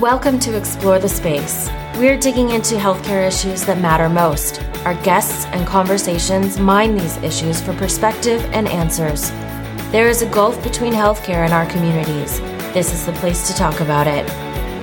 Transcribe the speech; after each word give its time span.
Welcome 0.00 0.38
to 0.40 0.54
Explore 0.54 0.98
the 0.98 1.08
Space. 1.08 1.70
We're 1.96 2.18
digging 2.18 2.50
into 2.50 2.74
healthcare 2.74 3.26
issues 3.26 3.64
that 3.64 3.80
matter 3.80 4.10
most. 4.10 4.62
Our 4.84 4.92
guests 5.02 5.46
and 5.46 5.66
conversations 5.66 6.58
mine 6.58 6.98
these 6.98 7.16
issues 7.18 7.62
for 7.62 7.72
perspective 7.72 8.44
and 8.52 8.68
answers. 8.68 9.30
There 9.92 10.10
is 10.10 10.20
a 10.20 10.28
gulf 10.28 10.62
between 10.62 10.92
healthcare 10.92 11.46
and 11.46 11.54
our 11.54 11.64
communities. 11.70 12.40
This 12.74 12.92
is 12.92 13.06
the 13.06 13.12
place 13.12 13.48
to 13.48 13.54
talk 13.54 13.80
about 13.80 14.06
it. 14.06 14.26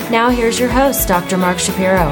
Now, 0.09 0.31
here's 0.31 0.59
your 0.59 0.69
host, 0.69 1.07
Dr. 1.07 1.37
Mark 1.37 1.59
Shapiro. 1.59 2.09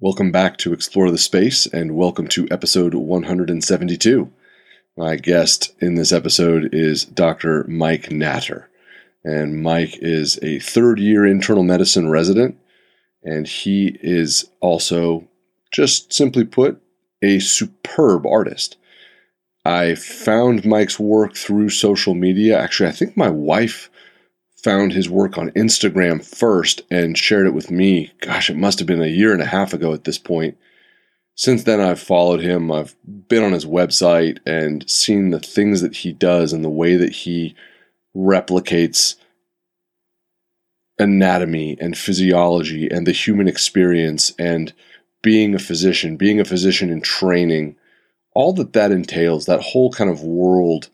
Welcome 0.00 0.32
back 0.32 0.56
to 0.56 0.72
Explore 0.72 1.12
the 1.12 1.18
Space 1.18 1.66
and 1.66 1.94
welcome 1.94 2.26
to 2.30 2.48
episode 2.50 2.94
172. 2.94 4.28
My 4.96 5.14
guest 5.14 5.72
in 5.80 5.94
this 5.94 6.10
episode 6.10 6.74
is 6.74 7.04
Dr. 7.04 7.64
Mike 7.68 8.10
Natter. 8.10 8.68
And 9.24 9.62
Mike 9.62 9.98
is 9.98 10.38
a 10.42 10.58
third 10.58 10.98
year 10.98 11.24
internal 11.26 11.62
medicine 11.62 12.10
resident, 12.10 12.58
and 13.22 13.46
he 13.46 13.96
is 14.02 14.50
also, 14.60 15.28
just 15.72 16.12
simply 16.12 16.44
put, 16.44 16.80
a 17.22 17.38
superb 17.38 18.26
artist. 18.26 18.76
I 19.64 19.94
found 19.94 20.64
Mike's 20.64 20.98
work 20.98 21.36
through 21.36 21.68
social 21.68 22.14
media. 22.14 22.58
Actually, 22.58 22.88
I 22.88 22.92
think 22.92 23.16
my 23.16 23.30
wife 23.30 23.88
found 24.56 24.92
his 24.92 25.08
work 25.08 25.38
on 25.38 25.50
Instagram 25.50 26.24
first 26.24 26.82
and 26.90 27.16
shared 27.16 27.46
it 27.46 27.54
with 27.54 27.70
me. 27.70 28.12
Gosh, 28.20 28.50
it 28.50 28.56
must 28.56 28.78
have 28.78 28.86
been 28.86 29.02
a 29.02 29.06
year 29.06 29.32
and 29.32 29.42
a 29.42 29.46
half 29.46 29.72
ago 29.72 29.92
at 29.92 30.04
this 30.04 30.18
point. 30.18 30.56
Since 31.34 31.64
then, 31.64 31.80
I've 31.80 32.00
followed 32.00 32.40
him. 32.40 32.70
I've 32.70 32.94
been 33.28 33.42
on 33.42 33.52
his 33.52 33.66
website 33.66 34.38
and 34.46 34.88
seen 34.90 35.30
the 35.30 35.40
things 35.40 35.80
that 35.80 35.96
he 35.96 36.12
does 36.12 36.52
and 36.52 36.64
the 36.64 36.70
way 36.70 36.96
that 36.96 37.12
he 37.12 37.54
replicates 38.16 39.16
anatomy 40.98 41.76
and 41.80 41.96
physiology 41.96 42.88
and 42.88 43.06
the 43.06 43.12
human 43.12 43.48
experience 43.48 44.32
and 44.38 44.72
being 45.22 45.54
a 45.54 45.58
physician, 45.58 46.16
being 46.16 46.40
a 46.40 46.44
physician 46.44 46.90
in 46.90 47.00
training, 47.00 47.76
all 48.34 48.52
that 48.54 48.72
that 48.72 48.90
entails, 48.90 49.46
that 49.46 49.60
whole 49.60 49.90
kind 49.90 50.10
of 50.10 50.22
world, 50.22 50.90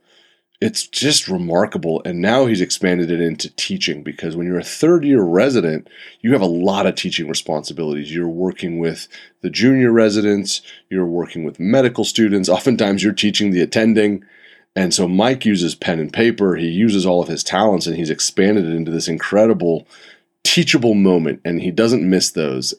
it's 0.60 0.86
just 0.86 1.28
remarkable. 1.28 2.02
And 2.04 2.20
now 2.20 2.46
he's 2.46 2.60
expanded 2.60 3.10
it 3.10 3.20
into 3.20 3.54
teaching 3.54 4.02
because 4.02 4.36
when 4.36 4.46
you're 4.46 4.58
a 4.58 4.64
third 4.64 5.04
year 5.04 5.22
resident, 5.22 5.88
you 6.20 6.32
have 6.32 6.42
a 6.42 6.46
lot 6.46 6.86
of 6.86 6.96
teaching 6.96 7.28
responsibilities. 7.28 8.12
You're 8.12 8.28
working 8.28 8.78
with 8.78 9.08
the 9.40 9.50
junior 9.50 9.92
residents, 9.92 10.60
you're 10.90 11.06
working 11.06 11.44
with 11.44 11.60
medical 11.60 12.04
students, 12.04 12.48
oftentimes 12.48 13.02
you're 13.02 13.12
teaching 13.12 13.50
the 13.50 13.62
attending. 13.62 14.24
And 14.78 14.94
so 14.94 15.08
Mike 15.08 15.44
uses 15.44 15.74
pen 15.74 15.98
and 15.98 16.12
paper, 16.12 16.54
he 16.54 16.68
uses 16.68 17.04
all 17.04 17.20
of 17.20 17.26
his 17.26 17.42
talents, 17.42 17.88
and 17.88 17.96
he's 17.96 18.10
expanded 18.10 18.64
it 18.64 18.76
into 18.76 18.92
this 18.92 19.08
incredible 19.08 19.88
teachable 20.44 20.94
moment, 20.94 21.40
and 21.44 21.60
he 21.60 21.72
doesn't 21.72 22.08
miss 22.08 22.30
those. 22.30 22.74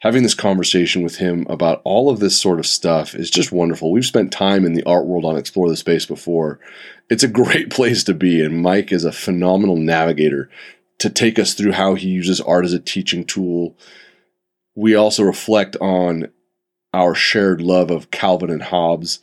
Having 0.00 0.24
this 0.24 0.34
conversation 0.34 1.04
with 1.04 1.18
him 1.18 1.46
about 1.48 1.82
all 1.84 2.10
of 2.10 2.18
this 2.18 2.36
sort 2.36 2.58
of 2.58 2.66
stuff 2.66 3.14
is 3.14 3.30
just 3.30 3.52
wonderful. 3.52 3.92
We've 3.92 4.04
spent 4.04 4.32
time 4.32 4.64
in 4.64 4.72
the 4.72 4.82
art 4.82 5.06
world 5.06 5.24
on 5.24 5.36
Explore 5.36 5.68
the 5.68 5.76
Space 5.76 6.04
before. 6.04 6.58
It's 7.08 7.22
a 7.22 7.28
great 7.44 7.70
place 7.70 8.02
to 8.04 8.12
be, 8.12 8.44
and 8.44 8.60
Mike 8.60 8.90
is 8.90 9.04
a 9.04 9.12
phenomenal 9.12 9.76
navigator 9.76 10.50
to 10.98 11.08
take 11.08 11.38
us 11.38 11.54
through 11.54 11.72
how 11.72 11.94
he 11.94 12.08
uses 12.08 12.40
art 12.40 12.64
as 12.64 12.72
a 12.72 12.80
teaching 12.80 13.24
tool. 13.24 13.76
We 14.74 14.96
also 14.96 15.22
reflect 15.22 15.76
on 15.76 16.26
our 16.92 17.14
shared 17.14 17.60
love 17.60 17.92
of 17.92 18.10
Calvin 18.10 18.50
and 18.50 18.64
Hobbes 18.64 19.20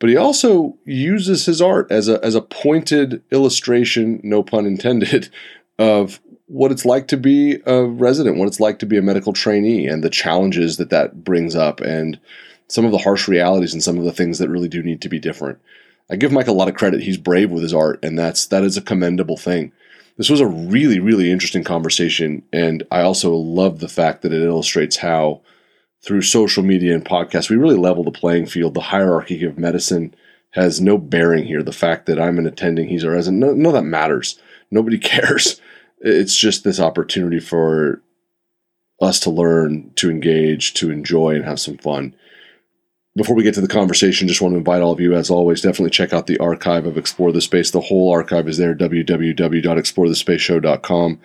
but 0.00 0.08
he 0.08 0.16
also 0.16 0.76
uses 0.84 1.46
his 1.46 1.62
art 1.62 1.92
as 1.92 2.08
a 2.08 2.22
as 2.24 2.34
a 2.34 2.40
pointed 2.40 3.22
illustration, 3.30 4.18
no 4.24 4.42
pun 4.42 4.66
intended, 4.66 5.28
of 5.78 6.20
what 6.46 6.72
it's 6.72 6.84
like 6.84 7.06
to 7.08 7.16
be 7.16 7.58
a 7.66 7.84
resident, 7.84 8.36
what 8.36 8.48
it's 8.48 8.58
like 8.58 8.80
to 8.80 8.86
be 8.86 8.96
a 8.96 9.02
medical 9.02 9.32
trainee, 9.32 9.86
and 9.86 10.02
the 10.02 10.10
challenges 10.10 10.78
that 10.78 10.90
that 10.90 11.22
brings 11.22 11.54
up, 11.54 11.80
and 11.80 12.18
some 12.66 12.84
of 12.84 12.92
the 12.92 12.98
harsh 12.98 13.28
realities 13.28 13.72
and 13.72 13.82
some 13.82 13.98
of 13.98 14.04
the 14.04 14.12
things 14.12 14.38
that 14.38 14.48
really 14.48 14.68
do 14.68 14.82
need 14.82 15.00
to 15.02 15.08
be 15.08 15.18
different. 15.18 15.58
I 16.10 16.16
give 16.16 16.32
Mike 16.32 16.48
a 16.48 16.52
lot 16.52 16.68
of 16.68 16.74
credit. 16.74 17.02
He's 17.02 17.16
brave 17.16 17.50
with 17.50 17.62
his 17.62 17.74
art, 17.74 18.02
and 18.02 18.18
that's 18.18 18.46
that 18.46 18.64
is 18.64 18.76
a 18.76 18.82
commendable 18.82 19.36
thing. 19.36 19.70
This 20.16 20.30
was 20.30 20.40
a 20.40 20.46
really, 20.46 20.98
really 20.98 21.30
interesting 21.30 21.62
conversation, 21.62 22.42
and 22.52 22.82
I 22.90 23.02
also 23.02 23.34
love 23.34 23.80
the 23.80 23.88
fact 23.88 24.22
that 24.22 24.32
it 24.32 24.42
illustrates 24.42 24.96
how 24.96 25.42
through 26.02 26.22
social 26.22 26.62
media 26.62 26.94
and 26.94 27.04
podcasts, 27.04 27.50
we 27.50 27.56
really 27.56 27.76
level 27.76 28.04
the 28.04 28.10
playing 28.10 28.46
field. 28.46 28.74
The 28.74 28.80
hierarchy 28.80 29.44
of 29.44 29.58
medicine 29.58 30.14
has 30.50 30.80
no 30.80 30.98
bearing 30.98 31.44
here. 31.44 31.62
The 31.62 31.72
fact 31.72 32.06
that 32.06 32.20
I'm 32.20 32.38
an 32.38 32.46
attending, 32.46 32.88
he's 32.88 33.04
a 33.04 33.10
resident, 33.10 33.40
no, 33.40 33.52
no, 33.52 33.72
that 33.72 33.82
matters. 33.82 34.40
Nobody 34.70 34.98
cares. 34.98 35.60
It's 36.00 36.36
just 36.36 36.64
this 36.64 36.80
opportunity 36.80 37.40
for 37.40 38.00
us 39.00 39.20
to 39.20 39.30
learn, 39.30 39.92
to 39.96 40.10
engage, 40.10 40.74
to 40.74 40.90
enjoy, 40.90 41.34
and 41.34 41.44
have 41.44 41.60
some 41.60 41.78
fun. 41.78 42.14
Before 43.16 43.34
we 43.34 43.42
get 43.42 43.54
to 43.54 43.60
the 43.60 43.68
conversation, 43.68 44.28
just 44.28 44.40
want 44.40 44.52
to 44.52 44.58
invite 44.58 44.82
all 44.82 44.92
of 44.92 45.00
you, 45.00 45.14
as 45.14 45.30
always, 45.30 45.62
definitely 45.62 45.90
check 45.90 46.12
out 46.12 46.28
the 46.28 46.38
archive 46.38 46.86
of 46.86 46.96
Explore 46.96 47.32
the 47.32 47.40
Space. 47.40 47.72
The 47.72 47.80
whole 47.80 48.08
archive 48.10 48.46
is 48.46 48.56
there, 48.56 48.72
www.explorethespaceshow.com. 48.74 51.20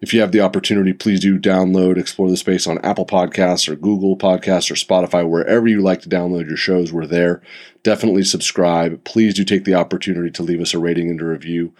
If 0.00 0.12
you 0.12 0.20
have 0.20 0.32
the 0.32 0.40
opportunity, 0.40 0.92
please 0.92 1.20
do 1.20 1.38
download 1.38 1.96
Explore 1.96 2.30
the 2.30 2.36
Space 2.36 2.66
on 2.66 2.78
Apple 2.78 3.06
Podcasts 3.06 3.68
or 3.68 3.76
Google 3.76 4.16
Podcasts 4.16 4.70
or 4.70 4.74
Spotify, 4.74 5.28
wherever 5.28 5.66
you 5.66 5.80
like 5.80 6.02
to 6.02 6.08
download 6.08 6.46
your 6.46 6.56
shows. 6.56 6.92
We're 6.92 7.06
there. 7.06 7.40
Definitely 7.82 8.24
subscribe. 8.24 9.02
Please 9.04 9.34
do 9.34 9.44
take 9.44 9.64
the 9.64 9.74
opportunity 9.74 10.30
to 10.30 10.42
leave 10.42 10.60
us 10.60 10.74
a 10.74 10.78
rating 10.78 11.10
and 11.10 11.20
a 11.20 11.24
review. 11.24 11.72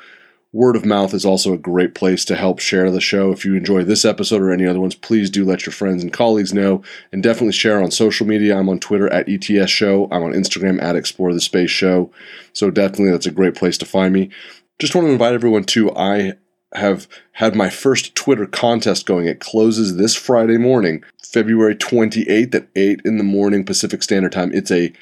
Word 0.54 0.76
of 0.76 0.86
mouth 0.86 1.12
is 1.14 1.24
also 1.24 1.52
a 1.52 1.58
great 1.58 1.96
place 1.96 2.24
to 2.26 2.36
help 2.36 2.60
share 2.60 2.88
the 2.88 3.00
show. 3.00 3.32
If 3.32 3.44
you 3.44 3.56
enjoy 3.56 3.82
this 3.82 4.04
episode 4.04 4.40
or 4.40 4.52
any 4.52 4.68
other 4.68 4.78
ones, 4.78 4.94
please 4.94 5.28
do 5.28 5.44
let 5.44 5.66
your 5.66 5.72
friends 5.72 6.00
and 6.00 6.12
colleagues 6.12 6.54
know 6.54 6.80
and 7.10 7.24
definitely 7.24 7.54
share 7.54 7.82
on 7.82 7.90
social 7.90 8.24
media. 8.24 8.56
I'm 8.56 8.68
on 8.68 8.78
Twitter 8.78 9.12
at 9.12 9.28
ETS 9.28 9.68
Show. 9.68 10.06
I'm 10.12 10.22
on 10.22 10.32
Instagram 10.32 10.80
at 10.80 10.94
Explore 10.94 11.34
the 11.34 11.40
Space 11.40 11.72
Show. 11.72 12.12
So 12.52 12.70
definitely 12.70 13.10
that's 13.10 13.26
a 13.26 13.32
great 13.32 13.56
place 13.56 13.76
to 13.78 13.84
find 13.84 14.14
me. 14.14 14.30
Just 14.78 14.94
want 14.94 15.08
to 15.08 15.12
invite 15.12 15.34
everyone 15.34 15.64
to 15.64 15.90
I 15.96 16.34
have 16.74 17.08
had 17.32 17.54
my 17.54 17.70
first 17.70 18.14
Twitter 18.14 18.46
contest 18.46 19.06
going. 19.06 19.26
It 19.26 19.40
closes 19.40 19.96
this 19.96 20.14
Friday 20.16 20.58
morning, 20.58 21.04
February 21.22 21.76
28th 21.76 22.54
at 22.54 22.68
8 22.74 23.02
in 23.04 23.18
the 23.18 23.24
morning 23.24 23.64
Pacific 23.64 24.02
Standard 24.02 24.32
Time. 24.32 24.52
It's 24.52 24.70
a 24.70 24.92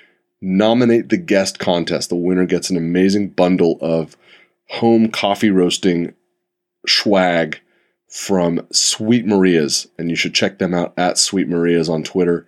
nominate 0.41 1.09
the 1.09 1.16
guest 1.16 1.59
contest. 1.59 2.09
The 2.09 2.16
winner 2.16 2.47
gets 2.47 2.69
an 2.69 2.77
amazing 2.77 3.31
bundle 3.31 3.78
of 3.81 4.16
home 4.69 5.09
coffee 5.11 5.50
roasting 5.50 6.15
swag 6.87 7.61
from 8.09 8.66
Sweet 8.72 9.25
Maria's, 9.25 9.88
and 9.99 10.11
you 10.11 10.16
should 10.16 10.34
check 10.34 10.59
them 10.59 10.75
out 10.75 10.93
at 10.99 11.16
Sweet 11.16 11.49
Maria's 11.49 11.88
on 11.88 12.03
Twitter. 12.03 12.47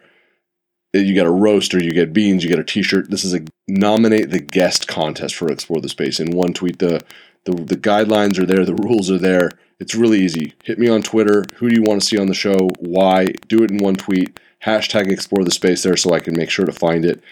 You 0.93 1.15
get 1.15 1.27
a 1.27 1.31
roaster, 1.31 1.83
you 1.83 1.93
get 1.93 2.13
beans, 2.13 2.45
you 2.45 2.51
get 2.51 2.59
a 2.59 2.65
T-shirt. 2.65 3.11
This 3.11 3.25
is 3.25 3.35
a 3.35 3.41
nominate 3.67 4.31
the 4.31 4.39
guest 4.39 4.87
contest 4.87 5.35
for 5.35 5.51
Explore 5.51 5.81
the 5.81 5.89
Space. 5.89 6.21
In 6.21 6.31
one 6.31 6.53
tweet, 6.53 6.79
the 6.79 7.01
the, 7.45 7.53
the 7.53 7.77
guidelines 7.77 8.39
are 8.39 8.47
there, 8.47 8.65
the 8.65 8.75
rules 8.75 9.11
are 9.11 9.19
there. 9.19 9.51
It's 9.81 9.95
really 9.95 10.21
easy. 10.21 10.55
Hit 10.65 10.79
me 10.79 10.89
on 10.89 11.03
Twitter. 11.03 11.45
Who 11.57 11.69
do 11.69 11.75
you 11.75 11.83
want 11.83 12.01
to 12.01 12.07
see 12.07 12.19
on 12.19 12.27
the 12.27 12.35
show? 12.35 12.71
Why? 12.79 13.27
Do 13.49 13.63
it 13.63 13.71
in 13.71 13.79
one 13.79 13.97
tweet. 13.97 14.41
Hashtag 14.65 15.11
explore 15.11 15.45
the 15.45 15.51
space 15.51 15.83
there 15.83 15.97
so 15.97 16.15
I 16.15 16.21
can 16.21 16.37
make 16.37 16.49
sure 16.49 16.65
to 16.65 16.73
find 16.73 17.05
it. 17.05 17.23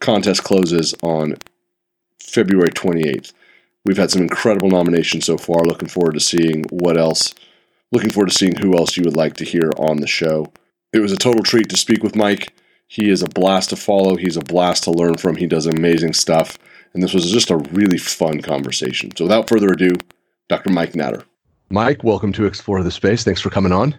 Contest 0.00 0.44
closes 0.44 0.94
on 1.02 1.36
February 2.22 2.70
28th. 2.70 3.32
We've 3.84 3.96
had 3.96 4.10
some 4.10 4.22
incredible 4.22 4.70
nominations 4.70 5.26
so 5.26 5.36
far. 5.36 5.64
Looking 5.64 5.88
forward 5.88 6.14
to 6.14 6.20
seeing 6.20 6.64
what 6.70 6.96
else. 6.96 7.34
Looking 7.90 8.10
forward 8.10 8.30
to 8.30 8.36
seeing 8.36 8.56
who 8.56 8.76
else 8.76 8.96
you 8.96 9.02
would 9.04 9.16
like 9.16 9.34
to 9.34 9.44
hear 9.44 9.72
on 9.78 9.98
the 9.98 10.06
show. 10.06 10.52
It 10.92 11.00
was 11.00 11.12
a 11.12 11.16
total 11.16 11.42
treat 11.42 11.68
to 11.70 11.76
speak 11.76 12.02
with 12.02 12.16
Mike. 12.16 12.54
He 12.86 13.10
is 13.10 13.22
a 13.22 13.28
blast 13.28 13.70
to 13.70 13.76
follow. 13.76 14.16
He's 14.16 14.36
a 14.36 14.42
blast 14.42 14.84
to 14.84 14.90
learn 14.90 15.16
from. 15.16 15.36
He 15.36 15.46
does 15.46 15.66
amazing 15.66 16.14
stuff. 16.14 16.58
And 16.94 17.02
this 17.02 17.14
was 17.14 17.30
just 17.30 17.50
a 17.50 17.56
really 17.56 17.98
fun 17.98 18.40
conversation. 18.40 19.14
So 19.16 19.24
without 19.24 19.48
further 19.48 19.68
ado, 19.68 19.92
Dr. 20.48 20.70
Mike 20.70 20.94
Natter. 20.94 21.24
Mike, 21.70 22.02
welcome 22.02 22.32
to 22.32 22.46
Explore 22.46 22.82
the 22.82 22.90
Space. 22.90 23.24
Thanks 23.24 23.40
for 23.40 23.50
coming 23.50 23.72
on. 23.72 23.98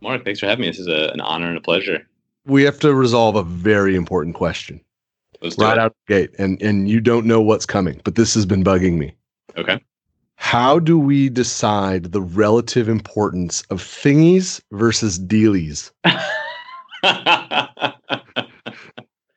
Mark, 0.00 0.24
thanks 0.24 0.40
for 0.40 0.46
having 0.46 0.62
me. 0.62 0.68
This 0.68 0.78
is 0.78 0.88
a, 0.88 1.10
an 1.12 1.20
honor 1.20 1.48
and 1.48 1.56
a 1.56 1.60
pleasure. 1.60 2.06
We 2.44 2.62
have 2.62 2.78
to 2.80 2.94
resolve 2.94 3.36
a 3.36 3.42
very 3.42 3.96
important 3.96 4.34
question 4.34 4.80
right 5.58 5.76
it. 5.76 5.78
out 5.78 5.94
the 6.06 6.14
gate, 6.14 6.30
and 6.38 6.60
and 6.62 6.88
you 6.88 7.00
don't 7.00 7.26
know 7.26 7.40
what's 7.40 7.66
coming, 7.66 8.00
but 8.04 8.14
this 8.14 8.34
has 8.34 8.46
been 8.46 8.64
bugging 8.64 8.98
me. 8.98 9.14
Okay. 9.56 9.82
How 10.36 10.78
do 10.78 10.98
we 10.98 11.28
decide 11.28 12.12
the 12.12 12.22
relative 12.22 12.88
importance 12.88 13.62
of 13.70 13.82
thingies 13.82 14.60
versus 14.72 15.18
dealies? 15.18 15.90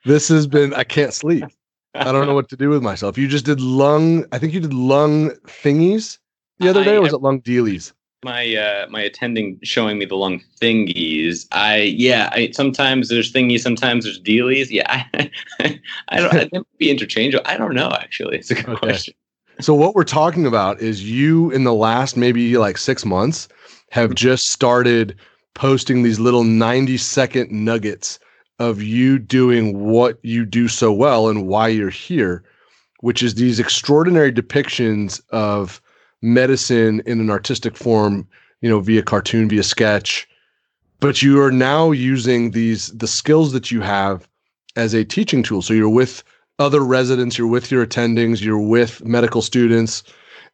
this 0.05 0.27
has 0.27 0.45
been 0.47 0.73
I 0.73 0.83
can't 0.83 1.13
sleep. 1.13 1.45
I 1.93 2.11
don't 2.11 2.25
know 2.25 2.35
what 2.35 2.49
to 2.49 2.57
do 2.57 2.69
with 2.69 2.81
myself. 2.81 3.17
You 3.17 3.27
just 3.27 3.45
did 3.45 3.59
lung. 3.59 4.25
I 4.31 4.39
think 4.39 4.53
you 4.53 4.59
did 4.59 4.73
lung 4.73 5.31
thingies 5.45 6.19
the 6.59 6.69
other 6.69 6.83
day. 6.83 6.95
or 6.95 7.01
was 7.01 7.13
it 7.13 7.21
lung 7.21 7.41
dealies? 7.41 7.91
My 8.23 8.55
uh, 8.55 8.87
my 8.89 9.01
attending 9.01 9.59
showing 9.63 9.97
me 9.97 10.05
the 10.05 10.15
lung 10.15 10.41
thingies. 10.61 11.47
I 11.51 11.77
yeah. 11.77 12.29
I 12.31 12.51
sometimes 12.51 13.09
there's 13.09 13.33
thingies, 13.33 13.61
sometimes 13.61 14.05
there's 14.05 14.21
dealies. 14.21 14.69
Yeah, 14.69 15.05
I, 15.13 15.31
I 16.09 16.19
don't. 16.19 16.33
I 16.33 16.45
think 16.45 16.67
be 16.77 16.91
interchangeable. 16.91 17.45
I 17.47 17.57
don't 17.57 17.73
know. 17.73 17.91
Actually, 17.91 18.37
it's 18.37 18.51
a 18.51 18.55
good 18.55 18.69
okay. 18.69 18.77
question. 18.79 19.13
so 19.59 19.73
what 19.73 19.95
we're 19.95 20.03
talking 20.03 20.45
about 20.45 20.79
is 20.79 21.09
you 21.09 21.51
in 21.51 21.63
the 21.63 21.73
last 21.73 22.15
maybe 22.15 22.57
like 22.57 22.77
six 22.77 23.05
months 23.05 23.47
have 23.89 24.15
just 24.15 24.49
started 24.49 25.17
posting 25.53 26.03
these 26.03 26.19
little 26.19 26.43
90 26.43 26.97
second 26.97 27.51
nuggets 27.51 28.19
of 28.61 28.79
you 28.79 29.17
doing 29.17 29.89
what 29.89 30.19
you 30.21 30.45
do 30.45 30.67
so 30.67 30.93
well 30.93 31.27
and 31.29 31.47
why 31.47 31.67
you're 31.67 31.89
here, 31.89 32.43
which 32.99 33.23
is 33.23 33.33
these 33.33 33.59
extraordinary 33.59 34.31
depictions 34.31 35.19
of 35.31 35.81
medicine 36.21 37.01
in 37.07 37.19
an 37.19 37.31
artistic 37.31 37.75
form, 37.75 38.27
you 38.61 38.69
know, 38.69 38.79
via 38.79 39.01
cartoon, 39.01 39.49
via 39.49 39.63
sketch. 39.63 40.27
But 40.99 41.23
you 41.23 41.41
are 41.41 41.51
now 41.51 41.89
using 41.89 42.51
these 42.51 42.89
the 42.89 43.07
skills 43.07 43.51
that 43.53 43.71
you 43.71 43.81
have 43.81 44.27
as 44.75 44.93
a 44.93 45.03
teaching 45.03 45.41
tool. 45.41 45.63
So 45.63 45.73
you're 45.73 45.89
with 45.89 46.23
other 46.59 46.81
residents, 46.81 47.39
you're 47.39 47.47
with 47.47 47.71
your 47.71 47.83
attendings, 47.83 48.43
you're 48.43 48.61
with 48.61 49.03
medical 49.03 49.41
students, 49.41 50.03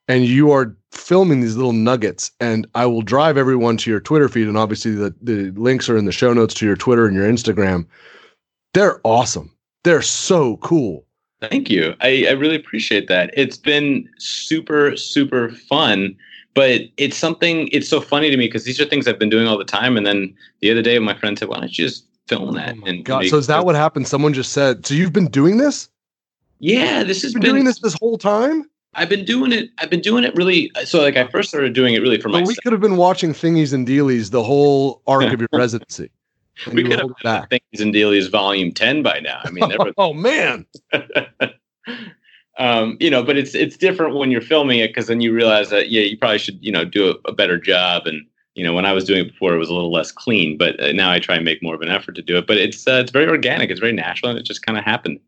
and 0.08 0.24
you 0.24 0.50
are 0.52 0.77
filming 0.92 1.42
these 1.42 1.56
little 1.56 1.74
nuggets. 1.74 2.32
And 2.40 2.68
I 2.76 2.86
will 2.86 3.02
drive 3.02 3.38
everyone 3.38 3.78
to 3.78 3.92
your 3.92 4.00
Twitter 4.00 4.30
feed, 4.30 4.48
and 4.48 4.58
obviously 4.58 4.92
the, 4.92 5.14
the 5.22 5.52
links 5.52 5.90
are 5.90 5.98
in 5.98 6.06
the 6.06 6.12
show 6.12 6.34
notes 6.34 6.54
to 6.56 6.66
your 6.66 6.76
Twitter 6.76 7.06
and 7.06 7.16
your 7.16 7.28
Instagram. 7.28 7.86
They're 8.74 9.02
awesome. 9.04 9.54
They're 9.84 10.02
so 10.02 10.58
cool. 10.58 11.06
Thank 11.40 11.70
you. 11.70 11.96
I, 12.02 12.26
I 12.28 12.32
really 12.32 12.56
appreciate 12.56 13.08
that. 13.08 13.32
It's 13.36 13.58
been 13.58 14.10
super, 14.18 14.98
super 14.98 15.50
fun 15.50 16.16
but 16.58 16.82
it's 16.98 17.16
something 17.16 17.70
it's 17.72 17.88
so 17.88 18.02
funny 18.02 18.32
to 18.32 18.36
me 18.36 18.48
because 18.48 18.64
these 18.64 18.82
are 18.82 18.86
things 18.86 19.08
I've 19.08 19.20
been 19.20 19.30
doing 19.30 19.48
all 19.48 19.60
the 19.60 19.64
time. 19.64 19.96
And 19.96 20.08
then 20.08 20.34
the 20.62 20.72
other 20.72 20.82
day, 20.82 20.98
my 20.98 21.14
friend 21.14 21.38
said, 21.38 21.50
"Why 21.50 21.60
don't 21.60 21.78
you 21.78 21.86
just 21.86 22.08
film 22.28 22.56
that?" 22.56 22.76
Oh 22.82 22.88
and 22.88 23.06
God, 23.06 23.28
so 23.28 23.38
is 23.38 23.46
that 23.46 23.64
what 23.64 23.76
happened? 23.76 24.08
Someone 24.08 24.34
just 24.34 24.54
said, 24.54 24.84
"So 24.84 24.96
you've 24.96 25.14
been 25.14 25.28
doing 25.28 25.58
this?" 25.58 25.88
Yeah, 26.58 27.04
this 27.04 27.22
has 27.22 27.34
been, 27.34 27.44
been 27.44 27.52
doing 27.52 27.66
this 27.66 27.80
this 27.80 27.96
whole 28.02 28.18
time. 28.18 28.68
I've 28.98 29.10
been 29.10 29.24
doing 29.24 29.52
it. 29.52 29.70
I've 29.78 29.92
been 29.92 30.02
doing 30.02 30.24
it 30.24 30.36
really. 30.36 30.72
So 30.84 31.02
like 31.02 31.16
I 31.16 31.28
first 31.28 31.50
started 31.50 31.74
doing 31.74 31.94
it 31.94 32.02
really 32.02 32.20
for 32.20 32.30
myself. 32.30 32.48
We 32.48 32.56
could 32.56 32.72
have 32.72 32.82
been 32.82 32.98
watching 32.98 33.32
thingies 33.32 33.72
and 33.72 33.88
dealies 33.88 34.32
the 34.32 34.44
whole 34.44 35.04
arc 35.06 35.32
of 35.32 35.40
your 35.40 35.50
residency. 35.54 36.10
we 36.74 36.84
could 36.84 37.00
have 37.00 37.12
back. 37.24 37.50
Thingies 37.52 37.80
and 37.80 37.94
dealies 37.94 38.30
volume 38.30 38.72
ten 38.72 39.04
by 39.04 39.20
now. 39.20 39.40
I 39.44 39.52
mean, 39.52 39.70
never... 39.70 39.94
oh 39.98 40.14
man. 40.14 40.66
um, 42.58 42.98
you 43.00 43.12
know, 43.12 43.24
but 43.24 43.38
it's 43.38 43.54
it's 43.54 43.78
different 43.78 44.16
when 44.16 44.32
you're 44.32 44.42
filming 44.42 44.80
it 44.80 44.88
because 44.88 45.06
then 45.06 45.22
you 45.22 45.32
realize 45.32 45.70
that 45.70 45.92
yeah, 45.92 46.02
you 46.02 46.18
probably 46.18 46.40
should 46.40 46.58
you 46.66 46.72
know 46.72 46.84
do 46.84 47.12
a, 47.12 47.30
a, 47.30 47.34
better 47.34 47.60
job. 47.60 48.08
And 48.08 48.26
you 48.56 48.64
know, 48.64 48.74
when 48.74 48.88
I 48.88 48.94
was 48.94 49.04
doing 49.04 49.28
it 49.28 49.32
before, 49.32 49.54
it 49.54 49.60
was 49.60 49.70
a 49.70 49.76
little 49.76 49.92
less 49.92 50.12
clean, 50.12 50.58
but 50.58 50.80
uh, 50.82 50.92
now 50.92 51.12
I 51.12 51.20
try 51.20 51.36
and 51.36 51.46
make 51.46 51.62
more 51.62 51.76
of 51.76 51.82
an 51.82 51.90
effort 51.90 52.16
to 52.16 52.24
do 52.24 52.36
it. 52.36 52.48
But 52.48 52.58
it's 52.58 52.88
uh, 52.88 53.00
it's 53.04 53.12
very 53.12 53.28
organic. 53.28 53.70
It's 53.70 53.80
very 53.80 53.94
natural, 53.94 54.32
and 54.32 54.40
it 54.40 54.44
just 54.44 54.66
kind 54.66 54.76
of 54.76 54.84
happened 54.84 55.20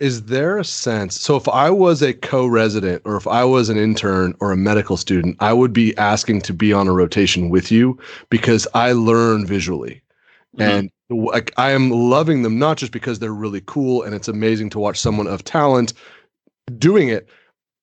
is 0.00 0.24
there 0.24 0.58
a 0.58 0.64
sense 0.64 1.20
so 1.20 1.36
if 1.36 1.48
i 1.48 1.70
was 1.70 2.02
a 2.02 2.12
co-resident 2.12 3.00
or 3.04 3.16
if 3.16 3.26
i 3.26 3.44
was 3.44 3.68
an 3.68 3.78
intern 3.78 4.34
or 4.40 4.50
a 4.50 4.56
medical 4.56 4.96
student 4.96 5.36
i 5.40 5.52
would 5.52 5.72
be 5.72 5.96
asking 5.96 6.40
to 6.40 6.52
be 6.52 6.72
on 6.72 6.88
a 6.88 6.92
rotation 6.92 7.48
with 7.48 7.70
you 7.70 7.98
because 8.28 8.66
i 8.74 8.92
learn 8.92 9.46
visually. 9.46 10.02
Mm-hmm. 10.56 10.62
and 10.62 10.90
like 11.10 11.52
i 11.56 11.70
am 11.70 11.90
loving 11.90 12.42
them 12.42 12.58
not 12.58 12.76
just 12.76 12.92
because 12.92 13.18
they're 13.18 13.32
really 13.32 13.62
cool 13.66 14.02
and 14.02 14.14
it's 14.14 14.28
amazing 14.28 14.70
to 14.70 14.78
watch 14.78 14.98
someone 14.98 15.26
of 15.26 15.44
talent 15.44 15.92
doing 16.78 17.08
it. 17.08 17.28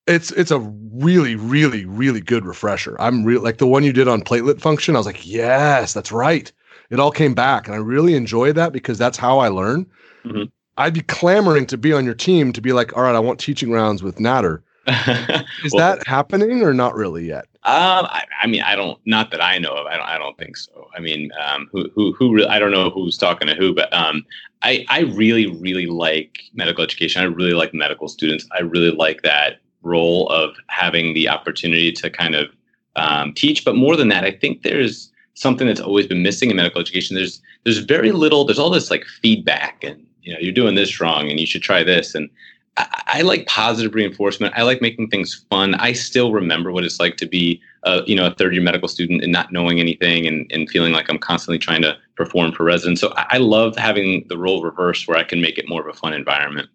It's 0.08 0.32
it's 0.32 0.52
a 0.52 0.60
really 0.60 1.36
really 1.36 1.86
really 1.86 2.22
good 2.22 2.46
refresher. 2.46 3.00
I'm 3.00 3.24
real 3.24 3.42
like 3.42 3.60
the 3.60 3.68
one 3.68 3.84
you 3.84 3.94
did 3.94 4.08
on 4.08 4.22
platelet 4.22 4.60
function 4.60 4.96
i 4.96 5.00
was 5.00 5.06
like 5.06 5.26
yes 5.26 5.94
that's 5.94 6.12
right. 6.12 6.52
It 6.90 7.00
all 7.00 7.12
came 7.12 7.34
back 7.34 7.68
and 7.68 7.76
i 7.76 7.78
really 7.78 8.16
enjoyed 8.16 8.56
that 8.56 8.74
because 8.74 8.98
that's 8.98 9.18
how 9.18 9.40
i 9.40 9.48
learn. 9.48 9.86
Mm-hmm 10.26 10.44
I'd 10.78 10.94
be 10.94 11.02
clamoring 11.02 11.66
to 11.68 11.78
be 11.78 11.94
on 11.94 12.06
your 12.06 12.14
team 12.14 12.54
to 12.54 12.62
be 12.62 12.74
like, 12.74 12.96
all 12.96 13.04
right, 13.04 13.16
I 13.16 13.20
want 13.20 13.40
teaching 13.40 13.72
rounds 13.72 14.04
with 14.04 14.20
Natter. 14.20 14.64
Is 14.88 15.74
well, 15.74 15.78
that 15.78 16.08
happening 16.08 16.64
or 16.64 16.74
not 16.74 16.96
really 16.96 17.28
yet? 17.28 17.46
Um, 17.64 18.08
I, 18.10 18.26
I, 18.42 18.48
mean, 18.48 18.64
I 18.64 18.76
don't, 18.76 19.00
not 19.06 19.30
that 19.32 19.42
I 19.42 19.60
know 19.60 19.74
of. 19.74 19.86
I 19.86 19.98
don't, 19.98 20.08
I 20.08 20.18
don't 20.18 20.36
think 20.38 20.58
so. 20.58 20.88
I 20.96 21.00
mean, 21.00 21.30
um, 21.46 21.70
who, 21.72 21.90
who, 21.94 22.14
who 22.14 22.34
really, 22.34 22.48
I 22.48 22.58
don't 22.58 22.72
know 22.72 22.90
who's 22.90 23.18
talking 23.18 23.48
to 23.48 23.54
who, 23.54 23.76
but, 23.76 23.94
um, 23.94 24.26
I, 24.64 24.86
I 24.90 25.02
really, 25.02 25.46
really 25.48 25.86
like 25.86 26.40
medical 26.54 26.84
education. 26.84 27.22
I 27.22 27.26
really 27.26 27.54
like 27.54 27.74
medical 27.74 28.08
students. 28.08 28.48
I 28.58 28.62
really 28.62 28.92
like 28.92 29.22
that 29.22 29.60
role 29.84 30.28
of 30.30 30.56
having 30.68 31.14
the 31.14 31.30
opportunity 31.30 31.92
to 31.92 32.10
kind 32.10 32.34
of, 32.34 32.50
um, 32.96 33.34
teach. 33.34 33.64
But 33.64 33.76
more 33.76 33.96
than 33.96 34.08
that, 34.08 34.24
I 34.24 34.32
think 34.32 34.64
there's 34.64 35.12
something 35.36 35.68
that's 35.68 35.80
always 35.80 36.08
been 36.08 36.24
missing 36.24 36.50
in 36.50 36.56
medical 36.56 36.82
education. 36.82 37.16
There's, 37.16 37.40
there's 37.66 37.80
very 37.80 38.12
little, 38.12 38.46
there's 38.46 38.60
all 38.60 38.72
this 38.72 38.90
like 38.90 39.06
feedback 39.06 39.84
and, 39.84 40.08
you 40.22 40.34
know 40.34 40.40
you're 40.40 40.54
doing 40.54 40.76
this 40.76 41.00
wrong 41.00 41.30
and 41.30 41.40
you 41.40 41.46
should 41.46 41.64
try 41.64 41.84
this. 41.84 42.16
And 42.16 42.30
I, 42.78 43.04
I, 43.08 43.22
like 43.22 43.46
positive 43.48 43.94
reinforcement. 43.94 44.54
I 44.56 44.64
like 44.64 44.82
making 44.82 45.10
things 45.10 45.46
fun. 45.50 45.76
I 45.76 45.94
still 45.94 46.32
remember 46.32 46.72
what 46.72 46.86
it's 46.86 47.00
like 47.00 47.18
to 47.18 47.26
be 47.26 47.62
a 47.84 48.04
you 48.06 48.16
know 48.16 48.28
a 48.28 48.36
third 48.36 48.54
year 48.54 48.62
medical 48.62 48.88
student 48.88 49.24
and 49.24 49.32
not 49.32 49.52
knowing 49.52 49.80
anything 49.80 50.28
and, 50.28 50.50
and 50.52 50.70
feeling 50.70 50.94
like 50.94 51.10
i'm 51.10 51.18
constantly 51.18 51.58
trying 51.58 51.82
to 51.82 51.98
perform 52.16 52.52
for 52.52 52.64
residents. 52.64 53.02
So 53.02 53.14
I, 53.16 53.26
I 53.32 53.38
love 53.38 53.76
having 53.76 54.26
the 54.30 54.38
role 54.38 54.64
reversed 54.64 55.08
where 55.08 55.18
i 55.18 55.24
can 55.24 55.42
make 55.42 55.58
it 55.58 55.68
more 55.68 55.82
of 55.82 55.88
a 55.88 55.98
fun 55.98 56.14
environment. 56.14 56.70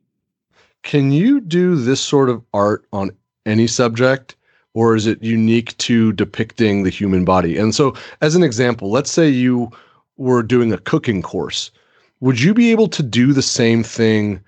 Can 0.83 1.13
you 1.13 1.41
do 1.41 1.77
this 1.77 2.01
sort 2.01 2.29
of 2.29 2.43
art 2.53 2.87
on 2.93 3.11
any 3.45 3.67
subject 3.67 4.37
or 4.75 4.95
is 4.95 5.07
it 5.07 5.23
unique 5.23 5.77
to 5.79 6.13
depicting 6.13 6.83
the 6.83 6.91
human 6.91 7.25
body? 7.25 7.57
And 7.57 7.75
so 7.75 7.95
as 8.21 8.35
an 8.35 8.43
example 8.43 8.91
let's 8.91 9.11
say 9.11 9.29
you 9.29 9.71
were 10.17 10.43
doing 10.43 10.73
a 10.73 10.79
cooking 10.79 11.23
course 11.23 11.71
would 12.21 12.41
you 12.41 12.55
be 12.55 12.71
able 12.71 12.89
to 12.89 13.03
do 13.03 13.33
the 13.33 13.43
same 13.43 13.83
thing 13.83 14.41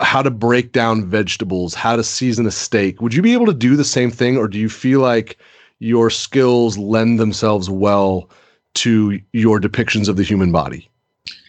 how 0.00 0.22
to 0.22 0.30
break 0.30 0.72
down 0.72 1.06
vegetables 1.06 1.74
how 1.74 1.96
to 1.96 2.04
season 2.04 2.46
a 2.46 2.50
steak? 2.50 3.00
Would 3.00 3.14
you 3.14 3.22
be 3.22 3.32
able 3.32 3.46
to 3.46 3.54
do 3.54 3.76
the 3.76 3.84
same 3.84 4.10
thing 4.10 4.36
or 4.36 4.48
do 4.48 4.58
you 4.58 4.68
feel 4.68 5.00
like 5.00 5.38
your 5.78 6.10
skills 6.10 6.76
lend 6.76 7.18
themselves 7.18 7.70
well 7.70 8.30
to 8.74 9.20
your 9.32 9.60
depictions 9.60 10.08
of 10.08 10.16
the 10.16 10.22
human 10.22 10.52
body? 10.52 10.90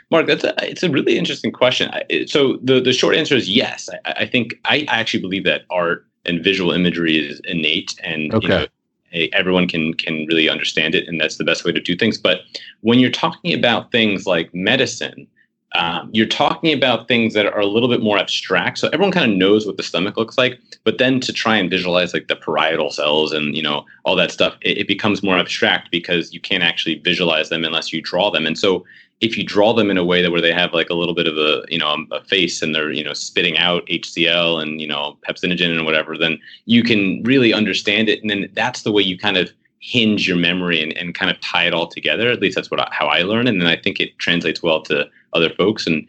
Mark 0.09 0.27
that's 0.27 0.45
a, 0.45 0.53
it's 0.65 0.83
a 0.83 0.89
really 0.89 1.17
interesting 1.17 1.51
question. 1.51 1.91
So 2.27 2.57
the, 2.63 2.79
the 2.79 2.93
short 2.93 3.15
answer 3.15 3.35
is 3.35 3.49
yes. 3.49 3.89
I, 4.05 4.11
I 4.19 4.25
think 4.25 4.55
I 4.63 4.85
actually 4.87 5.19
believe 5.19 5.43
that 5.43 5.63
art 5.69 6.05
and 6.25 6.41
visual 6.41 6.71
imagery 6.71 7.17
is 7.17 7.41
innate 7.43 7.99
and 8.03 8.33
okay. 8.33 8.43
you 8.43 8.49
know, 8.49 8.67
everyone 9.13 9.67
can 9.67 9.93
can 9.93 10.25
really 10.27 10.49
understand 10.49 10.95
it, 10.95 11.07
and 11.07 11.19
that's 11.19 11.37
the 11.37 11.43
best 11.43 11.65
way 11.65 11.71
to 11.71 11.79
do 11.79 11.95
things. 11.95 12.17
But 12.17 12.41
when 12.81 12.99
you're 12.99 13.11
talking 13.11 13.53
about 13.53 13.91
things 13.91 14.25
like 14.25 14.53
medicine, 14.53 15.27
um, 15.75 16.09
you're 16.13 16.25
talking 16.25 16.73
about 16.73 17.07
things 17.07 17.33
that 17.33 17.45
are 17.45 17.59
a 17.59 17.65
little 17.65 17.89
bit 17.89 18.01
more 18.01 18.17
abstract. 18.17 18.77
So 18.77 18.89
everyone 18.89 19.11
kind 19.11 19.29
of 19.29 19.37
knows 19.37 19.65
what 19.65 19.77
the 19.77 19.83
stomach 19.83 20.17
looks 20.17 20.37
like, 20.37 20.59
but 20.83 20.97
then 20.97 21.19
to 21.21 21.33
try 21.33 21.57
and 21.57 21.69
visualize 21.69 22.13
like 22.13 22.27
the 22.27 22.35
parietal 22.35 22.89
cells 22.91 23.33
and 23.33 23.55
you 23.55 23.61
know 23.61 23.85
all 24.05 24.15
that 24.15 24.31
stuff, 24.31 24.55
it, 24.61 24.77
it 24.79 24.87
becomes 24.87 25.23
more 25.23 25.37
abstract 25.37 25.91
because 25.91 26.33
you 26.33 26.39
can't 26.39 26.63
actually 26.63 26.95
visualize 26.99 27.49
them 27.49 27.63
unless 27.63 27.91
you 27.91 28.01
draw 28.01 28.31
them. 28.31 28.45
And 28.45 28.57
so 28.57 28.85
if 29.19 29.37
you 29.37 29.43
draw 29.43 29.73
them 29.73 29.89
in 29.89 29.97
a 29.97 30.05
way 30.05 30.21
that 30.21 30.31
where 30.31 30.41
they 30.41 30.53
have 30.53 30.73
like 30.73 30.89
a 30.89 30.93
little 30.93 31.15
bit 31.15 31.27
of 31.27 31.37
a 31.37 31.63
you 31.69 31.79
know 31.79 32.05
a 32.11 32.23
face 32.23 32.61
and 32.61 32.75
they're 32.75 32.91
you 32.91 33.03
know 33.03 33.13
spitting 33.13 33.57
out 33.57 33.85
HCl 33.87 34.61
and 34.61 34.79
you 34.79 34.87
know 34.87 35.17
pepsinogen 35.27 35.75
and 35.75 35.85
whatever, 35.85 36.17
then 36.17 36.39
you 36.65 36.83
can 36.83 37.23
really 37.23 37.53
understand 37.53 38.09
it, 38.09 38.21
and 38.21 38.29
then 38.29 38.49
that's 38.53 38.83
the 38.83 38.91
way 38.91 39.01
you 39.01 39.17
kind 39.17 39.37
of 39.37 39.51
hinge 39.79 40.27
your 40.27 40.37
memory 40.37 40.81
and, 40.81 40.91
and 40.97 41.13
kind 41.13 41.29
of 41.31 41.39
tie 41.39 41.65
it 41.65 41.73
all 41.73 41.87
together. 41.87 42.29
At 42.29 42.41
least 42.41 42.55
that's 42.55 42.71
what 42.71 42.79
I, 42.79 42.89
how 42.91 43.07
I 43.07 43.21
learn, 43.21 43.47
and 43.47 43.59
then 43.59 43.67
I 43.67 43.75
think 43.75 43.99
it 43.99 44.17
translates 44.19 44.61
well 44.61 44.81
to 44.83 45.07
other 45.33 45.49
folks. 45.49 45.87
And 45.87 46.07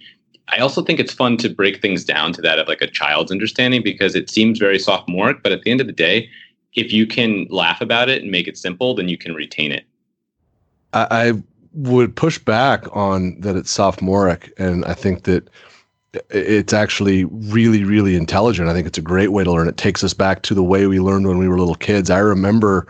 I 0.48 0.58
also 0.58 0.82
think 0.82 0.98
it's 0.98 1.12
fun 1.12 1.36
to 1.38 1.48
break 1.48 1.80
things 1.80 2.04
down 2.04 2.32
to 2.34 2.42
that 2.42 2.58
of 2.58 2.68
like 2.68 2.82
a 2.82 2.86
child's 2.86 3.30
understanding 3.30 3.82
because 3.82 4.14
it 4.14 4.30
seems 4.30 4.58
very 4.58 4.78
sophomoric, 4.78 5.42
but 5.42 5.52
at 5.52 5.62
the 5.62 5.70
end 5.70 5.80
of 5.80 5.86
the 5.86 5.92
day, 5.92 6.28
if 6.74 6.92
you 6.92 7.06
can 7.06 7.46
laugh 7.50 7.80
about 7.80 8.08
it 8.08 8.22
and 8.22 8.30
make 8.30 8.48
it 8.48 8.56
simple, 8.56 8.94
then 8.94 9.08
you 9.08 9.18
can 9.18 9.34
retain 9.34 9.72
it. 9.72 9.84
I 10.94 11.32
would 11.72 12.16
push 12.16 12.38
back 12.38 12.84
on 12.94 13.40
that 13.40 13.56
it's 13.56 13.70
sophomoric, 13.70 14.52
and 14.58 14.84
I 14.84 14.94
think 14.94 15.24
that 15.24 15.48
it's 16.30 16.72
actually 16.72 17.24
really, 17.24 17.84
really 17.84 18.16
intelligent. 18.16 18.68
I 18.68 18.72
think 18.72 18.86
it's 18.86 18.98
a 18.98 19.02
great 19.02 19.32
way 19.32 19.44
to 19.44 19.52
learn. 19.52 19.68
It 19.68 19.76
takes 19.76 20.02
us 20.02 20.14
back 20.14 20.42
to 20.42 20.54
the 20.54 20.62
way 20.62 20.86
we 20.86 21.00
learned 21.00 21.26
when 21.26 21.38
we 21.38 21.48
were 21.48 21.58
little 21.58 21.74
kids. 21.74 22.10
I 22.10 22.18
remember, 22.18 22.86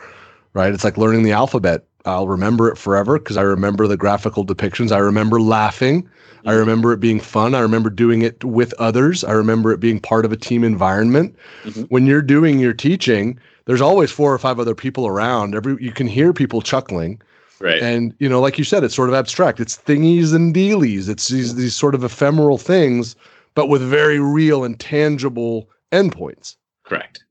right? 0.55 0.73
It's 0.73 0.85
like 0.85 0.97
learning 0.97 1.25
the 1.25 1.33
alphabet. 1.33 1.85
I'll 2.05 2.29
remember 2.29 2.69
it 2.69 2.79
forever 2.79 3.19
because 3.19 3.37
I 3.37 3.43
remember 3.43 3.87
the 3.87 3.97
graphical 3.97 4.47
depictions. 4.47 4.93
I 4.93 4.99
remember 4.99 5.41
laughing. 5.41 6.09
I 6.45 6.51
mm-hmm. 6.51 6.61
remember 6.61 6.93
it 6.93 7.01
being 7.01 7.21
fun. 7.21 7.55
I 7.55 7.61
remember 7.61 7.91
doing 7.91 8.23
it 8.23 8.43
with 8.45 8.73
others. 8.75 9.25
I 9.25 9.33
remember 9.33 9.73
it 9.73 9.81
being 9.81 10.01
part 10.01 10.25
of 10.25 10.33
a 10.33 10.37
team 10.37 10.63
environment. 10.63 11.37
Mm-hmm. 11.65 11.83
When 11.83 12.07
you're 12.07 12.23
doing 12.23 12.61
your 12.61 12.73
teaching, 12.73 13.39
there's 13.67 13.81
always 13.81 14.11
four 14.11 14.33
or 14.33 14.39
five 14.39 14.61
other 14.61 14.75
people 14.75 15.07
around. 15.07 15.55
Every 15.55 15.77
you 15.83 15.93
can 15.93 16.07
hear 16.07 16.33
people 16.33 16.63
chuckling. 16.63 17.21
Right. 17.61 17.83
And 17.83 18.15
you 18.19 18.29
know, 18.29 18.41
like 18.41 18.59
you 18.59 18.65
said, 18.65 18.85
it's 18.85 18.95
sort 18.95 19.09
of 19.09 19.15
abstract. 19.15 19.61
It's 19.61 19.77
thingies 19.77 20.35
and 20.35 20.55
dealies. 20.55 21.09
It's 21.09 21.29
these 21.29 21.55
these 21.57 21.75
sort 21.75 21.95
of 21.95 22.05
ephemeral 22.05 22.59
things, 22.59 23.17
but 23.55 23.69
with 23.69 23.83
very 23.83 24.21
real 24.21 24.65
and 24.65 24.79
tangible 24.79 25.69
endpoints. 25.93 26.57
Correct. 26.85 27.25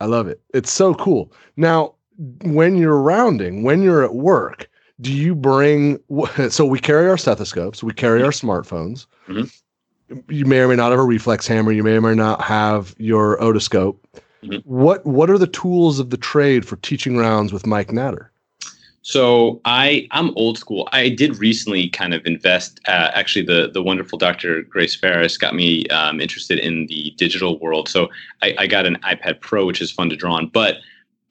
I 0.00 0.06
love 0.06 0.28
it. 0.28 0.40
It's 0.52 0.70
so 0.70 0.94
cool. 0.94 1.32
Now, 1.56 1.94
when 2.42 2.76
you're 2.76 3.00
rounding, 3.00 3.62
when 3.62 3.82
you're 3.82 4.04
at 4.04 4.14
work, 4.14 4.68
do 5.00 5.12
you 5.12 5.34
bring 5.34 5.98
so 6.48 6.64
we 6.64 6.78
carry 6.78 7.08
our 7.08 7.18
stethoscopes, 7.18 7.82
we 7.82 7.92
carry 7.92 8.22
our 8.22 8.30
smartphones. 8.30 9.06
Mm-hmm. 9.28 10.18
you 10.28 10.44
may 10.44 10.60
or 10.60 10.68
may 10.68 10.76
not 10.76 10.90
have 10.90 11.00
a 11.00 11.04
reflex 11.04 11.46
hammer. 11.46 11.72
You 11.72 11.82
may 11.82 11.94
or 11.94 12.00
may 12.02 12.14
not 12.14 12.42
have 12.42 12.94
your 12.98 13.38
otoscope. 13.38 13.96
Mm-hmm. 14.42 14.58
What 14.64 15.04
what 15.06 15.30
are 15.30 15.38
the 15.38 15.46
tools 15.46 15.98
of 15.98 16.10
the 16.10 16.16
trade 16.16 16.66
for 16.66 16.76
teaching 16.76 17.16
rounds 17.16 17.52
with 17.52 17.66
Mike 17.66 17.90
Natter? 17.90 18.30
So 19.04 19.60
I 19.66 20.08
I'm 20.12 20.32
old 20.34 20.56
school. 20.56 20.88
I 20.90 21.10
did 21.10 21.38
recently 21.38 21.90
kind 21.90 22.14
of 22.14 22.24
invest. 22.24 22.80
Uh, 22.88 23.10
actually, 23.12 23.44
the 23.44 23.70
the 23.72 23.82
wonderful 23.82 24.16
Dr. 24.18 24.62
Grace 24.62 24.96
Farris 24.96 25.36
got 25.36 25.54
me 25.54 25.86
um, 25.88 26.20
interested 26.20 26.58
in 26.58 26.86
the 26.86 27.14
digital 27.18 27.58
world. 27.58 27.86
So 27.90 28.08
I, 28.42 28.54
I 28.60 28.66
got 28.66 28.86
an 28.86 28.96
iPad 29.04 29.42
Pro, 29.42 29.66
which 29.66 29.82
is 29.82 29.92
fun 29.92 30.08
to 30.08 30.16
draw 30.16 30.36
on. 30.36 30.46
But 30.46 30.78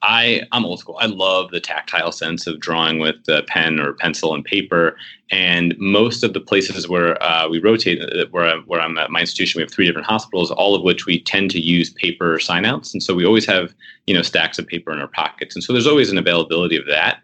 I 0.02 0.42
I'm 0.52 0.64
old 0.64 0.78
school. 0.78 0.98
I 1.00 1.06
love 1.06 1.50
the 1.50 1.58
tactile 1.58 2.12
sense 2.12 2.46
of 2.46 2.60
drawing 2.60 3.00
with 3.00 3.16
the 3.24 3.42
pen 3.48 3.80
or 3.80 3.94
pencil 3.94 4.34
and 4.34 4.44
paper. 4.44 4.96
And 5.32 5.74
most 5.76 6.22
of 6.22 6.32
the 6.32 6.40
places 6.40 6.88
where 6.88 7.20
uh, 7.20 7.48
we 7.48 7.58
rotate, 7.58 8.00
uh, 8.00 8.26
where 8.30 8.56
where 8.60 8.80
I'm 8.80 8.96
at 8.98 9.10
my 9.10 9.22
institution, 9.22 9.58
we 9.58 9.62
have 9.62 9.72
three 9.72 9.86
different 9.86 10.06
hospitals, 10.06 10.52
all 10.52 10.76
of 10.76 10.82
which 10.82 11.06
we 11.06 11.20
tend 11.20 11.50
to 11.50 11.60
use 11.60 11.90
paper 11.90 12.38
signouts, 12.38 12.92
and 12.92 13.02
so 13.02 13.14
we 13.14 13.26
always 13.26 13.46
have 13.46 13.74
you 14.06 14.14
know 14.14 14.22
stacks 14.22 14.60
of 14.60 14.66
paper 14.68 14.92
in 14.92 15.00
our 15.00 15.08
pockets, 15.08 15.56
and 15.56 15.64
so 15.64 15.72
there's 15.72 15.88
always 15.88 16.12
an 16.12 16.18
availability 16.18 16.76
of 16.76 16.86
that. 16.86 17.23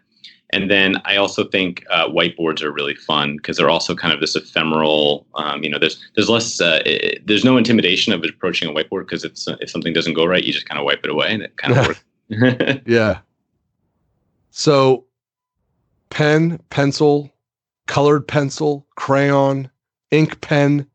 And 0.53 0.69
then 0.69 0.97
I 1.05 1.15
also 1.15 1.45
think 1.45 1.85
uh, 1.89 2.07
whiteboards 2.07 2.61
are 2.61 2.71
really 2.71 2.95
fun 2.95 3.37
because 3.37 3.57
they're 3.57 3.69
also 3.69 3.95
kind 3.95 4.13
of 4.13 4.19
this 4.19 4.35
ephemeral. 4.35 5.25
Um, 5.35 5.63
you 5.63 5.69
know, 5.69 5.79
there's 5.79 6.03
there's 6.15 6.29
less 6.29 6.59
uh, 6.59 6.81
it, 6.85 7.25
there's 7.25 7.45
no 7.45 7.57
intimidation 7.57 8.11
of 8.11 8.23
approaching 8.23 8.69
a 8.69 8.73
whiteboard 8.73 9.05
because 9.05 9.23
it's 9.23 9.47
if 9.47 9.69
something 9.69 9.93
doesn't 9.93 10.13
go 10.13 10.25
right, 10.25 10.43
you 10.43 10.51
just 10.51 10.67
kind 10.67 10.79
of 10.79 10.85
wipe 10.85 11.03
it 11.03 11.09
away 11.09 11.27
and 11.29 11.43
it 11.43 11.55
kind 11.57 11.77
of 11.77 11.87
works 11.87 12.03
yeah. 12.85 13.19
So, 14.51 15.05
pen, 16.09 16.59
pencil, 16.69 17.31
colored 17.87 18.27
pencil, 18.27 18.85
crayon, 18.95 19.69
ink 20.11 20.39
pen. 20.41 20.87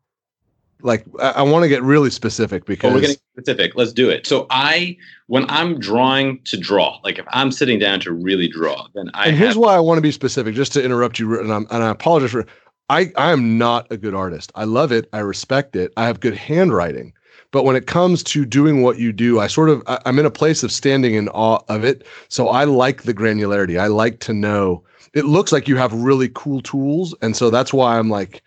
Like, 0.87 1.05
I, 1.21 1.31
I 1.31 1.43
want 1.43 1.65
to 1.65 1.69
get 1.69 1.83
really 1.83 2.11
specific 2.11 2.65
because 2.65 2.91
oh, 2.91 2.95
we're 2.95 3.01
getting 3.01 3.17
specific. 3.37 3.75
Let's 3.75 3.93
do 3.93 4.09
it. 4.09 4.27
So, 4.27 4.47
I 4.51 4.97
when 5.27 5.45
I'm 5.51 5.79
drawing 5.79 6.41
to 6.45 6.57
draw, 6.57 6.99
like 7.03 7.19
if 7.19 7.27
I'm 7.31 7.51
sitting 7.51 7.79
down 7.79 8.01
to 8.01 8.13
really 8.13 8.49
draw, 8.49 8.87
then 8.95 9.11
I. 9.13 9.27
And 9.27 9.37
here's 9.37 9.55
have, 9.55 9.63
why 9.63 9.75
I 9.75 9.81
want 9.81 9.99
to 9.99 10.03
be 10.03 10.13
specific, 10.13 10.55
just 10.55 10.73
to 10.75 10.83
interrupt 10.83 11.19
you, 11.19 11.39
and, 11.41 11.53
I'm, 11.53 11.67
and 11.71 11.83
I 11.83 11.91
apologize 11.91 12.31
for. 12.31 12.47
I 12.89 13.13
I 13.17 13.33
am 13.33 13.59
not 13.59 13.91
a 13.91 13.97
good 13.97 14.15
artist. 14.15 14.53
I 14.55 14.65
love 14.65 14.93
it. 14.93 15.09
I 15.13 15.19
respect 15.19 15.75
it. 15.75 15.93
I 15.97 16.07
have 16.07 16.21
good 16.21 16.37
handwriting. 16.37 17.13
But 17.51 17.65
when 17.65 17.77
it 17.77 17.87
comes 17.87 18.23
to 18.25 18.45
doing 18.45 18.83
what 18.83 18.99
you 18.99 19.13
do, 19.13 19.41
I 19.41 19.47
sort 19.47 19.71
of 19.71 19.83
I'm 19.87 20.19
in 20.19 20.27
a 20.27 20.31
place 20.31 20.63
of 20.63 20.71
standing 20.71 21.15
in 21.15 21.29
awe 21.31 21.61
of 21.69 21.85
it. 21.85 22.07
So 22.29 22.49
I 22.49 22.65
like 22.65 23.03
the 23.03 23.15
granularity. 23.15 23.79
I 23.79 23.89
like 23.89 24.21
to 24.21 24.33
know. 24.33 24.85
It 25.15 25.25
looks 25.25 25.51
like 25.51 25.67
you 25.67 25.77
have 25.77 25.93
really 25.93 26.29
cool 26.35 26.61
tools, 26.61 27.15
and 27.23 27.37
so 27.37 27.51
that's 27.51 27.73
why 27.73 27.99
I'm 27.99 28.11
like, 28.11 28.43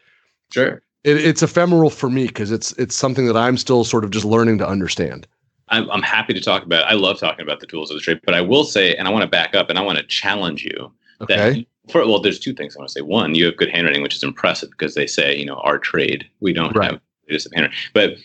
sure. 0.53 0.81
It, 1.03 1.17
it's 1.17 1.41
ephemeral 1.41 1.89
for 1.89 2.09
me 2.09 2.27
because 2.27 2.51
it's 2.51 2.71
it's 2.73 2.95
something 2.95 3.25
that 3.27 3.37
I'm 3.37 3.57
still 3.57 3.83
sort 3.83 4.03
of 4.03 4.11
just 4.11 4.25
learning 4.25 4.57
to 4.59 4.67
understand. 4.67 5.27
I'm, 5.69 5.89
I'm 5.91 6.01
happy 6.01 6.33
to 6.33 6.41
talk 6.41 6.63
about. 6.63 6.81
It. 6.81 6.91
I 6.91 6.93
love 6.95 7.19
talking 7.19 7.43
about 7.43 7.59
the 7.59 7.67
tools 7.67 7.91
of 7.91 7.95
the 7.95 8.01
trade, 8.01 8.19
but 8.25 8.33
I 8.33 8.41
will 8.41 8.63
say, 8.63 8.95
and 8.95 9.07
I 9.07 9.11
want 9.11 9.21
to 9.21 9.29
back 9.29 9.55
up, 9.55 9.69
and 9.69 9.77
I 9.77 9.81
want 9.81 9.97
to 9.99 10.03
challenge 10.05 10.63
you. 10.63 10.91
Okay. 11.21 11.35
That 11.35 11.65
for, 11.91 12.05
well, 12.05 12.19
there's 12.19 12.39
two 12.39 12.53
things 12.53 12.75
I 12.75 12.79
want 12.79 12.89
to 12.89 12.93
say. 12.93 13.01
One, 13.01 13.35
you 13.35 13.45
have 13.45 13.57
good 13.57 13.69
handwriting, 13.69 14.01
which 14.01 14.15
is 14.15 14.23
impressive 14.23 14.69
because 14.71 14.95
they 14.95 15.07
say, 15.07 15.35
you 15.37 15.45
know, 15.45 15.55
our 15.57 15.77
trade, 15.77 16.27
we 16.39 16.53
don't 16.53 16.75
right. 16.75 16.91
have 16.91 17.01
just 17.29 17.47
handwriting. 17.53 17.77
But 17.93 18.15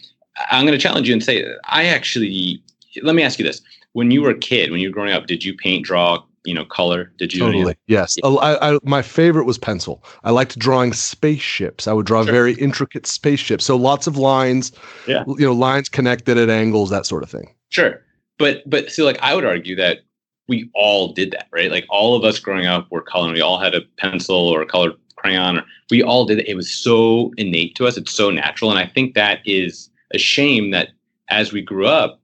I'm 0.51 0.67
going 0.67 0.79
to 0.79 0.83
challenge 0.83 1.09
you 1.09 1.15
and 1.15 1.23
say, 1.23 1.47
I 1.65 1.87
actually, 1.87 2.63
let 3.03 3.15
me 3.15 3.23
ask 3.23 3.39
you 3.39 3.45
this. 3.45 3.63
When 3.93 4.11
you 4.11 4.23
were 4.23 4.31
a 4.31 4.39
kid, 4.39 4.71
when 4.71 4.81
you 4.81 4.89
were 4.89 4.95
growing 4.95 5.13
up, 5.13 5.27
did 5.27 5.45
you 5.45 5.57
paint, 5.57 5.87
draw, 5.87 6.23
you 6.45 6.55
know, 6.55 6.65
color? 6.65 7.13
Did 7.19 7.33
you? 7.33 7.41
Totally. 7.41 7.77
Yes. 7.87 8.17
Yeah. 8.23 8.29
I, 8.29 8.75
I, 8.75 8.79
my 8.83 9.03
favorite 9.03 9.45
was 9.45 9.59
pencil. 9.59 10.05
I 10.25 10.31
liked 10.31 10.59
drawing 10.59 10.93
spaceships. 10.93 11.89
I 11.89 11.93
would 11.93 12.07
draw 12.07 12.23
sure. 12.25 12.33
very 12.33 12.55
intricate 12.55 13.07
spaceships. 13.07 13.65
So 13.65 13.77
lots 13.77 14.07
of 14.07 14.17
lines, 14.17 14.73
yeah. 15.07 15.25
you 15.27 15.47
know, 15.47 15.53
lines 15.53 15.89
connected 15.89 16.37
at 16.37 16.51
angles, 16.51 16.91
that 16.91 17.07
sort 17.07 17.23
of 17.23 17.31
thing. 17.31 17.55
Sure. 17.71 18.01
But, 18.39 18.69
but 18.69 18.91
see, 18.91 19.03
like, 19.03 19.19
I 19.23 19.35
would 19.35 19.45
argue 19.45 19.77
that 19.77 20.01
we 20.49 20.71
all 20.75 21.13
did 21.13 21.31
that, 21.33 21.49
right? 21.53 21.71
Like 21.71 21.87
all 21.89 22.15
of 22.15 22.25
us 22.25 22.39
growing 22.39 22.67
up 22.67 22.91
were 22.91 23.01
coloring. 23.01 23.35
We 23.35 23.41
all 23.41 23.59
had 23.59 23.75
a 23.75 23.81
pencil 23.97 24.37
or 24.37 24.61
a 24.61 24.67
colored 24.67 24.93
crayon. 25.17 25.59
Or 25.59 25.65
we 25.91 26.03
all 26.03 26.27
did 26.27 26.41
it. 26.41 26.49
It 26.49 26.55
was 26.55 26.71
so 26.71 27.33
innate 27.39 27.75
to 27.77 27.87
us. 27.87 27.97
It's 27.97 28.13
so 28.13 28.31
natural. 28.31 28.71
And 28.71 28.79
I 28.79 28.87
think 28.87 29.15
that 29.15 29.41
is 29.47 29.89
a 30.13 30.19
shame 30.19 30.71
that 30.73 30.91
as 31.31 31.53
we 31.53 31.63
grew 31.63 31.87
up, 31.87 32.21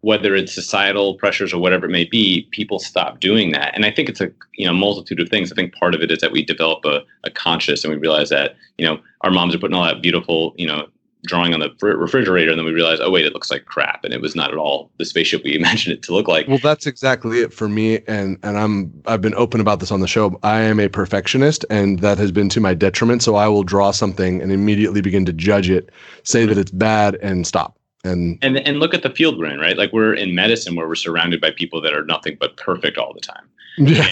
whether 0.00 0.34
it's 0.34 0.54
societal 0.54 1.14
pressures 1.14 1.52
or 1.52 1.58
whatever 1.58 1.86
it 1.86 1.90
may 1.90 2.04
be, 2.04 2.46
people 2.50 2.78
stop 2.78 3.20
doing 3.20 3.50
that. 3.52 3.74
And 3.74 3.84
I 3.84 3.90
think 3.90 4.08
it's 4.08 4.20
a 4.20 4.30
you 4.54 4.66
know 4.66 4.72
multitude 4.72 5.20
of 5.20 5.28
things. 5.28 5.50
I 5.50 5.54
think 5.54 5.74
part 5.74 5.94
of 5.94 6.02
it 6.02 6.10
is 6.10 6.20
that 6.20 6.32
we 6.32 6.44
develop 6.44 6.84
a, 6.84 7.02
a 7.24 7.30
conscious 7.30 7.84
and 7.84 7.92
we 7.92 7.98
realize 7.98 8.30
that 8.30 8.56
you 8.76 8.86
know 8.86 9.00
our 9.22 9.30
moms 9.30 9.54
are 9.54 9.58
putting 9.58 9.76
all 9.76 9.84
that 9.84 10.02
beautiful 10.02 10.54
you 10.56 10.66
know 10.66 10.88
drawing 11.24 11.52
on 11.52 11.60
the 11.60 11.70
refrigerator 11.82 12.50
and 12.50 12.58
then 12.58 12.64
we 12.64 12.72
realize 12.72 13.00
oh 13.00 13.10
wait 13.10 13.24
it 13.24 13.32
looks 13.32 13.50
like 13.50 13.64
crap 13.64 14.04
and 14.04 14.14
it 14.14 14.20
was 14.20 14.36
not 14.36 14.52
at 14.52 14.56
all 14.56 14.90
the 14.98 15.04
spaceship 15.04 15.42
we 15.42 15.54
imagined 15.56 15.92
it 15.92 16.02
to 16.02 16.12
look 16.12 16.28
like 16.28 16.46
well 16.46 16.58
that's 16.58 16.86
exactly 16.86 17.40
it 17.40 17.52
for 17.52 17.68
me 17.68 18.00
and 18.06 18.38
and 18.42 18.56
i'm 18.56 18.92
i've 19.06 19.20
been 19.20 19.34
open 19.34 19.60
about 19.60 19.80
this 19.80 19.90
on 19.90 20.00
the 20.00 20.06
show 20.06 20.38
i 20.42 20.60
am 20.60 20.78
a 20.78 20.88
perfectionist 20.88 21.64
and 21.70 21.98
that 22.00 22.18
has 22.18 22.30
been 22.30 22.48
to 22.48 22.60
my 22.60 22.72
detriment 22.72 23.22
so 23.22 23.34
i 23.34 23.48
will 23.48 23.64
draw 23.64 23.90
something 23.90 24.40
and 24.40 24.52
immediately 24.52 25.00
begin 25.00 25.24
to 25.24 25.32
judge 25.32 25.68
it 25.68 25.90
say 26.22 26.46
that 26.46 26.56
it's 26.56 26.70
bad 26.70 27.16
and 27.16 27.46
stop 27.46 27.77
and 28.08 28.38
and 28.42 28.58
and 28.58 28.80
look 28.80 28.94
at 28.94 29.02
the 29.02 29.10
field 29.10 29.38
we're 29.38 29.46
in 29.46 29.58
right 29.58 29.76
like 29.76 29.92
we're 29.92 30.14
in 30.14 30.34
medicine 30.34 30.74
where 30.74 30.88
we're 30.88 30.94
surrounded 30.94 31.40
by 31.40 31.50
people 31.50 31.80
that 31.80 31.92
are 31.92 32.04
nothing 32.04 32.36
but 32.40 32.56
perfect 32.56 32.98
all 32.98 33.12
the 33.12 33.20
time 33.20 33.48
yeah 33.76 34.08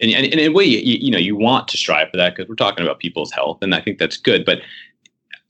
and, 0.00 0.10
and, 0.12 0.26
and 0.26 0.34
in 0.34 0.50
a 0.50 0.52
way 0.52 0.64
you, 0.64 0.78
you 0.78 1.10
know 1.10 1.18
you 1.18 1.36
want 1.36 1.68
to 1.68 1.76
strive 1.76 2.10
for 2.10 2.16
that 2.16 2.34
because 2.34 2.48
we're 2.48 2.54
talking 2.54 2.84
about 2.84 2.98
people's 2.98 3.32
health 3.32 3.58
and 3.62 3.74
i 3.74 3.80
think 3.80 3.98
that's 3.98 4.16
good 4.16 4.44
but 4.44 4.60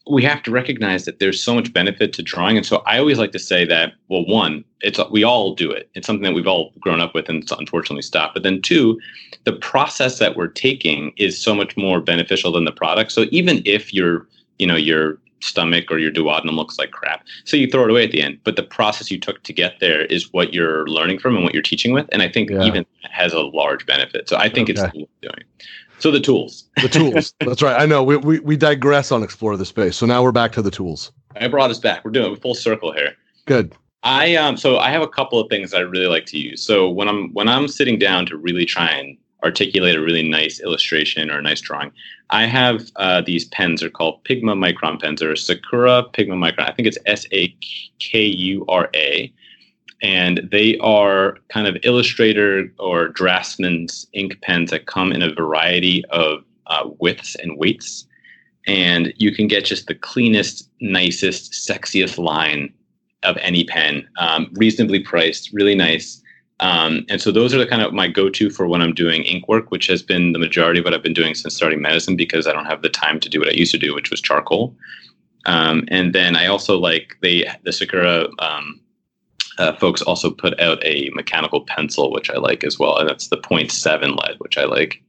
we 0.08 0.22
have 0.22 0.42
to 0.44 0.50
recognize 0.50 1.04
that 1.04 1.18
there's 1.18 1.42
so 1.42 1.54
much 1.54 1.72
benefit 1.72 2.12
to 2.12 2.22
drawing. 2.22 2.56
And 2.56 2.64
so 2.64 2.82
I 2.86 2.98
always 2.98 3.18
like 3.18 3.32
to 3.32 3.38
say 3.38 3.64
that, 3.64 3.94
well, 4.08 4.24
one, 4.24 4.64
it's 4.80 5.00
we 5.10 5.24
all 5.24 5.54
do 5.54 5.70
it. 5.70 5.90
It's 5.94 6.06
something 6.06 6.22
that 6.22 6.32
we've 6.32 6.46
all 6.46 6.72
grown 6.78 7.00
up 7.00 7.14
with 7.14 7.28
and 7.28 7.44
unfortunately 7.58 8.02
stopped. 8.02 8.34
But 8.34 8.44
then 8.44 8.62
two, 8.62 9.00
the 9.44 9.54
process 9.54 10.18
that 10.20 10.36
we're 10.36 10.46
taking 10.46 11.12
is 11.16 11.42
so 11.42 11.54
much 11.54 11.76
more 11.76 12.00
beneficial 12.00 12.52
than 12.52 12.64
the 12.64 12.72
product. 12.72 13.10
So 13.10 13.26
even 13.32 13.62
if 13.64 13.92
you're, 13.92 14.28
you 14.60 14.66
know, 14.66 14.76
your 14.76 15.18
stomach 15.40 15.90
or 15.90 15.98
your 15.98 16.10
duodenum 16.10 16.56
looks 16.56 16.78
like 16.78 16.90
crap, 16.90 17.24
so 17.44 17.56
you 17.56 17.70
throw 17.70 17.84
it 17.84 17.90
away 17.90 18.04
at 18.04 18.10
the 18.10 18.22
end. 18.22 18.38
But 18.44 18.56
the 18.56 18.62
process 18.62 19.10
you 19.10 19.18
took 19.18 19.42
to 19.42 19.52
get 19.52 19.80
there 19.80 20.04
is 20.06 20.32
what 20.32 20.54
you're 20.54 20.86
learning 20.86 21.18
from 21.18 21.36
and 21.36 21.44
what 21.44 21.54
you're 21.54 21.62
teaching 21.62 21.92
with. 21.92 22.06
And 22.12 22.22
I 22.22 22.28
think 22.28 22.50
yeah. 22.50 22.62
even 22.64 22.86
has 23.10 23.32
a 23.32 23.40
large 23.40 23.86
benefit. 23.86 24.28
So 24.28 24.36
I 24.36 24.48
think 24.48 24.70
okay. 24.70 24.80
it's 24.82 25.08
doing. 25.22 25.44
So 25.98 26.10
the 26.10 26.20
tools. 26.20 26.68
the 26.82 26.88
tools. 26.88 27.32
That's 27.40 27.62
right. 27.62 27.80
I 27.80 27.86
know. 27.86 28.02
We, 28.02 28.16
we 28.16 28.40
we 28.40 28.56
digress 28.56 29.12
on 29.12 29.22
explore 29.22 29.56
the 29.56 29.66
space. 29.66 29.96
So 29.96 30.06
now 30.06 30.22
we're 30.22 30.32
back 30.32 30.52
to 30.52 30.62
the 30.62 30.70
tools. 30.70 31.12
I 31.40 31.48
brought 31.48 31.70
us 31.70 31.78
back. 31.78 32.04
We're 32.04 32.10
doing 32.10 32.32
a 32.32 32.36
full 32.36 32.54
circle 32.54 32.92
here. 32.92 33.14
Good. 33.46 33.74
I 34.02 34.36
um 34.36 34.56
so 34.56 34.78
I 34.78 34.90
have 34.90 35.02
a 35.02 35.08
couple 35.08 35.40
of 35.40 35.48
things 35.48 35.74
I 35.74 35.80
really 35.80 36.06
like 36.06 36.26
to 36.26 36.38
use. 36.38 36.62
So 36.62 36.88
when 36.88 37.08
I'm 37.08 37.32
when 37.32 37.48
I'm 37.48 37.66
sitting 37.66 37.98
down 37.98 38.26
to 38.26 38.36
really 38.36 38.64
try 38.64 38.90
and 38.90 39.16
articulate 39.44 39.96
a 39.96 40.00
really 40.00 40.28
nice 40.28 40.60
illustration 40.60 41.30
or 41.30 41.38
a 41.38 41.42
nice 41.42 41.60
drawing, 41.60 41.92
I 42.30 42.46
have 42.46 42.90
uh, 42.96 43.22
these 43.24 43.44
pens. 43.46 43.82
are 43.82 43.90
called 43.90 44.24
Pigma 44.24 44.54
Micron 44.54 45.00
pens 45.00 45.22
or 45.22 45.36
Sakura 45.36 46.04
Pigma 46.12 46.34
Micron. 46.34 46.70
I 46.70 46.72
think 46.72 46.88
it's 46.88 46.98
S 47.06 47.26
A 47.32 47.54
K 47.98 48.24
U 48.24 48.64
R 48.68 48.88
A 48.94 49.32
and 50.02 50.48
they 50.50 50.78
are 50.78 51.38
kind 51.48 51.66
of 51.66 51.76
illustrator 51.82 52.72
or 52.78 53.08
draftsman's 53.08 54.06
ink 54.12 54.40
pens 54.42 54.70
that 54.70 54.86
come 54.86 55.12
in 55.12 55.22
a 55.22 55.32
variety 55.32 56.04
of 56.10 56.44
uh, 56.66 56.88
widths 56.98 57.34
and 57.36 57.58
weights. 57.58 58.06
And 58.66 59.12
you 59.16 59.34
can 59.34 59.46
get 59.48 59.64
just 59.64 59.86
the 59.86 59.94
cleanest, 59.94 60.68
nicest, 60.80 61.52
sexiest 61.52 62.18
line 62.18 62.72
of 63.22 63.36
any 63.38 63.64
pen, 63.64 64.06
um, 64.18 64.50
reasonably 64.54 65.00
priced, 65.00 65.52
really 65.52 65.74
nice. 65.74 66.22
Um, 66.60 67.04
and 67.08 67.20
so 67.20 67.30
those 67.30 67.52
are 67.54 67.58
the 67.58 67.66
kind 67.66 67.82
of 67.82 67.92
my 67.92 68.08
go-to 68.08 68.48
for 68.48 68.66
when 68.66 68.80
I'm 68.80 68.94
doing 68.94 69.24
ink 69.24 69.46
work, 69.46 69.70
which 69.70 69.86
has 69.88 70.02
been 70.02 70.32
the 70.32 70.38
majority 70.38 70.78
of 70.78 70.84
what 70.84 70.94
I've 70.94 71.02
been 71.02 71.12
doing 71.12 71.34
since 71.34 71.54
starting 71.54 71.82
medicine 71.82 72.16
because 72.16 72.46
I 72.46 72.52
don't 72.52 72.64
have 72.64 72.82
the 72.82 72.88
time 72.88 73.20
to 73.20 73.28
do 73.28 73.40
what 73.40 73.48
I 73.48 73.52
used 73.52 73.72
to 73.72 73.78
do, 73.78 73.94
which 73.94 74.10
was 74.10 74.22
charcoal. 74.22 74.74
Um, 75.44 75.84
and 75.88 76.14
then 76.14 76.34
I 76.34 76.46
also 76.46 76.78
like 76.78 77.16
the 77.22 77.46
the 77.62 77.72
Sakura 77.72 78.26
um, 78.40 78.80
uh, 79.58 79.74
folks 79.76 80.02
also 80.02 80.30
put 80.30 80.58
out 80.60 80.84
a 80.84 81.10
mechanical 81.14 81.62
pencil, 81.62 82.10
which 82.12 82.30
I 82.30 82.36
like 82.36 82.64
as 82.64 82.78
well, 82.78 82.98
and 82.98 83.08
that's 83.08 83.28
the 83.28 83.38
0.7 83.38 84.16
lead, 84.16 84.36
which 84.38 84.58
I 84.58 84.64
like. 84.64 85.02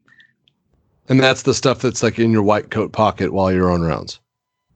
And 1.10 1.20
that's 1.20 1.44
the 1.44 1.54
stuff 1.54 1.82
that's 1.82 2.04
like 2.04 2.20
in 2.20 2.32
your 2.32 2.44
white 2.44 2.72
coat 2.72 2.92
pocket 2.92 3.34
while 3.34 3.52
you're 3.52 3.72
on 3.72 3.82
rounds. 3.82 4.20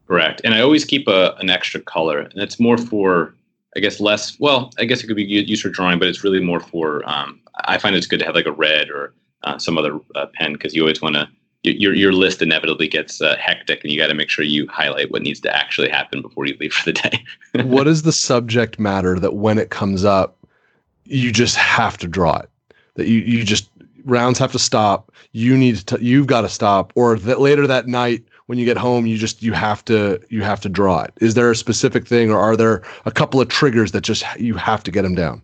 Correct. 0.08 0.42
And 0.44 0.54
I 0.54 0.62
always 0.62 0.84
keep 0.84 1.08
a, 1.08 1.36
an 1.36 1.50
extra 1.50 1.80
color, 1.80 2.20
and 2.20 2.42
it's 2.42 2.60
more 2.60 2.78
for, 2.78 3.34
I 3.76 3.80
guess, 3.80 4.00
less. 4.00 4.38
Well, 4.40 4.72
I 4.78 4.86
guess 4.86 5.04
it 5.04 5.08
could 5.08 5.16
be 5.16 5.24
used 5.24 5.62
for 5.62 5.70
drawing, 5.70 6.00
but 6.00 6.08
it's 6.08 6.24
really 6.24 6.42
more 6.42 6.60
for. 6.60 7.08
Um, 7.10 7.40
I 7.66 7.78
find 7.78 7.96
it's 7.96 8.08
good 8.08 8.20
to 8.20 8.26
have 8.26 8.36
like 8.36 8.46
a 8.46 8.52
red 8.52 8.90
or 8.90 9.14
uh, 9.44 9.58
some 9.58 9.78
other 9.78 10.00
uh, 10.16 10.26
pen 10.34 10.54
because 10.54 10.76
you 10.76 10.82
always 10.82 11.02
want 11.02 11.16
to 11.16 11.28
your 11.64 11.94
your 11.94 12.12
list 12.12 12.42
inevitably 12.42 12.88
gets 12.88 13.22
uh, 13.22 13.36
hectic, 13.38 13.84
and 13.84 13.92
you 13.92 14.00
got 14.00 14.08
to 14.08 14.16
make 14.16 14.30
sure 14.30 14.44
you 14.44 14.68
highlight 14.68 15.12
what 15.12 15.22
needs 15.22 15.40
to 15.42 15.56
actually 15.56 15.90
happen 15.90 16.22
before 16.22 16.46
you 16.46 16.58
leave 16.60 16.74
for 16.74 16.92
the 16.92 16.94
day. 16.94 17.24
what 17.64 17.88
is 17.88 18.02
the 18.02 18.12
subject 18.12 18.80
matter 18.80 19.20
that 19.20 19.36
when 19.36 19.58
it 19.60 19.70
comes 19.70 20.04
up, 20.04 20.38
you 21.06 21.32
just 21.32 21.56
have 21.56 21.98
to 22.00 22.08
draw 22.08 22.38
it? 22.38 22.50
That 22.96 23.08
you 23.08 23.20
you 23.20 23.44
just 23.44 23.70
rounds 24.06 24.40
have 24.40 24.52
to 24.54 24.60
stop. 24.60 25.12
You 25.34 25.56
need 25.56 25.78
to 25.88 26.04
you've 26.04 26.28
got 26.28 26.42
to 26.42 26.50
stop, 26.50 26.94
or 26.96 27.18
that 27.20 27.40
later 27.40 27.68
that 27.68 27.88
night 27.88 28.24
when 28.52 28.60
you 28.60 28.66
get 28.66 28.76
home 28.76 29.06
you 29.06 29.18
just 29.18 29.42
you 29.42 29.54
have 29.54 29.84
to 29.86 30.20
you 30.28 30.44
have 30.44 30.60
to 30.60 30.68
draw 30.68 31.04
it. 31.04 31.14
Is 31.22 31.36
there 31.36 31.50
a 31.50 31.56
specific 31.56 32.06
thing 32.06 32.30
or 32.30 32.38
are 32.38 32.58
there 32.58 32.84
a 33.06 33.12
couple 33.12 33.40
of 33.40 33.48
triggers 33.48 33.94
that 33.94 34.02
just 34.02 34.26
you 34.38 34.56
have 34.56 34.84
to 34.84 34.92
get 34.92 35.04
them 35.04 35.16
down? 35.16 35.42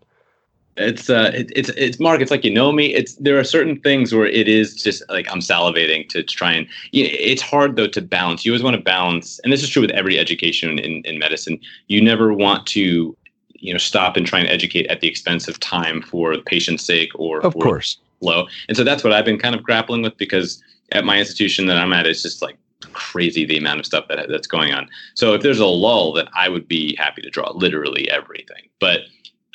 It's 0.75 1.09
uh 1.09 1.31
it, 1.33 1.49
it's 1.55 1.69
it's 1.69 2.01
mark 2.01 2.19
it's 2.19 2.31
like 2.31 2.43
you 2.43 2.51
know 2.51 2.73
me 2.73 2.93
it's 2.93 3.15
there 3.15 3.39
are 3.39 3.45
certain 3.45 3.79
things 3.79 4.13
where 4.13 4.25
it 4.25 4.49
is 4.49 4.75
just 4.75 5.03
like 5.07 5.25
i'm 5.31 5.39
salivating 5.39 6.09
to, 6.09 6.21
try 6.21 6.51
and 6.51 6.67
you 6.91 7.05
know, 7.05 7.09
it's 7.13 7.41
hard 7.41 7.77
though 7.77 7.87
to 7.87 8.01
balance. 8.01 8.45
You 8.45 8.51
always 8.51 8.61
want 8.61 8.75
to 8.75 8.81
balance 8.81 9.39
and 9.45 9.53
this 9.53 9.63
is 9.63 9.69
true 9.69 9.83
with 9.83 9.91
every 9.91 10.19
education 10.19 10.77
in, 10.77 11.01
in 11.05 11.17
medicine. 11.17 11.61
You 11.87 12.01
never 12.01 12.33
want 12.33 12.67
to 12.75 13.15
you 13.53 13.73
know 13.73 13.79
stop 13.79 14.17
and 14.17 14.27
try 14.27 14.39
and 14.39 14.49
educate 14.49 14.85
at 14.87 14.99
the 14.99 15.07
expense 15.07 15.47
of 15.47 15.57
time 15.61 16.01
for 16.01 16.35
the 16.35 16.43
patient's 16.43 16.83
sake 16.83 17.11
or 17.15 17.39
of 17.39 17.53
course. 17.53 17.99
flow 18.19 18.47
and 18.67 18.75
so 18.75 18.83
that's 18.83 19.01
what 19.01 19.13
i've 19.13 19.25
been 19.25 19.39
kind 19.39 19.55
of 19.55 19.63
grappling 19.63 20.01
with 20.01 20.17
because 20.17 20.61
at 20.91 21.05
my 21.05 21.17
institution 21.17 21.67
that 21.67 21.77
i'm 21.77 21.93
at 21.93 22.05
it's 22.05 22.21
just 22.21 22.41
like 22.41 22.57
crazy 22.97 23.45
the 23.45 23.57
amount 23.57 23.79
of 23.79 23.85
stuff 23.85 24.05
that 24.09 24.27
that's 24.29 24.47
going 24.47 24.73
on 24.73 24.89
so 25.13 25.33
if 25.33 25.41
there's 25.41 25.59
a 25.59 25.65
lull 25.65 26.11
then 26.13 26.27
i 26.35 26.49
would 26.49 26.67
be 26.67 26.95
happy 26.95 27.21
to 27.21 27.29
draw 27.29 27.51
literally 27.51 28.09
everything 28.09 28.67
but 28.79 29.01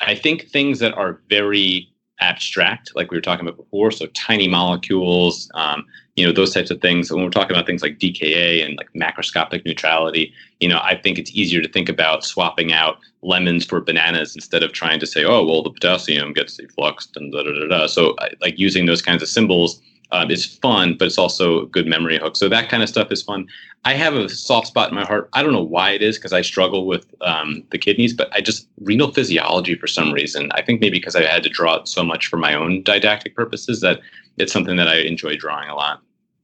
I 0.07 0.15
think 0.15 0.49
things 0.49 0.79
that 0.79 0.93
are 0.95 1.21
very 1.29 1.89
abstract, 2.19 2.91
like 2.95 3.11
we 3.11 3.17
were 3.17 3.21
talking 3.21 3.45
about 3.45 3.57
before, 3.57 3.91
so 3.91 4.05
tiny 4.07 4.47
molecules, 4.47 5.49
um, 5.55 5.85
you 6.15 6.25
know, 6.25 6.31
those 6.31 6.53
types 6.53 6.69
of 6.69 6.79
things. 6.79 7.11
When 7.11 7.23
we're 7.23 7.29
talking 7.29 7.55
about 7.55 7.65
things 7.65 7.81
like 7.81 7.97
DKA 7.97 8.63
and 8.63 8.77
like 8.77 8.89
macroscopic 8.95 9.65
neutrality, 9.65 10.33
you 10.59 10.69
know, 10.69 10.79
I 10.83 10.95
think 10.95 11.17
it's 11.17 11.31
easier 11.31 11.61
to 11.61 11.67
think 11.67 11.89
about 11.89 12.23
swapping 12.23 12.71
out 12.71 12.97
lemons 13.23 13.65
for 13.65 13.81
bananas 13.81 14.35
instead 14.35 14.63
of 14.63 14.73
trying 14.73 14.99
to 14.99 15.07
say, 15.07 15.23
oh, 15.25 15.43
well, 15.43 15.63
the 15.63 15.71
potassium 15.71 16.33
gets 16.33 16.59
effluxed 16.59 17.15
and 17.15 17.31
da 17.31 17.43
da 17.43 17.51
da 17.51 17.67
da. 17.67 17.87
So, 17.87 18.15
like 18.41 18.59
using 18.59 18.85
those 18.85 19.01
kinds 19.01 19.23
of 19.23 19.29
symbols 19.29 19.81
um, 20.13 20.29
is 20.29 20.45
fun, 20.45 20.95
but 20.97 21.07
it's 21.07 21.17
also 21.17 21.63
a 21.63 21.65
good 21.65 21.87
memory 21.87 22.19
hook. 22.19 22.37
So 22.37 22.47
that 22.47 22.69
kind 22.69 22.83
of 22.83 22.87
stuff 22.87 23.11
is 23.11 23.23
fun. 23.23 23.47
I 23.83 23.95
have 23.95 24.13
a 24.13 24.29
soft 24.29 24.67
spot 24.67 24.89
in 24.89 24.95
my 24.95 25.03
heart. 25.03 25.27
I 25.33 25.41
don't 25.41 25.51
know 25.51 25.63
why 25.63 25.89
it 25.89 26.03
is 26.03 26.17
because 26.17 26.31
I 26.31 26.41
struggle 26.41 26.85
with 26.85 27.05
um, 27.21 27.63
the 27.71 27.79
kidneys, 27.79 28.13
but 28.13 28.31
I 28.31 28.39
just 28.39 28.67
renal 28.81 29.11
physiology 29.11 29.75
for 29.75 29.87
some 29.87 30.13
reason. 30.13 30.51
I 30.53 30.61
think 30.61 30.79
maybe 30.79 30.99
because 30.99 31.15
I 31.15 31.23
had 31.23 31.43
to 31.43 31.49
draw 31.49 31.77
it 31.77 31.87
so 31.87 32.03
much 32.03 32.27
for 32.27 32.37
my 32.37 32.53
own 32.53 32.83
didactic 32.83 33.35
purposes 33.35 33.81
that 33.81 33.99
it's 34.37 34.53
something 34.53 34.77
that 34.77 34.87
I 34.87 34.97
enjoy 34.97 35.35
drawing 35.35 35.69
a 35.69 35.75
lot. 35.75 35.99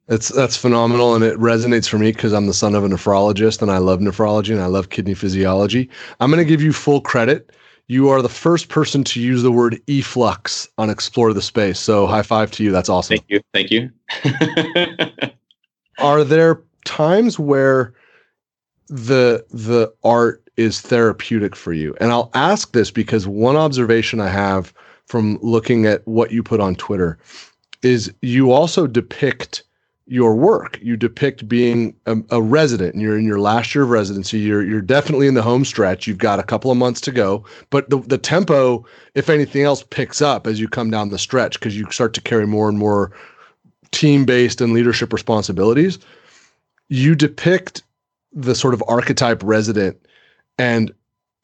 It's 0.07 0.29
that's 0.29 0.57
phenomenal, 0.57 1.13
and 1.13 1.23
it 1.23 1.38
resonates 1.38 1.88
for 1.88 1.99
me 1.99 2.11
because 2.11 2.33
I'm 2.33 2.47
the 2.47 2.53
son 2.53 2.73
of 2.73 2.83
a 2.83 2.88
nephrologist, 2.88 3.61
and 3.61 3.69
I 3.69 3.77
love 3.77 3.99
nephrology 3.99 4.51
and 4.51 4.61
I 4.61 4.65
love 4.65 4.89
kidney 4.89 5.13
physiology. 5.13 5.88
I'm 6.19 6.31
going 6.31 6.43
to 6.43 6.49
give 6.49 6.63
you 6.63 6.73
full 6.73 6.99
credit 6.99 7.51
you 7.89 8.08
are 8.08 8.22
the 8.22 8.29
first 8.29 8.69
person 8.69 9.03
to 9.03 9.19
use 9.19 9.41
the 9.41 9.51
word 9.51 9.81
efflux 9.88 10.69
on 10.77 10.91
Explore 10.91 11.34
the 11.34 11.41
Space. 11.41 11.79
So 11.79 12.05
high 12.05 12.22
five 12.22 12.51
to 12.51 12.63
you. 12.63 12.72
That's 12.72 12.88
awesome. 12.88 13.17
Thank 13.17 13.25
you. 13.29 13.41
Thank 13.51 13.72
you. 13.72 13.89
are 16.00 16.24
there 16.24 16.62
times 16.86 17.39
where 17.39 17.93
the 18.88 19.43
the 19.50 19.91
art 20.03 20.48
is 20.55 20.81
therapeutic 20.81 21.55
for 21.55 21.74
you? 21.74 21.96
And 22.00 22.12
I'll 22.12 22.29
ask 22.36 22.74
this 22.74 22.91
because 22.91 23.27
one 23.27 23.58
observation 23.58 24.22
I 24.22 24.29
have 24.29 24.72
from 25.08 25.39
looking 25.41 25.88
at 25.88 26.08
what 26.08 26.31
you 26.31 26.43
put 26.43 26.60
on 26.60 26.75
Twitter 26.75 27.17
is 27.81 28.13
you 28.22 28.51
also 28.51 28.86
depict 28.86 29.63
your 30.10 30.34
work. 30.34 30.80
You 30.82 30.98
depict 30.98 31.48
being 31.48 31.96
a, 32.08 32.18
a, 32.32 32.42
resident, 32.42 32.96
and 32.96 33.01
you're 33.01 33.18
in 33.18 33.25
your 33.25 33.39
last 33.39 33.75
year 33.75 33.84
of 33.84 33.92
residency. 33.92 34.39
You're 34.39 34.63
you're 34.63 34.82
definitely 34.82 35.28
in 35.28 35.36
the 35.36 35.44
home 35.44 35.63
stretch. 35.63 36.08
You've 36.08 36.18
got 36.18 36.39
a 36.39 36.44
couple 36.44 36.72
of 36.72 36.78
months 36.78 37.00
to 37.01 37.12
go, 37.12 37.46
but 37.70 37.89
the 37.92 38.00
the 38.00 38.18
tempo, 38.18 38.84
if 39.13 39.30
anything 39.30 39.62
else, 39.62 39.84
picks 39.84 40.20
up 40.22 40.48
as 40.48 40.60
you 40.60 40.68
come 40.68 40.89
down 40.89 41.10
the 41.10 41.20
stretch 41.20 41.60
because 41.60 41.78
you 41.78 41.89
start 41.92 42.16
to 42.16 42.22
carry 42.22 42.48
more 42.48 42.68
and 42.68 42.80
more 42.80 43.12
team 43.92 44.25
based 44.25 44.62
and 44.62 44.74
leadership 44.74 45.13
responsibilities. 45.13 46.00
You 46.89 47.13
depict 47.13 47.84
the 48.34 48.56
sort 48.56 48.74
of 48.74 48.84
archetype 48.88 49.44
resident, 49.44 50.04
and 50.58 50.92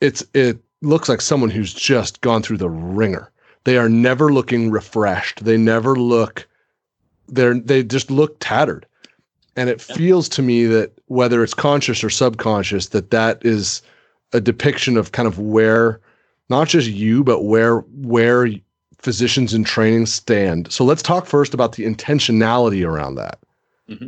it's 0.01 0.23
it 0.33 0.57
looks 0.81 1.07
like 1.07 1.21
someone 1.21 1.51
who's 1.51 1.73
just 1.73 2.21
gone 2.21 2.41
through 2.41 2.57
the 2.57 2.69
ringer. 2.69 3.31
They 3.65 3.77
are 3.77 3.89
never 3.89 4.33
looking 4.33 4.71
refreshed. 4.71 5.45
They 5.45 5.57
never 5.57 5.95
look 5.95 6.47
they're 7.27 7.59
they 7.59 7.83
just 7.83 8.11
look 8.11 8.37
tattered. 8.39 8.85
And 9.57 9.69
it 9.69 9.81
feels 9.81 10.27
to 10.29 10.41
me 10.41 10.65
that 10.65 10.91
whether 11.07 11.41
it's 11.43 11.53
conscious 11.53 12.03
or 12.03 12.09
subconscious 12.09 12.87
that 12.89 13.11
that 13.11 13.45
is 13.45 13.81
a 14.33 14.41
depiction 14.41 14.97
of 14.97 15.13
kind 15.13 15.27
of 15.27 15.39
where 15.39 16.01
not 16.49 16.67
just 16.67 16.89
you 16.89 17.23
but 17.23 17.43
where 17.43 17.79
where 17.79 18.49
physicians 18.97 19.53
in 19.53 19.63
training 19.63 20.07
stand. 20.07 20.71
So 20.71 20.83
let's 20.83 21.01
talk 21.01 21.25
first 21.25 21.53
about 21.53 21.73
the 21.73 21.85
intentionality 21.85 22.85
around 22.85 23.15
that. 23.15 23.39
Mm-hmm. 23.89 24.07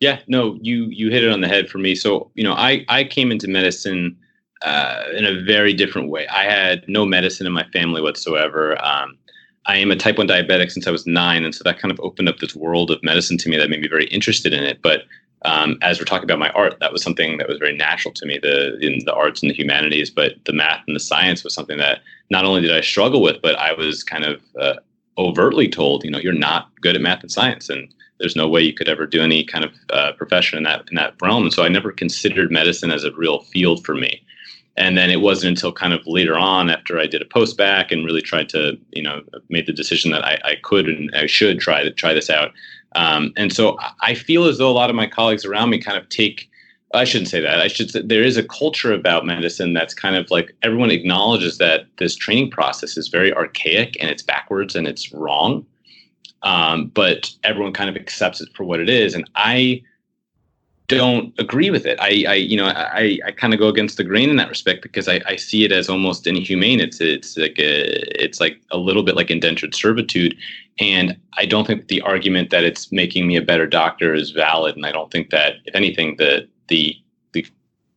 yeah 0.00 0.18
no 0.26 0.58
you 0.60 0.86
you 0.86 1.08
hit 1.08 1.22
it 1.22 1.30
on 1.30 1.40
the 1.40 1.48
head 1.48 1.68
for 1.68 1.78
me. 1.78 1.94
So 1.94 2.30
you 2.34 2.44
know 2.44 2.52
i 2.54 2.84
i 2.88 3.04
came 3.04 3.30
into 3.30 3.48
medicine 3.48 4.16
uh, 4.64 5.04
in 5.14 5.24
a 5.26 5.42
very 5.42 5.74
different 5.74 6.08
way. 6.08 6.26
I 6.28 6.44
had 6.44 6.84
no 6.88 7.04
medicine 7.04 7.46
in 7.46 7.52
my 7.52 7.64
family 7.64 8.00
whatsoever. 8.00 8.82
Um, 8.82 9.18
I 9.66 9.76
am 9.76 9.90
a 9.90 9.96
type 9.96 10.18
1 10.18 10.28
diabetic 10.28 10.70
since 10.70 10.86
I 10.86 10.90
was 10.90 11.06
nine. 11.06 11.44
And 11.44 11.54
so 11.54 11.62
that 11.64 11.78
kind 11.78 11.92
of 11.92 12.00
opened 12.00 12.28
up 12.28 12.38
this 12.38 12.54
world 12.54 12.90
of 12.90 13.02
medicine 13.02 13.38
to 13.38 13.48
me 13.48 13.56
that 13.56 13.70
made 13.70 13.80
me 13.80 13.88
very 13.88 14.06
interested 14.06 14.52
in 14.52 14.64
it. 14.64 14.80
But 14.82 15.04
um, 15.44 15.78
as 15.82 15.98
we're 15.98 16.06
talking 16.06 16.24
about 16.24 16.38
my 16.38 16.50
art, 16.50 16.78
that 16.80 16.92
was 16.92 17.02
something 17.02 17.36
that 17.36 17.48
was 17.48 17.58
very 17.58 17.76
natural 17.76 18.12
to 18.14 18.26
me, 18.26 18.38
the 18.38 18.78
in 18.78 19.04
the 19.04 19.14
arts 19.14 19.42
and 19.42 19.50
the 19.50 19.54
humanities, 19.54 20.10
but 20.10 20.32
the 20.46 20.52
math 20.52 20.82
and 20.86 20.96
the 20.96 21.00
science 21.00 21.44
was 21.44 21.54
something 21.54 21.78
that 21.78 22.00
not 22.30 22.44
only 22.44 22.62
did 22.62 22.72
I 22.72 22.80
struggle 22.80 23.20
with, 23.20 23.42
but 23.42 23.56
I 23.56 23.74
was 23.74 24.02
kind 24.02 24.24
of 24.24 24.40
uh, 24.58 24.74
overtly 25.18 25.68
told, 25.68 26.02
you 26.02 26.10
know, 26.10 26.18
you're 26.18 26.32
not 26.32 26.70
good 26.80 26.96
at 26.96 27.02
math 27.02 27.20
and 27.20 27.30
science, 27.30 27.68
and 27.68 27.92
there's 28.18 28.36
no 28.36 28.48
way 28.48 28.62
you 28.62 28.72
could 28.72 28.88
ever 28.88 29.06
do 29.06 29.20
any 29.20 29.44
kind 29.44 29.66
of 29.66 29.72
uh, 29.90 30.12
profession 30.12 30.56
in 30.56 30.64
that 30.64 30.86
in 30.90 30.96
that 30.96 31.14
realm. 31.20 31.42
And 31.42 31.52
so 31.52 31.62
I 31.62 31.68
never 31.68 31.92
considered 31.92 32.50
medicine 32.50 32.90
as 32.90 33.04
a 33.04 33.12
real 33.12 33.40
field 33.40 33.84
for 33.84 33.94
me 33.94 34.23
and 34.76 34.98
then 34.98 35.10
it 35.10 35.20
wasn't 35.20 35.50
until 35.50 35.72
kind 35.72 35.92
of 35.92 36.06
later 36.06 36.36
on 36.36 36.68
after 36.68 36.98
I 36.98 37.06
did 37.06 37.22
a 37.22 37.26
post 37.26 37.56
back 37.56 37.92
and 37.92 38.04
really 38.04 38.22
tried 38.22 38.48
to, 38.50 38.76
you 38.90 39.02
know, 39.02 39.22
made 39.48 39.66
the 39.66 39.72
decision 39.72 40.10
that 40.10 40.24
I, 40.24 40.38
I 40.44 40.54
could 40.62 40.88
and 40.88 41.10
I 41.14 41.26
should 41.26 41.60
try 41.60 41.84
to 41.84 41.92
try 41.92 42.12
this 42.12 42.28
out. 42.28 42.52
Um, 42.96 43.32
and 43.36 43.52
so 43.52 43.76
I 44.02 44.14
feel 44.14 44.46
as 44.46 44.58
though 44.58 44.70
a 44.70 44.72
lot 44.72 44.90
of 44.90 44.96
my 44.96 45.06
colleagues 45.06 45.44
around 45.44 45.70
me 45.70 45.78
kind 45.78 45.98
of 45.98 46.08
take, 46.08 46.50
I 46.92 47.04
shouldn't 47.04 47.30
say 47.30 47.40
that. 47.40 47.60
I 47.60 47.68
should 47.68 47.90
say 47.90 48.02
there 48.02 48.22
is 48.22 48.36
a 48.36 48.44
culture 48.44 48.92
about 48.92 49.26
medicine 49.26 49.74
that's 49.74 49.94
kind 49.94 50.16
of 50.16 50.30
like 50.30 50.54
everyone 50.62 50.90
acknowledges 50.90 51.58
that 51.58 51.86
this 51.98 52.16
training 52.16 52.50
process 52.50 52.96
is 52.96 53.08
very 53.08 53.32
archaic 53.32 53.96
and 54.00 54.10
it's 54.10 54.22
backwards 54.22 54.74
and 54.74 54.86
it's 54.88 55.12
wrong. 55.12 55.64
Um, 56.42 56.88
but 56.88 57.32
everyone 57.42 57.72
kind 57.72 57.88
of 57.88 57.96
accepts 57.96 58.40
it 58.40 58.50
for 58.54 58.64
what 58.64 58.80
it 58.80 58.90
is. 58.90 59.14
And 59.14 59.28
I, 59.34 59.82
don't 60.88 61.32
agree 61.38 61.70
with 61.70 61.86
it. 61.86 61.98
I, 62.00 62.24
I 62.28 62.34
you 62.34 62.56
know, 62.56 62.66
I, 62.66 63.18
I 63.24 63.30
kind 63.30 63.54
of 63.54 63.60
go 63.60 63.68
against 63.68 63.96
the 63.96 64.04
grain 64.04 64.28
in 64.28 64.36
that 64.36 64.50
respect 64.50 64.82
because 64.82 65.08
I, 65.08 65.20
I 65.26 65.36
see 65.36 65.64
it 65.64 65.72
as 65.72 65.88
almost 65.88 66.26
inhumane. 66.26 66.80
It's 66.80 67.00
it's 67.00 67.36
like 67.36 67.58
a, 67.58 68.22
it's 68.22 68.40
like 68.40 68.60
a 68.70 68.76
little 68.76 69.02
bit 69.02 69.16
like 69.16 69.30
indentured 69.30 69.74
servitude, 69.74 70.36
and 70.78 71.16
I 71.34 71.46
don't 71.46 71.66
think 71.66 71.88
the 71.88 72.02
argument 72.02 72.50
that 72.50 72.64
it's 72.64 72.92
making 72.92 73.26
me 73.26 73.36
a 73.36 73.42
better 73.42 73.66
doctor 73.66 74.14
is 74.14 74.30
valid. 74.30 74.76
And 74.76 74.84
I 74.84 74.92
don't 74.92 75.10
think 75.10 75.30
that, 75.30 75.54
if 75.64 75.74
anything, 75.74 76.16
the 76.16 76.46
the 76.68 76.94
the 77.32 77.46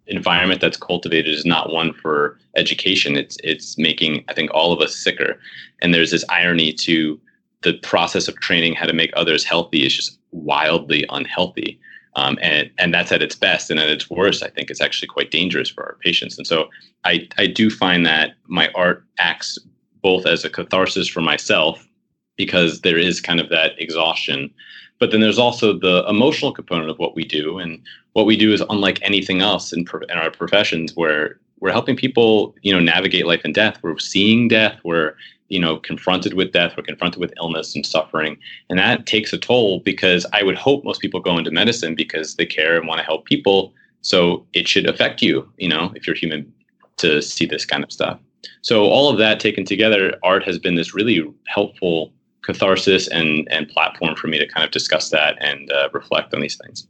environment 0.08 0.62
that's 0.62 0.78
cultivated 0.78 1.34
is 1.34 1.46
not 1.46 1.72
one 1.72 1.94
for 1.94 2.40
education. 2.56 3.18
It's 3.18 3.38
it's 3.44 3.78
making 3.78 4.24
I 4.30 4.34
think 4.34 4.50
all 4.54 4.72
of 4.72 4.80
us 4.80 4.96
sicker. 4.96 5.40
And 5.82 5.94
there's 5.94 6.12
this 6.12 6.26
irony 6.30 6.72
to 6.74 7.20
the 7.64 7.74
process 7.80 8.30
of 8.30 8.36
training 8.40 8.76
how 8.76 8.86
to 8.86 8.94
make 8.94 9.12
others 9.16 9.44
healthy 9.44 9.86
is 9.86 9.94
just 9.94 10.20
wildly 10.32 11.04
unhealthy. 11.10 11.80
Um, 12.18 12.40
and 12.42 12.72
and 12.80 12.92
that's 12.94 13.12
at 13.12 13.22
its 13.22 13.36
best, 13.36 13.70
and 13.70 13.80
at 13.80 13.90
its 13.90 14.10
worst, 14.10 14.42
I 14.42 14.50
think 14.50 14.72
it's 14.72 14.82
actually 14.82 15.08
quite 15.08 15.30
dangerous 15.30 15.70
for 15.70 15.84
our 15.84 15.98
patients. 16.04 16.36
And 16.38 16.48
so 16.48 16.68
I 17.06 17.28
I 17.38 17.46
do 17.46 17.70
find 17.70 18.06
that 18.08 18.32
my 18.48 18.70
art 18.74 19.04
acts 19.20 19.60
both 20.02 20.26
as 20.26 20.44
a 20.44 20.50
catharsis 20.50 21.08
for 21.08 21.22
myself 21.22 21.88
because 22.36 22.82
there 22.82 22.98
is 22.98 23.22
kind 23.22 23.40
of 23.40 23.50
that 23.50 23.74
exhaustion, 23.78 24.52
but 25.00 25.12
then 25.12 25.22
there's 25.22 25.38
also 25.38 25.78
the 25.78 26.04
emotional 26.10 26.52
component 26.52 26.90
of 26.90 26.98
what 26.98 27.16
we 27.16 27.24
do, 27.24 27.60
and 27.60 27.80
what 28.14 28.26
we 28.26 28.36
do 28.36 28.52
is 28.52 28.64
unlike 28.72 29.00
anything 29.04 29.42
else 29.42 29.72
in, 29.72 29.86
in 30.10 30.18
our 30.18 30.32
professions 30.32 30.96
where 30.96 31.40
we're 31.60 31.72
helping 31.72 31.96
people 31.96 32.56
you 32.64 32.74
know 32.74 32.80
navigate 32.80 33.28
life 33.28 33.42
and 33.44 33.54
death. 33.54 33.78
We're 33.84 34.00
seeing 34.00 34.48
death. 34.48 34.80
We're 34.84 35.14
you 35.50 35.60
know 35.60 35.78
confronted 35.78 36.34
with 36.34 36.52
death 36.52 36.74
we're 36.76 36.84
confronted 36.84 37.20
with 37.20 37.34
illness 37.38 37.76
and 37.76 37.86
suffering. 37.86 38.38
And 38.70 38.80
that 38.80 39.06
takes 39.06 39.34
a 39.34 39.38
toll 39.38 39.80
because 39.80 40.26
i 40.34 40.44
would 40.44 40.58
hope 40.58 40.84
most 40.84 41.02
people 41.02 41.20
go 41.20 41.38
into 41.38 41.52
medicine 41.52 41.96
because 41.96 42.36
they 42.36 42.46
care 42.46 42.78
and 42.78 42.88
want 42.88 43.00
to 43.00 43.06
help 43.06 43.26
people. 43.26 43.74
So 44.02 44.46
it 44.54 44.68
should 44.68 44.88
affect 44.90 45.22
you 45.22 45.50
you 45.58 45.70
know 45.70 45.92
if 45.96 46.08
you're 46.08 46.16
human 46.16 46.52
to 46.98 47.22
see 47.22 47.46
this 47.46 47.66
kind 47.66 47.84
of 47.84 47.92
stuff. 47.92 48.20
So 48.62 48.86
all 48.86 49.10
of 49.10 49.18
that 49.20 49.40
taken 49.40 49.66
together 49.66 50.14
art 50.24 50.44
has 50.44 50.58
been 50.58 50.76
this 50.76 50.94
really 50.94 51.24
helpful 51.48 52.14
catharsis 52.42 53.08
and 53.08 53.48
and 53.52 53.68
platform 53.70 54.16
for 54.16 54.28
me 54.28 54.38
to 54.40 54.48
kind 54.48 54.64
of 54.64 54.72
discuss 54.72 55.10
that 55.10 55.38
and 55.42 55.72
uh, 55.72 55.90
reflect 55.94 56.34
on 56.34 56.42
these 56.42 56.58
things. 56.58 56.88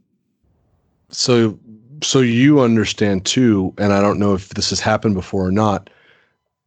So 1.10 1.58
so 2.02 2.20
you 2.20 2.60
understand 2.60 3.24
too 3.24 3.72
and 3.78 3.92
i 3.92 4.00
don't 4.00 4.18
know 4.18 4.34
if 4.34 4.50
this 4.50 4.70
has 4.70 4.80
happened 4.80 5.14
before 5.14 5.46
or 5.46 5.52
not 5.52 5.90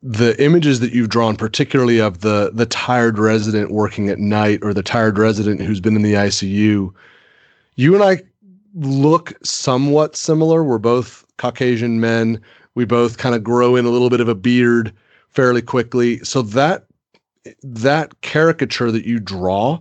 the 0.03 0.41
images 0.43 0.79
that 0.79 0.93
you've 0.93 1.09
drawn, 1.09 1.35
particularly 1.35 1.99
of 1.99 2.21
the 2.21 2.51
the 2.53 2.65
tired 2.65 3.19
resident 3.19 3.71
working 3.71 4.09
at 4.09 4.19
night 4.19 4.59
or 4.63 4.73
the 4.73 4.83
tired 4.83 5.17
resident 5.17 5.61
who's 5.61 5.79
been 5.79 5.95
in 5.95 6.01
the 6.01 6.13
ICU, 6.13 6.91
you 7.75 7.95
and 7.95 8.03
I 8.03 8.21
look 8.73 9.33
somewhat 9.43 10.15
similar. 10.15 10.63
We're 10.63 10.79
both 10.79 11.25
Caucasian 11.37 11.99
men. 11.99 12.41
We 12.73 12.85
both 12.85 13.17
kind 13.17 13.35
of 13.35 13.43
grow 13.43 13.75
in 13.75 13.85
a 13.85 13.89
little 13.89 14.09
bit 14.09 14.21
of 14.21 14.29
a 14.29 14.35
beard 14.35 14.93
fairly 15.29 15.61
quickly. 15.61 16.19
So 16.19 16.41
that 16.43 16.85
that 17.61 18.19
caricature 18.21 18.91
that 18.91 19.05
you 19.05 19.19
draw 19.19 19.79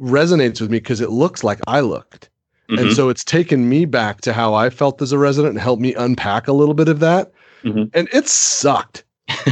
resonates 0.00 0.60
with 0.60 0.70
me 0.70 0.78
because 0.78 1.00
it 1.00 1.10
looks 1.10 1.44
like 1.44 1.60
I 1.66 1.80
looked. 1.80 2.28
Mm-hmm. 2.70 2.86
And 2.86 2.92
so 2.92 3.08
it's 3.08 3.24
taken 3.24 3.68
me 3.68 3.84
back 3.84 4.20
to 4.22 4.32
how 4.32 4.54
I 4.54 4.70
felt 4.70 5.00
as 5.00 5.12
a 5.12 5.18
resident 5.18 5.54
and 5.54 5.60
helped 5.60 5.82
me 5.82 5.94
unpack 5.94 6.48
a 6.48 6.52
little 6.52 6.74
bit 6.74 6.88
of 6.88 7.00
that. 7.00 7.32
Mm-hmm. 7.64 7.84
And 7.94 8.08
it 8.12 8.28
sucked. 8.28 9.04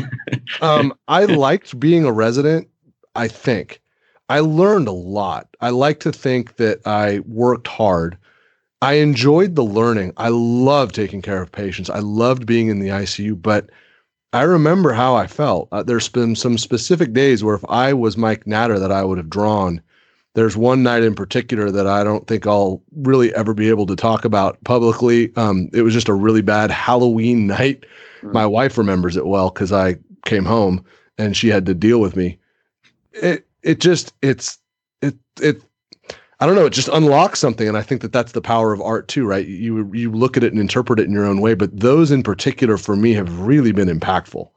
um, 0.60 0.92
I 1.08 1.24
liked 1.24 1.78
being 1.78 2.04
a 2.04 2.12
resident, 2.12 2.68
I 3.14 3.28
think. 3.28 3.80
I 4.28 4.40
learned 4.40 4.88
a 4.88 4.92
lot. 4.92 5.48
I 5.60 5.70
like 5.70 6.00
to 6.00 6.12
think 6.12 6.56
that 6.56 6.80
I 6.86 7.20
worked 7.26 7.68
hard. 7.68 8.18
I 8.82 8.94
enjoyed 8.94 9.54
the 9.54 9.64
learning. 9.64 10.12
I 10.16 10.28
loved 10.28 10.94
taking 10.94 11.22
care 11.22 11.40
of 11.40 11.52
patients. 11.52 11.90
I 11.90 12.00
loved 12.00 12.44
being 12.44 12.68
in 12.68 12.80
the 12.80 12.88
ICU, 12.88 13.40
but 13.40 13.70
I 14.32 14.42
remember 14.42 14.92
how 14.92 15.14
I 15.14 15.26
felt. 15.26 15.68
Uh, 15.72 15.82
there's 15.82 16.08
been 16.08 16.36
some 16.36 16.58
specific 16.58 17.12
days 17.12 17.42
where 17.42 17.54
if 17.54 17.64
I 17.68 17.92
was 17.92 18.16
Mike 18.16 18.46
Natter 18.46 18.78
that 18.78 18.92
I 18.92 19.04
would 19.04 19.18
have 19.18 19.30
drawn. 19.30 19.80
There's 20.34 20.56
one 20.56 20.82
night 20.82 21.02
in 21.02 21.14
particular 21.14 21.70
that 21.70 21.86
I 21.86 22.04
don't 22.04 22.26
think 22.26 22.46
I'll 22.46 22.82
really 22.94 23.34
ever 23.34 23.54
be 23.54 23.70
able 23.70 23.86
to 23.86 23.96
talk 23.96 24.26
about 24.26 24.62
publicly. 24.64 25.34
Um, 25.36 25.70
it 25.72 25.80
was 25.80 25.94
just 25.94 26.10
a 26.10 26.14
really 26.14 26.42
bad 26.42 26.70
Halloween 26.70 27.46
night. 27.58 27.84
Mm-hmm. 28.18 28.32
My 28.32 28.46
wife 28.46 28.78
remembers 28.78 29.16
it 29.16 29.26
well 29.26 29.50
because 29.50 29.72
I 29.72 29.96
came 30.24 30.44
home 30.44 30.84
and 31.18 31.36
she 31.36 31.48
had 31.48 31.66
to 31.66 31.74
deal 31.74 32.00
with 32.00 32.16
me. 32.16 32.38
It 33.12 33.46
it 33.62 33.80
just 33.80 34.12
it's 34.22 34.58
it 35.02 35.14
it 35.40 35.62
I 36.38 36.46
don't 36.46 36.54
know. 36.54 36.66
It 36.66 36.72
just 36.72 36.88
unlocks 36.88 37.40
something, 37.40 37.66
and 37.66 37.78
I 37.78 37.82
think 37.82 38.02
that 38.02 38.12
that's 38.12 38.32
the 38.32 38.42
power 38.42 38.72
of 38.72 38.80
art 38.80 39.08
too, 39.08 39.26
right? 39.26 39.46
You 39.46 39.90
you 39.94 40.10
look 40.10 40.36
at 40.36 40.44
it 40.44 40.52
and 40.52 40.60
interpret 40.60 41.00
it 41.00 41.06
in 41.06 41.12
your 41.12 41.24
own 41.24 41.40
way, 41.40 41.54
but 41.54 41.78
those 41.78 42.10
in 42.10 42.22
particular 42.22 42.76
for 42.76 42.94
me 42.94 43.14
have 43.14 43.40
really 43.40 43.72
been 43.72 43.88
impactful. 43.88 44.50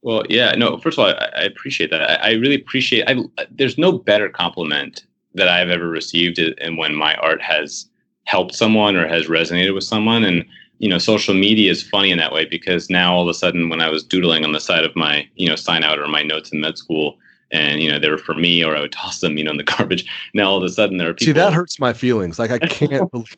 Well, 0.00 0.22
yeah, 0.28 0.52
no. 0.52 0.78
First 0.78 0.98
of 0.98 1.04
all, 1.04 1.10
I, 1.10 1.30
I 1.36 1.42
appreciate 1.42 1.90
that. 1.90 2.02
I, 2.02 2.30
I, 2.30 2.32
really 2.34 2.54
appreciate. 2.54 3.04
I, 3.08 3.16
there's 3.50 3.76
no 3.76 3.92
better 3.92 4.28
compliment 4.28 5.04
that 5.34 5.48
I've 5.48 5.68
ever 5.68 5.88
received, 5.88 6.38
and 6.38 6.78
when 6.78 6.94
my 6.94 7.14
art 7.16 7.42
has 7.42 7.90
helped 8.24 8.54
someone 8.54 8.96
or 8.96 9.06
has 9.08 9.26
resonated 9.26 9.74
with 9.74 9.84
someone, 9.84 10.24
and 10.24 10.44
you 10.78 10.88
know, 10.88 10.98
social 10.98 11.34
media 11.34 11.70
is 11.70 11.82
funny 11.82 12.10
in 12.10 12.18
that 12.18 12.32
way 12.32 12.44
because 12.44 12.88
now 12.88 13.14
all 13.14 13.22
of 13.22 13.28
a 13.28 13.34
sudden, 13.34 13.68
when 13.68 13.80
I 13.80 13.88
was 13.88 14.02
doodling 14.02 14.44
on 14.44 14.52
the 14.52 14.60
side 14.60 14.84
of 14.84 14.94
my 14.96 15.28
you 15.36 15.48
know 15.48 15.56
sign 15.56 15.84
out 15.84 15.98
or 15.98 16.06
my 16.08 16.22
notes 16.22 16.50
in 16.50 16.60
med 16.60 16.78
school, 16.78 17.18
and 17.50 17.82
you 17.82 17.90
know 17.90 17.98
they 17.98 18.10
were 18.10 18.18
for 18.18 18.34
me 18.34 18.64
or 18.64 18.76
I 18.76 18.80
would 18.80 18.92
toss 19.00 19.20
them 19.20 19.36
you 19.36 19.44
know 19.44 19.50
in 19.50 19.56
the 19.56 19.64
garbage. 19.64 20.06
Now 20.34 20.50
all 20.50 20.58
of 20.58 20.62
a 20.62 20.68
sudden 20.68 20.98
there 20.98 21.08
are 21.08 21.14
people. 21.14 21.26
See 21.26 21.32
that 21.32 21.52
hurts 21.52 21.80
my 21.80 21.92
feelings. 21.92 22.38
Like 22.38 22.50
I 22.50 22.58
can't 22.58 23.10
believe. 23.12 23.36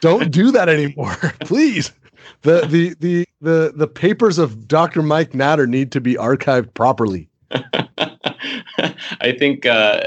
Don't 0.00 0.30
do 0.30 0.50
that 0.50 0.68
anymore, 0.68 1.14
please. 1.40 1.92
The 2.42 2.66
the 2.66 2.94
the 3.00 3.26
the 3.40 3.72
the 3.74 3.86
papers 3.86 4.38
of 4.38 4.66
Dr. 4.66 5.02
Mike 5.02 5.34
Natter 5.34 5.66
need 5.66 5.92
to 5.92 6.00
be 6.00 6.14
archived 6.14 6.74
properly. 6.74 7.28
I 9.20 9.32
think 9.38 9.66
uh, 9.66 10.00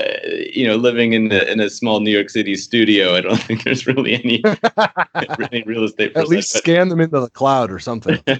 you 0.53 0.67
know, 0.67 0.75
living 0.75 1.13
in 1.13 1.29
the, 1.29 1.49
in 1.51 1.59
a 1.59 1.69
small 1.69 1.99
New 1.99 2.11
York 2.11 2.29
City 2.29 2.55
studio, 2.55 3.15
I 3.15 3.21
don't 3.21 3.37
think 3.41 3.63
there's 3.63 3.87
really 3.87 4.13
any, 4.13 4.43
any 5.51 5.63
real 5.63 5.83
estate. 5.83 6.15
At 6.15 6.27
least 6.27 6.51
scan 6.51 6.89
them 6.89 6.99
into 6.99 7.19
the 7.19 7.29
cloud 7.29 7.71
or 7.71 7.79
something. 7.79 8.21
We 8.27 8.35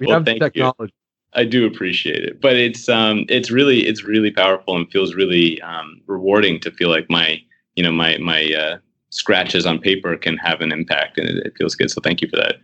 well, 0.00 0.14
have 0.14 0.24
the 0.24 0.38
technology. 0.38 0.94
I 1.32 1.44
do 1.44 1.64
appreciate 1.64 2.24
it, 2.24 2.40
but 2.40 2.56
it's 2.56 2.88
um 2.88 3.24
it's 3.28 3.50
really 3.50 3.86
it's 3.86 4.02
really 4.02 4.32
powerful 4.32 4.76
and 4.76 4.90
feels 4.90 5.14
really 5.14 5.60
um, 5.62 6.00
rewarding 6.06 6.58
to 6.60 6.72
feel 6.72 6.88
like 6.88 7.08
my 7.08 7.40
you 7.76 7.84
know 7.84 7.92
my 7.92 8.18
my 8.18 8.52
uh, 8.52 8.78
scratches 9.10 9.64
on 9.64 9.78
paper 9.78 10.16
can 10.16 10.36
have 10.38 10.60
an 10.60 10.72
impact 10.72 11.18
and 11.18 11.28
it, 11.28 11.46
it 11.46 11.52
feels 11.56 11.74
good. 11.76 11.90
So 11.90 12.00
thank 12.00 12.20
you 12.20 12.28
for 12.28 12.36
that. 12.36 12.56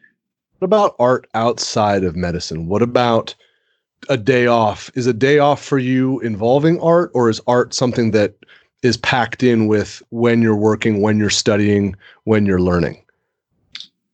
What 0.59 0.67
about 0.67 0.97
art 0.99 1.29
outside 1.35 2.03
of 2.03 2.17
medicine? 2.17 2.67
What 2.67 2.83
about 2.83 3.35
a 4.09 4.17
day 4.17 4.47
off? 4.47 4.91
Is 4.95 5.07
a 5.07 5.13
day 5.13 5.39
off 5.39 5.63
for 5.63 5.79
you 5.79 6.21
involving 6.21 6.81
art, 6.81 7.11
or 7.15 7.29
is 7.29 7.41
art 7.47 7.75
something 7.75 8.11
that 8.13 8.35
is 8.83 8.97
packed 8.97 9.43
in 9.43 9.67
with 9.67 10.03
when 10.11 10.43
you're 10.43 10.57
working, 10.57 11.03
when 11.03 11.19
you're 11.19 11.31
studying, 11.31 11.97
when 12.25 12.47
you're 12.47 12.61
learning? 12.61 13.03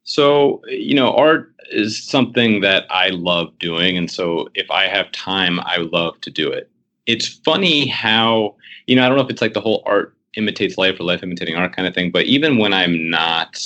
So, 0.04 0.62
you 0.68 0.94
know, 0.94 1.14
art 1.14 1.54
is 1.70 2.02
something 2.02 2.60
that 2.60 2.84
I 2.90 3.08
love 3.08 3.58
doing. 3.58 3.96
And 3.96 4.10
so 4.10 4.48
if 4.54 4.70
I 4.70 4.86
have 4.86 5.10
time, 5.12 5.60
I 5.60 5.76
love 5.78 6.20
to 6.22 6.30
do 6.30 6.50
it. 6.50 6.70
It's 7.06 7.26
funny 7.26 7.86
how, 7.86 8.56
you 8.86 8.96
know, 8.96 9.04
I 9.04 9.08
don't 9.08 9.16
know 9.16 9.24
if 9.24 9.30
it's 9.30 9.42
like 9.42 9.54
the 9.54 9.60
whole 9.60 9.82
art 9.86 10.14
imitates 10.36 10.78
life 10.78 10.98
or 11.00 11.04
life 11.04 11.22
imitating 11.22 11.56
art 11.56 11.74
kind 11.74 11.88
of 11.88 11.94
thing, 11.94 12.10
but 12.10 12.26
even 12.26 12.58
when 12.58 12.72
I'm 12.72 13.10
not, 13.10 13.60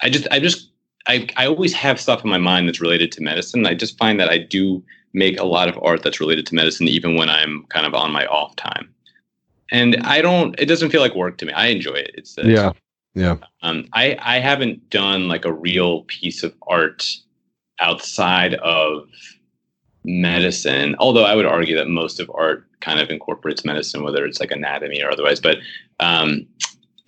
I 0.00 0.10
just, 0.10 0.26
I 0.30 0.40
just, 0.40 0.67
I, 1.08 1.26
I 1.36 1.46
always 1.46 1.72
have 1.74 2.00
stuff 2.00 2.22
in 2.22 2.30
my 2.30 2.38
mind 2.38 2.68
that's 2.68 2.80
related 2.80 3.10
to 3.12 3.22
medicine. 3.22 3.66
I 3.66 3.74
just 3.74 3.98
find 3.98 4.20
that 4.20 4.28
I 4.28 4.38
do 4.38 4.82
make 5.14 5.40
a 5.40 5.44
lot 5.44 5.68
of 5.68 5.78
art 5.82 6.02
that's 6.02 6.20
related 6.20 6.46
to 6.46 6.54
medicine, 6.54 6.86
even 6.86 7.16
when 7.16 7.30
I'm 7.30 7.64
kind 7.70 7.86
of 7.86 7.94
on 7.94 8.12
my 8.12 8.26
off 8.26 8.54
time. 8.56 8.94
And 9.70 9.96
I 10.02 10.20
don't, 10.22 10.54
it 10.58 10.66
doesn't 10.66 10.90
feel 10.90 11.00
like 11.00 11.14
work 11.14 11.38
to 11.38 11.46
me. 11.46 11.52
I 11.52 11.66
enjoy 11.66 11.94
it. 11.94 12.12
It's, 12.14 12.36
it's 12.38 12.48
yeah. 12.48 12.72
Yeah. 13.14 13.36
Um, 13.62 13.88
I 13.94 14.16
I 14.20 14.38
haven't 14.38 14.90
done 14.90 15.26
like 15.26 15.44
a 15.44 15.52
real 15.52 16.02
piece 16.04 16.44
of 16.44 16.54
art 16.68 17.16
outside 17.80 18.54
of 18.54 19.08
medicine, 20.04 20.94
although 21.00 21.24
I 21.24 21.34
would 21.34 21.46
argue 21.46 21.76
that 21.76 21.88
most 21.88 22.20
of 22.20 22.30
art 22.32 22.64
kind 22.80 23.00
of 23.00 23.10
incorporates 23.10 23.64
medicine, 23.64 24.04
whether 24.04 24.24
it's 24.24 24.38
like 24.38 24.52
anatomy 24.52 25.02
or 25.02 25.10
otherwise. 25.10 25.40
But 25.40 25.58
um, 25.98 26.46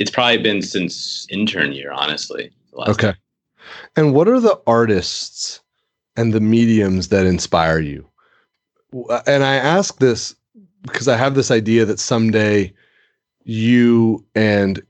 it's 0.00 0.10
probably 0.10 0.38
been 0.38 0.62
since 0.62 1.26
intern 1.30 1.72
year, 1.72 1.92
honestly. 1.92 2.50
Okay. 2.88 3.12
Time. 3.12 3.16
And 3.96 4.14
what 4.14 4.28
are 4.28 4.40
the 4.40 4.60
artists 4.66 5.60
and 6.16 6.32
the 6.32 6.40
mediums 6.40 7.08
that 7.08 7.26
inspire 7.26 7.78
you? 7.78 8.06
Uh, 9.08 9.20
and 9.26 9.44
I 9.44 9.56
ask 9.56 9.98
this 9.98 10.34
because 10.82 11.08
I 11.08 11.16
have 11.16 11.34
this 11.34 11.50
idea 11.50 11.84
that 11.84 12.00
someday 12.00 12.72
you 13.44 14.24
and 14.34 14.82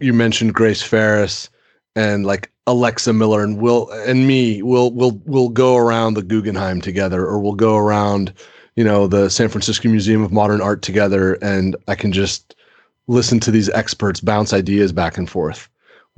you 0.00 0.12
mentioned 0.12 0.54
Grace 0.54 0.82
Farris 0.82 1.48
and 1.96 2.26
like 2.26 2.50
Alexa 2.66 3.12
Miller 3.12 3.42
and 3.42 3.58
Will 3.58 3.90
and 3.90 4.26
me 4.26 4.62
will 4.62 4.92
will 4.92 5.20
will 5.24 5.48
go 5.48 5.76
around 5.76 6.14
the 6.14 6.22
Guggenheim 6.22 6.80
together 6.80 7.24
or 7.24 7.38
we'll 7.38 7.54
go 7.54 7.76
around 7.76 8.32
you 8.76 8.84
know 8.84 9.06
the 9.06 9.28
San 9.28 9.48
Francisco 9.48 9.88
Museum 9.88 10.22
of 10.22 10.32
Modern 10.32 10.60
Art 10.60 10.82
together 10.82 11.34
and 11.42 11.76
I 11.88 11.94
can 11.94 12.12
just 12.12 12.54
listen 13.06 13.40
to 13.40 13.50
these 13.50 13.70
experts 13.70 14.20
bounce 14.20 14.52
ideas 14.52 14.92
back 14.92 15.16
and 15.16 15.28
forth. 15.28 15.68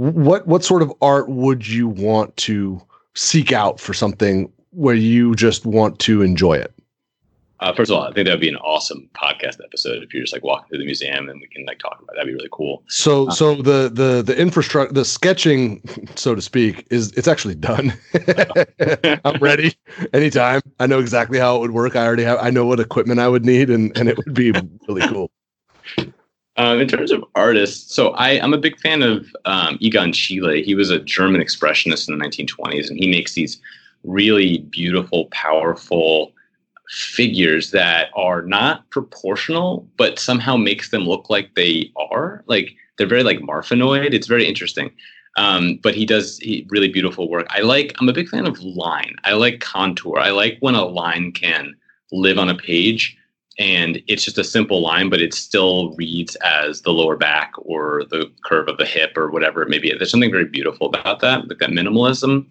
What 0.00 0.46
what 0.46 0.64
sort 0.64 0.80
of 0.80 0.90
art 1.02 1.28
would 1.28 1.68
you 1.68 1.86
want 1.86 2.34
to 2.38 2.80
seek 3.14 3.52
out 3.52 3.78
for 3.78 3.92
something 3.92 4.50
where 4.70 4.94
you 4.94 5.34
just 5.34 5.66
want 5.66 5.98
to 5.98 6.22
enjoy 6.22 6.54
it? 6.54 6.72
Uh, 7.60 7.74
first 7.74 7.90
of 7.90 7.98
all, 7.98 8.04
I 8.04 8.12
think 8.14 8.26
that 8.26 8.32
would 8.32 8.40
be 8.40 8.48
an 8.48 8.56
awesome 8.56 9.10
podcast 9.14 9.62
episode 9.62 10.02
if 10.02 10.14
you're 10.14 10.22
just 10.22 10.32
like 10.32 10.42
walking 10.42 10.70
through 10.70 10.78
the 10.78 10.86
museum 10.86 11.28
and 11.28 11.38
we 11.38 11.46
can 11.48 11.66
like 11.66 11.80
talk 11.80 12.00
about 12.00 12.14
it. 12.14 12.16
That'd 12.16 12.28
be 12.28 12.34
really 12.34 12.48
cool. 12.50 12.82
So, 12.88 13.26
um, 13.26 13.30
so 13.32 13.56
the 13.56 13.90
the 13.92 14.22
the 14.22 14.34
infrastructure, 14.40 14.90
the 14.90 15.04
sketching, 15.04 15.82
so 16.14 16.34
to 16.34 16.40
speak, 16.40 16.86
is 16.90 17.12
it's 17.12 17.28
actually 17.28 17.56
done. 17.56 17.92
I'm 19.26 19.38
ready 19.38 19.76
anytime. 20.14 20.62
I 20.78 20.86
know 20.86 20.98
exactly 20.98 21.38
how 21.38 21.56
it 21.56 21.58
would 21.58 21.72
work. 21.72 21.94
I 21.94 22.06
already 22.06 22.24
have. 22.24 22.38
I 22.40 22.48
know 22.48 22.64
what 22.64 22.80
equipment 22.80 23.20
I 23.20 23.28
would 23.28 23.44
need, 23.44 23.68
and 23.68 23.94
and 23.98 24.08
it 24.08 24.16
would 24.16 24.32
be 24.32 24.50
really 24.88 25.06
cool. 25.08 25.30
Um, 26.56 26.80
in 26.80 26.88
terms 26.88 27.10
of 27.10 27.24
artists, 27.36 27.94
so 27.94 28.10
I, 28.10 28.40
I'm 28.42 28.52
a 28.52 28.58
big 28.58 28.78
fan 28.80 29.02
of 29.02 29.34
um, 29.44 29.78
Egon 29.80 30.12
Schiele. 30.12 30.62
He 30.62 30.74
was 30.74 30.90
a 30.90 30.98
German 30.98 31.40
expressionist 31.40 32.08
in 32.08 32.18
the 32.18 32.24
1920s, 32.24 32.90
and 32.90 32.98
he 32.98 33.08
makes 33.10 33.34
these 33.34 33.60
really 34.04 34.58
beautiful, 34.58 35.26
powerful 35.26 36.32
figures 36.90 37.70
that 37.70 38.08
are 38.16 38.42
not 38.42 38.88
proportional, 38.90 39.88
but 39.96 40.18
somehow 40.18 40.56
makes 40.56 40.90
them 40.90 41.04
look 41.04 41.30
like 41.30 41.54
they 41.54 41.92
are. 41.96 42.42
Like 42.46 42.74
they're 42.98 43.06
very 43.06 43.22
like 43.22 43.38
Marfanoid. 43.38 44.12
It's 44.12 44.26
very 44.26 44.46
interesting. 44.46 44.90
Um, 45.36 45.78
but 45.82 45.94
he 45.94 46.04
does 46.04 46.38
he, 46.38 46.66
really 46.70 46.88
beautiful 46.88 47.30
work. 47.30 47.46
I 47.50 47.60
like. 47.60 47.94
I'm 47.98 48.08
a 48.08 48.12
big 48.12 48.28
fan 48.28 48.46
of 48.46 48.60
line. 48.60 49.14
I 49.22 49.32
like 49.34 49.60
contour. 49.60 50.18
I 50.18 50.30
like 50.30 50.58
when 50.60 50.74
a 50.74 50.84
line 50.84 51.32
can 51.32 51.74
live 52.12 52.38
on 52.38 52.48
a 52.48 52.56
page 52.56 53.16
and 53.60 54.02
it's 54.08 54.24
just 54.24 54.38
a 54.38 54.42
simple 54.42 54.80
line, 54.80 55.10
but 55.10 55.20
it 55.20 55.34
still 55.34 55.90
reads 55.90 56.34
as 56.36 56.80
the 56.80 56.92
lower 56.92 57.14
back 57.14 57.52
or 57.58 58.04
the 58.08 58.32
curve 58.42 58.68
of 58.68 58.78
the 58.78 58.86
hip 58.86 59.16
or 59.18 59.30
whatever 59.30 59.60
it 59.60 59.68
may 59.68 59.78
be. 59.78 59.92
There's 59.92 60.10
something 60.10 60.30
very 60.30 60.46
beautiful 60.46 60.86
about 60.88 61.20
that, 61.20 61.46
like 61.46 61.58
that 61.58 61.68
minimalism. 61.68 62.50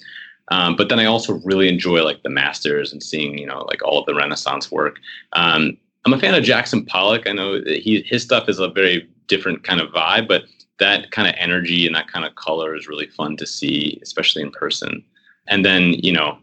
Um, 0.50 0.76
but 0.76 0.88
then 0.88 1.00
I 1.00 1.06
also 1.06 1.40
really 1.44 1.68
enjoy 1.68 2.04
like 2.04 2.22
the 2.22 2.30
masters 2.30 2.94
and 2.94 3.02
seeing, 3.02 3.40
you 3.40 3.48
know, 3.48 3.66
like 3.68 3.84
all 3.84 4.00
of 4.00 4.06
the 4.06 4.14
Renaissance 4.14 4.72
work. 4.72 4.98
Um, 5.34 5.78
I'm 6.06 6.14
a 6.14 6.20
fan 6.20 6.36
of 6.36 6.44
Jackson 6.44 6.86
Pollock. 6.86 7.28
I 7.28 7.34
know 7.34 7.60
he 7.66 8.04
his 8.06 8.22
stuff 8.22 8.48
is 8.48 8.60
a 8.60 8.70
very 8.70 9.10
different 9.26 9.64
kind 9.64 9.82
of 9.82 9.90
vibe, 9.90 10.28
but 10.28 10.44
that 10.78 11.10
kind 11.10 11.28
of 11.28 11.34
energy 11.40 11.88
and 11.88 11.96
that 11.96 12.08
kind 12.08 12.24
of 12.24 12.36
color 12.36 12.76
is 12.76 12.88
really 12.88 13.08
fun 13.08 13.36
to 13.38 13.48
see, 13.48 14.00
especially 14.04 14.44
in 14.44 14.52
person. 14.52 15.04
And 15.48 15.66
then, 15.66 15.94
you 15.94 16.12
know, 16.12 16.38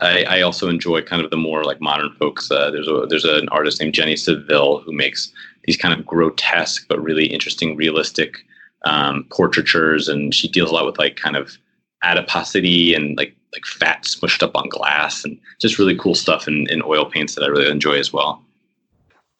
I, 0.00 0.24
I 0.24 0.40
also 0.42 0.68
enjoy 0.68 1.02
kind 1.02 1.22
of 1.22 1.30
the 1.30 1.36
more 1.36 1.64
like 1.64 1.80
modern 1.80 2.12
folks. 2.18 2.50
Uh, 2.50 2.70
there's 2.70 2.88
a 2.88 3.06
there's 3.08 3.24
an 3.24 3.48
artist 3.48 3.80
named 3.80 3.94
Jenny 3.94 4.16
Saville 4.16 4.80
who 4.80 4.92
makes 4.92 5.32
these 5.64 5.76
kind 5.76 5.98
of 5.98 6.06
grotesque 6.06 6.86
but 6.88 7.02
really 7.02 7.26
interesting, 7.26 7.76
realistic 7.76 8.44
um, 8.84 9.26
portraitures, 9.30 10.08
and 10.08 10.34
she 10.34 10.48
deals 10.48 10.70
a 10.70 10.74
lot 10.74 10.86
with 10.86 10.98
like 10.98 11.16
kind 11.16 11.36
of 11.36 11.56
adiposity 12.02 12.94
and 12.94 13.16
like 13.16 13.34
like 13.52 13.64
fat 13.64 14.02
smushed 14.02 14.42
up 14.42 14.54
on 14.54 14.68
glass, 14.68 15.24
and 15.24 15.38
just 15.60 15.78
really 15.78 15.96
cool 15.96 16.14
stuff 16.14 16.46
in, 16.46 16.68
in 16.68 16.82
oil 16.82 17.06
paints 17.06 17.34
that 17.34 17.44
I 17.44 17.48
really 17.48 17.70
enjoy 17.70 17.98
as 17.98 18.12
well. 18.12 18.42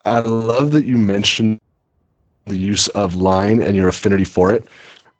I 0.04 0.20
love 0.20 0.70
that 0.72 0.86
you 0.86 0.96
mentioned 0.96 1.60
the 2.46 2.56
use 2.56 2.88
of 2.88 3.16
line 3.16 3.60
and 3.60 3.76
your 3.76 3.88
affinity 3.88 4.24
for 4.24 4.52
it. 4.52 4.66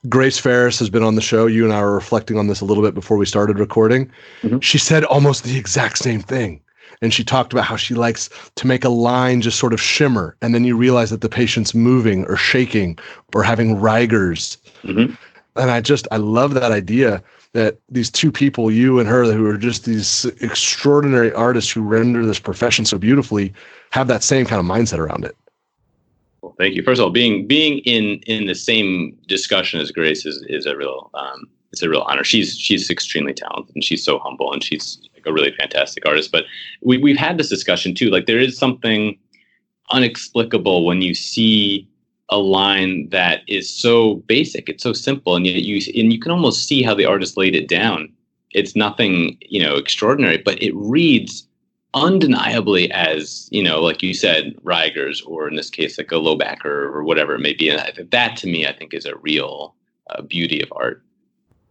Grace 0.09 0.39
Farris 0.39 0.79
has 0.79 0.91
been 0.91 1.03
on 1.03 1.15
the 1.15 1.23
show. 1.23 1.47
You 1.47 1.65
and 1.65 1.73
I 1.73 1.81
were 1.81 1.95
reflecting 1.95 2.39
on 2.39 2.47
this 2.47 2.61
a 2.61 2.65
little 2.65 2.83
bit 2.83 2.95
before 2.95 3.17
we 3.17 3.27
started 3.27 3.59
recording. 3.59 4.11
Mm-hmm. 4.43 4.59
She 4.61 4.79
said 4.79 5.05
almost 5.05 5.45
the 5.45 5.59
exact 5.59 5.99
same 5.99 6.21
thing. 6.21 6.61
And 7.03 7.13
she 7.13 7.25
talked 7.25 7.53
about 7.53 7.65
how 7.65 7.77
she 7.77 7.95
likes 7.95 8.31
to 8.55 8.67
make 8.67 8.85
a 8.85 8.89
line 8.89 9.43
just 9.43 9.59
sort 9.59 9.73
of 9.73 9.81
shimmer. 9.81 10.37
And 10.41 10.55
then 10.55 10.65
you 10.65 10.77
realize 10.77 11.11
that 11.11 11.21
the 11.21 11.29
patient's 11.29 11.75
moving 11.75 12.25
or 12.27 12.37
shaking 12.37 12.99
or 13.35 13.43
having 13.43 13.81
rigors. 13.81 14.57
Mm-hmm. 14.83 15.15
And 15.57 15.71
I 15.71 15.81
just, 15.81 16.07
I 16.11 16.17
love 16.17 16.55
that 16.55 16.73
idea 16.73 17.23
that 17.53 17.79
these 17.89 18.11
two 18.11 18.31
people, 18.31 18.71
you 18.71 18.99
and 18.99 19.09
her, 19.09 19.25
who 19.25 19.47
are 19.47 19.57
just 19.57 19.85
these 19.85 20.27
extraordinary 20.41 21.33
artists 21.33 21.71
who 21.71 21.83
render 21.83 22.25
this 22.25 22.39
profession 22.39 22.85
so 22.85 22.99
beautifully, 22.99 23.53
have 23.91 24.09
that 24.09 24.23
same 24.23 24.47
kind 24.47 24.61
of 24.61 24.67
mindset 24.67 24.99
around 24.99 25.25
it. 25.25 25.37
Thank 26.59 26.75
you. 26.75 26.83
First 26.83 27.01
of 27.01 27.05
all, 27.05 27.11
being 27.11 27.47
being 27.47 27.79
in 27.81 28.21
in 28.27 28.47
the 28.47 28.55
same 28.55 29.17
discussion 29.27 29.81
as 29.81 29.93
Grace 29.93 30.25
is 30.25 30.43
is 30.49 30.67
a 30.67 30.77
real 30.77 31.11
um, 31.15 31.49
it's 31.73 31.83
a 31.83 31.89
real 31.89 32.03
honor. 32.03 32.25
She's 32.25 32.59
she's 32.59 32.89
extremely 32.91 33.35
talented 33.35 33.75
and 33.75 33.85
she's 33.85 34.05
so 34.05 34.19
humble 34.19 34.53
and 34.53 34.65
she's 34.65 34.99
like 35.15 35.27
a 35.27 35.33
really 35.33 35.53
fantastic 35.53 36.07
artist. 36.07 36.33
But 36.33 36.45
we 36.83 36.97
we've 36.99 37.19
had 37.19 37.39
this 37.39 37.51
discussion 37.51 37.95
too. 37.95 38.09
Like 38.11 38.27
there 38.27 38.39
is 38.39 38.57
something 38.57 39.19
unexplicable 39.91 40.85
when 40.85 41.03
you 41.03 41.15
see 41.15 41.89
a 42.29 42.39
line 42.39 43.09
that 43.11 43.43
is 43.47 43.71
so 43.71 44.17
basic, 44.27 44.69
it's 44.69 44.83
so 44.83 44.93
simple, 44.93 45.37
and 45.37 45.47
yet 45.47 45.63
you 45.63 45.77
and 46.01 46.13
you 46.13 46.19
can 46.19 46.33
almost 46.33 46.67
see 46.67 46.83
how 46.83 46.95
the 46.95 47.05
artist 47.05 47.37
laid 47.37 47.55
it 47.55 47.69
down. 47.69 48.13
It's 48.53 48.75
nothing, 48.75 49.37
you 49.43 49.63
know, 49.63 49.75
extraordinary, 49.77 50.39
but 50.39 50.61
it 50.63 50.75
reads 50.75 51.47
undeniably 51.97 52.93
as 52.93 53.49
you 53.51 53.63
know, 53.63 53.81
like 53.81 54.03
you 54.03 54.15
said, 54.15 54.55
Rigors, 54.63 55.23
or 55.23 55.49
in 55.49 55.57
this 55.57 55.71
case, 55.71 55.99
like 55.99 56.13
a 56.13 56.19
low 56.19 56.37
backer 56.37 56.95
or 56.95 57.03
whatever 57.03 57.35
it 57.35 57.41
may 57.41 57.55
be. 57.55 57.71
And 57.71 58.11
that, 58.11 58.37
to 58.37 58.47
me, 58.47 58.67
I 58.67 58.73
think, 58.73 58.95
is 58.95 59.07
a 59.07 59.17
real 59.17 59.75
uh, 60.11 60.23
beauty 60.23 60.63
of 60.63 60.73
art. 60.77 61.03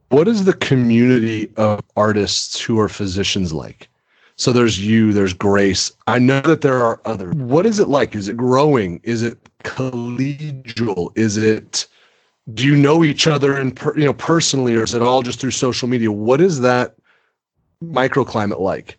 What 0.10 0.28
is 0.28 0.44
the 0.44 0.54
community 0.54 1.52
of 1.58 1.82
artists 1.96 2.60
who 2.60 2.80
are 2.80 2.90
physicians 2.90 3.54
like? 3.54 3.88
So 4.38 4.52
there's 4.52 4.86
you, 4.86 5.14
there's 5.14 5.34
Grace. 5.34 5.92
I 6.08 6.20
know 6.20 6.42
that 6.42 6.62
there 6.62 6.84
are 6.84 7.00
others. 7.06 7.34
What 7.36 7.66
is 7.66 7.80
it 7.80 7.88
like? 7.88 8.16
Is 8.16 8.28
it 8.28 8.36
growing? 8.36 9.00
Is 9.04 9.24
it 9.24 9.38
collegial? 9.64 11.18
Is 11.18 11.38
it? 11.38 11.88
Do 12.54 12.66
you 12.66 12.76
know 12.76 13.04
each 13.04 13.28
other 13.28 13.56
and 13.58 13.76
per, 13.76 13.98
you 13.98 14.06
know 14.06 14.14
personally, 14.14 14.76
or 14.76 14.84
is 14.84 14.94
it 14.94 15.02
all 15.02 15.22
just 15.22 15.40
through 15.40 15.52
social 15.52 15.88
media? 15.88 16.12
What 16.12 16.42
is 16.42 16.62
that 16.62 16.96
microclimate 17.84 18.60
like? 18.60 18.98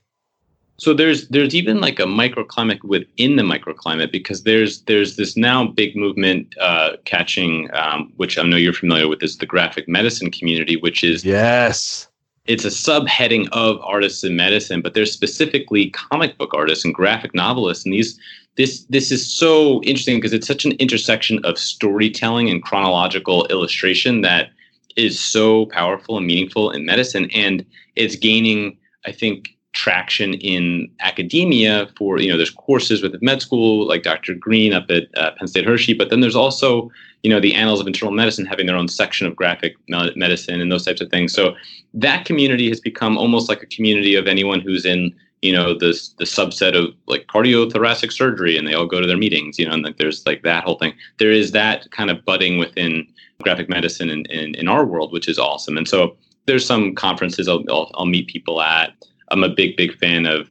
So 0.79 0.93
there's 0.93 1.29
there's 1.29 1.55
even 1.55 1.81
like 1.81 1.99
a 1.99 2.05
microclimate 2.05 2.83
within 2.85 3.37
the 3.37 3.43
microclimate 3.43 4.13
because 4.13 4.43
there's 4.43 4.83
there's 4.83 5.17
this 5.17 5.37
now 5.37 5.67
big 5.67 5.97
movement 5.97 6.55
uh, 6.61 6.97
catching 7.05 7.71
um, 7.75 8.13
which 8.17 8.39
I 8.39 8.43
know 8.43 8.57
you're 8.57 8.73
familiar 8.73 9.09
with 9.09 9.23
is 9.23 9.39
the 9.39 9.47
graphic 9.47 9.89
medicine 9.89 10.31
community 10.31 10.77
which 10.77 11.03
is 11.03 11.25
yes. 11.25 12.09
it's 12.47 12.65
a 12.65 12.69
subheading 12.69 13.49
of 13.53 13.81
artists 13.83 14.23
in 14.25 14.37
medicine 14.37 14.83
but 14.83 14.95
there's 14.95 15.13
specifically 15.13 15.91
comic 15.91 16.37
book 16.39 16.53
artists 16.55 16.85
and 16.85 16.95
graphic 16.95 17.35
novelists 17.35 17.85
and 17.85 17.95
these 17.95 18.19
this 18.57 18.85
this 18.85 19.11
is 19.11 19.31
so 19.31 19.83
interesting 19.83 20.17
because 20.17 20.33
it's 20.33 20.47
such 20.47 20.65
an 20.65 20.73
intersection 20.73 21.45
of 21.45 21.59
storytelling 21.59 22.51
and 22.51 22.63
chronological 22.63 23.47
illustration 23.47 24.21
that 24.23 24.51
is 24.97 25.21
so 25.21 25.67
powerful 25.67 26.17
and 26.17 26.27
meaningful 26.27 26.71
in 26.71 26.85
medicine 26.85 27.31
and 27.33 27.65
it's 27.97 28.17
gaining 28.17 28.77
I 29.07 29.13
think 29.13 29.56
traction 29.77 30.33
in 30.35 30.91
academia 31.01 31.87
for 31.99 32.19
you 32.19 32.31
know 32.31 32.37
there's 32.37 32.51
courses 32.51 33.03
with 33.03 33.21
med 33.21 33.43
school 33.43 33.87
like 33.87 34.03
dr 34.03 34.33
green 34.37 34.73
up 34.73 34.91
at 34.91 35.05
uh, 35.19 35.33
penn 35.37 35.47
state 35.47 35.67
hershey 35.67 35.93
but 35.93 36.09
then 36.09 36.21
there's 36.21 36.35
also 36.35 36.91
you 37.27 37.31
know 37.31 37.41
the 37.41 37.55
annals 37.55 37.81
of 37.81 37.89
internal 37.89 38.15
medicine 38.15 38.47
having 38.47 38.67
their 38.67 38.77
own 38.77 38.87
section 38.87 39.27
of 39.27 39.35
graphic 39.35 39.75
medicine 39.89 40.61
and 40.61 40.71
those 40.71 40.85
types 40.85 41.01
of 41.01 41.11
things. 41.11 41.33
So 41.33 41.57
that 41.93 42.25
community 42.25 42.69
has 42.69 42.79
become 42.79 43.19
almost 43.19 43.49
like 43.49 43.65
a 43.65 43.67
community 43.67 44.15
of 44.15 44.29
anyone 44.29 44.61
who's 44.61 44.87
in 44.87 45.13
you 45.43 45.53
know 45.53 45.77
this 45.77 46.11
the 46.21 46.25
subset 46.25 46.77
of 46.77 46.95
like 47.07 47.27
cardiothoracic 47.27 48.13
surgery 48.13 48.57
and 48.57 48.65
they 48.65 48.75
all 48.75 48.87
go 48.87 49.01
to 49.01 49.09
their 49.09 49.17
meetings 49.17 49.59
you 49.59 49.67
know 49.67 49.73
and 49.73 49.83
like 49.83 49.99
there's 49.99 50.25
like 50.25 50.45
that 50.45 50.63
whole 50.63 50.79
thing. 50.79 50.95
There 51.19 51.33
is 51.33 51.51
that 51.51 51.91
kind 51.91 52.11
of 52.11 52.25
budding 52.25 52.59
within 52.59 53.05
graphic 53.43 53.69
medicine 53.69 54.09
in, 54.09 54.25
in, 54.27 54.55
in 54.55 54.69
our 54.69 54.87
world 54.87 55.13
which 55.13 55.29
is 55.29 55.37
awesome. 55.37 55.77
And 55.77 55.89
so 55.89 56.17
there's 56.47 56.65
some 56.65 56.95
conferences 56.95 57.49
I'll, 57.49 57.65
I'll, 57.69 57.91
I'll 57.95 58.07
meet 58.07 58.29
people 58.29 58.63
at 58.63 58.95
I'm 59.31 59.45
a 59.45 59.49
big, 59.49 59.77
big 59.77 59.97
fan 59.99 60.27
of 60.27 60.51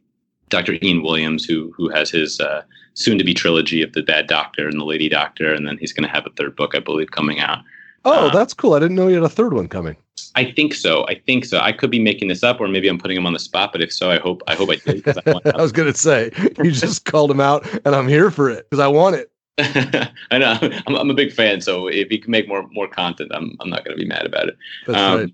Dr. 0.50 0.78
Ian 0.82 1.02
Williams, 1.02 1.46
who 1.46 1.74
who 1.76 1.90
has 1.90 2.10
his 2.10 2.40
uh, 2.40 2.64
soon-to-be 2.94 3.34
trilogy 3.34 3.82
of 3.82 3.94
the 3.94 4.04
Bad 4.04 4.28
Doctor 4.28 4.68
and 4.68 4.80
the 4.80 4.86
Lady 4.86 5.10
Doctor, 5.10 5.54
and 5.54 5.68
then 5.68 5.78
he's 5.78 5.92
going 5.92 6.08
to 6.08 6.14
have 6.14 6.26
a 6.26 6.30
third 6.32 6.56
book, 6.56 6.76
I 6.76 6.80
believe, 6.80 7.12
coming 7.12 7.40
out. 7.40 7.60
Oh, 8.06 8.28
uh, 8.28 8.32
that's 8.32 8.54
cool! 8.54 8.74
I 8.74 8.80
didn't 8.80 8.96
know 8.96 9.08
you 9.08 9.16
had 9.16 9.24
a 9.24 9.30
third 9.30 9.54
one 9.54 9.68
coming. 9.68 9.96
I 10.36 10.52
think 10.52 10.74
so. 10.74 11.06
I 11.08 11.16
think 11.16 11.46
so. 11.46 11.60
I 11.60 11.72
could 11.72 11.90
be 11.90 12.00
making 12.00 12.28
this 12.28 12.44
up, 12.44 12.60
or 12.60 12.68
maybe 12.68 12.88
I'm 12.88 12.98
putting 12.98 13.18
him 13.18 13.26
on 13.26 13.34
the 13.34 13.40
spot. 13.40 13.72
But 13.72 13.82
if 13.82 13.92
so, 13.92 14.12
I 14.12 14.20
hope 14.20 14.44
I 14.48 14.56
hope 14.56 14.70
I 14.70 14.76
did. 14.76 15.08
I, 15.08 15.52
I 15.56 15.62
was 15.62 15.72
going 15.72 15.92
to 15.92 15.98
say 15.98 16.32
you 16.64 16.72
just 16.72 17.06
called 17.06 17.32
him 17.32 17.40
out, 17.40 17.68
and 17.86 17.96
I'm 17.96 18.08
here 18.08 18.30
for 18.30 18.50
it 18.50 18.70
because 18.70 18.84
I 18.84 18.88
want 18.88 19.16
it. 19.16 19.32
I 20.32 20.38
know 20.38 20.58
I'm, 20.86 20.96
I'm, 20.96 21.10
a 21.10 21.14
big 21.14 21.32
fan, 21.32 21.62
so 21.62 21.88
if 21.88 22.12
you 22.12 22.20
can 22.20 22.30
make 22.30 22.48
more 22.48 22.68
more 22.72 22.88
content, 22.88 23.32
I'm 23.34 23.56
I'm 23.62 23.70
not 23.70 23.86
going 23.86 23.98
to 23.98 24.02
be 24.02 24.08
mad 24.08 24.26
about 24.26 24.50
it. 24.50 24.58
That's 24.86 25.00
um, 25.00 25.20
right 25.20 25.34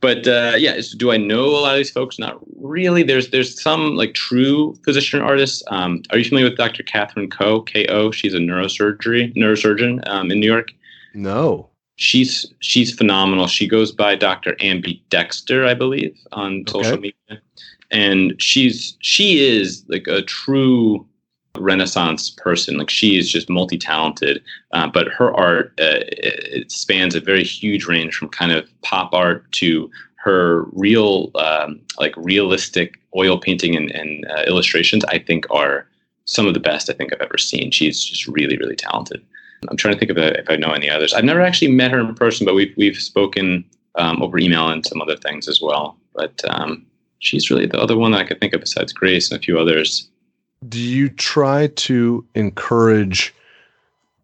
but 0.00 0.26
uh, 0.28 0.54
yeah, 0.56 0.80
do 0.96 1.10
I 1.10 1.16
know 1.16 1.46
a 1.46 1.58
lot 1.60 1.72
of 1.72 1.78
these 1.78 1.90
folks? 1.90 2.18
Not 2.18 2.38
really. 2.60 3.02
There's 3.02 3.30
there's 3.30 3.60
some 3.60 3.96
like 3.96 4.14
true 4.14 4.74
physician 4.84 5.20
artists. 5.20 5.62
Um, 5.68 6.02
are 6.10 6.18
you 6.18 6.24
familiar 6.24 6.48
with 6.48 6.58
Dr. 6.58 6.82
Catherine 6.84 7.28
Ko? 7.28 7.62
Ko. 7.62 8.10
She's 8.10 8.34
a 8.34 8.38
neurosurgery 8.38 9.34
neurosurgeon 9.34 10.06
um, 10.08 10.30
in 10.30 10.38
New 10.40 10.46
York. 10.46 10.72
No. 11.14 11.68
She's 11.96 12.46
she's 12.60 12.94
phenomenal. 12.94 13.48
She 13.48 13.66
goes 13.66 13.90
by 13.90 14.14
Dr. 14.14 14.54
Ambi 14.60 15.00
Dexter, 15.10 15.66
I 15.66 15.74
believe, 15.74 16.16
on 16.30 16.60
okay. 16.60 16.84
social 16.84 16.98
media, 16.98 17.42
and 17.90 18.40
she's 18.40 18.96
she 19.00 19.44
is 19.44 19.84
like 19.88 20.06
a 20.06 20.22
true 20.22 21.04
renaissance 21.60 22.30
person. 22.30 22.78
Like 22.78 22.90
she 22.90 23.18
is 23.18 23.30
just 23.30 23.48
multi-talented 23.48 24.42
uh, 24.72 24.86
but 24.88 25.08
her 25.08 25.34
art 25.34 25.72
uh, 25.80 26.04
it 26.08 26.70
spans 26.70 27.14
a 27.14 27.20
very 27.20 27.44
huge 27.44 27.86
range 27.86 28.14
from 28.14 28.28
kind 28.28 28.52
of 28.52 28.68
pop 28.82 29.12
art 29.12 29.50
to 29.52 29.90
her 30.16 30.64
real 30.72 31.30
um, 31.36 31.80
like 31.98 32.14
realistic 32.16 33.00
oil 33.16 33.38
painting 33.38 33.76
and, 33.76 33.90
and 33.92 34.26
uh, 34.30 34.42
illustrations 34.46 35.04
i 35.06 35.18
think 35.18 35.46
are 35.50 35.86
some 36.24 36.46
of 36.46 36.54
the 36.54 36.60
best 36.60 36.90
i 36.90 36.92
think 36.92 37.12
i've 37.12 37.20
ever 37.20 37.38
seen. 37.38 37.70
She's 37.70 38.04
just 38.04 38.26
really 38.26 38.56
really 38.58 38.76
talented. 38.76 39.24
I'm 39.68 39.76
trying 39.76 39.94
to 39.94 39.98
think 39.98 40.10
of 40.10 40.18
if 40.18 40.48
i 40.50 40.56
know 40.56 40.72
any 40.72 40.90
others. 40.90 41.12
I've 41.14 41.24
never 41.24 41.40
actually 41.40 41.72
met 41.72 41.90
her 41.90 42.00
in 42.00 42.14
person 42.14 42.44
but 42.44 42.54
we've, 42.54 42.74
we've 42.76 42.98
spoken 42.98 43.64
um, 43.96 44.22
over 44.22 44.38
email 44.38 44.68
and 44.68 44.86
some 44.86 45.02
other 45.02 45.16
things 45.16 45.48
as 45.48 45.60
well. 45.60 45.96
But 46.14 46.40
um, 46.48 46.86
she's 47.20 47.50
really 47.50 47.66
the 47.66 47.80
other 47.80 47.96
one 47.96 48.12
that 48.12 48.20
i 48.20 48.24
could 48.24 48.40
think 48.40 48.54
of 48.54 48.60
besides 48.60 48.92
grace 48.92 49.30
and 49.30 49.38
a 49.38 49.42
few 49.42 49.58
others 49.58 50.08
do 50.66 50.80
you 50.80 51.08
try 51.08 51.68
to 51.68 52.24
encourage 52.34 53.34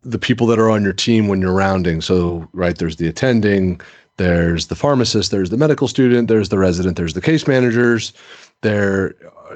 the 0.03 0.19
people 0.19 0.47
that 0.49 0.59
are 0.59 0.71
on 0.71 0.83
your 0.83 0.93
team 0.93 1.29
when 1.29 1.41
you're 1.41 1.53
rounding? 1.53 2.01
So, 2.01 2.49
right, 2.53 2.77
there's 2.77 2.97
the 2.97 3.07
attending, 3.09 3.81
there's 4.17 4.67
the 4.69 4.75
pharmacist, 4.75 5.31
there's 5.31 5.51
the 5.51 5.57
medical 5.57 5.89
student, 5.89 6.29
there's 6.29 6.49
the 6.49 6.59
resident, 6.59 6.97
there's 6.97 7.15
the 7.15 7.21
case 7.21 7.47
managers, 7.47 8.13
there, 8.63 9.15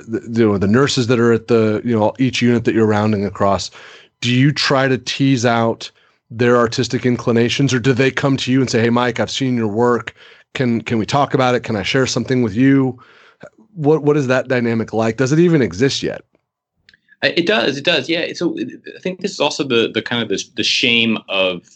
you 0.09 0.47
know, 0.47 0.59
the 0.59 0.69
nurses 0.69 1.07
that 1.09 1.19
are 1.19 1.33
at 1.33 1.49
the, 1.49 1.81
you 1.85 1.99
know, 1.99 2.12
each 2.19 2.43
unit 2.43 2.64
that 2.64 2.75
you're 2.75 2.87
rounding 2.87 3.25
across. 3.25 3.71
Do 4.21 4.33
you 4.33 4.53
try 4.53 4.88
to 4.88 4.99
tease 4.99 5.47
out 5.47 5.91
their 6.31 6.57
artistic 6.57 7.07
inclinations, 7.07 7.73
or 7.73 7.81
do 7.81 7.93
they 7.93 8.11
come 8.11 8.37
to 8.37 8.53
you 8.53 8.61
and 8.61 8.69
say, 8.69 8.81
"Hey, 8.81 8.91
Mike, 8.91 9.19
I've 9.19 9.31
seen 9.31 9.57
your 9.57 9.69
work. 9.69 10.14
Can 10.55 10.83
can 10.83 10.99
we 10.99 11.07
talk 11.07 11.35
about 11.35 11.55
it? 11.55 11.62
Can 11.62 11.77
I 11.77 11.83
share 11.83 12.07
something 12.07 12.43
with 12.43 12.55
you?" 12.55 12.99
What 13.75 14.03
what 14.03 14.17
is 14.17 14.27
that 14.27 14.49
dynamic 14.49 14.93
like? 14.93 15.17
Does 15.17 15.33
it 15.33 15.38
even 15.38 15.62
exist 15.62 16.03
yet? 16.03 16.23
It 17.22 17.46
does. 17.46 17.76
It 17.76 17.85
does. 17.85 18.09
Yeah. 18.09 18.33
So 18.35 18.57
I 18.59 19.00
think 19.00 19.20
this 19.20 19.33
is 19.33 19.40
also 19.40 19.64
the 19.64 19.90
the 19.92 20.02
kind 20.02 20.22
of 20.22 20.28
the, 20.28 20.42
the 20.54 20.62
shame 20.62 21.18
of 21.28 21.68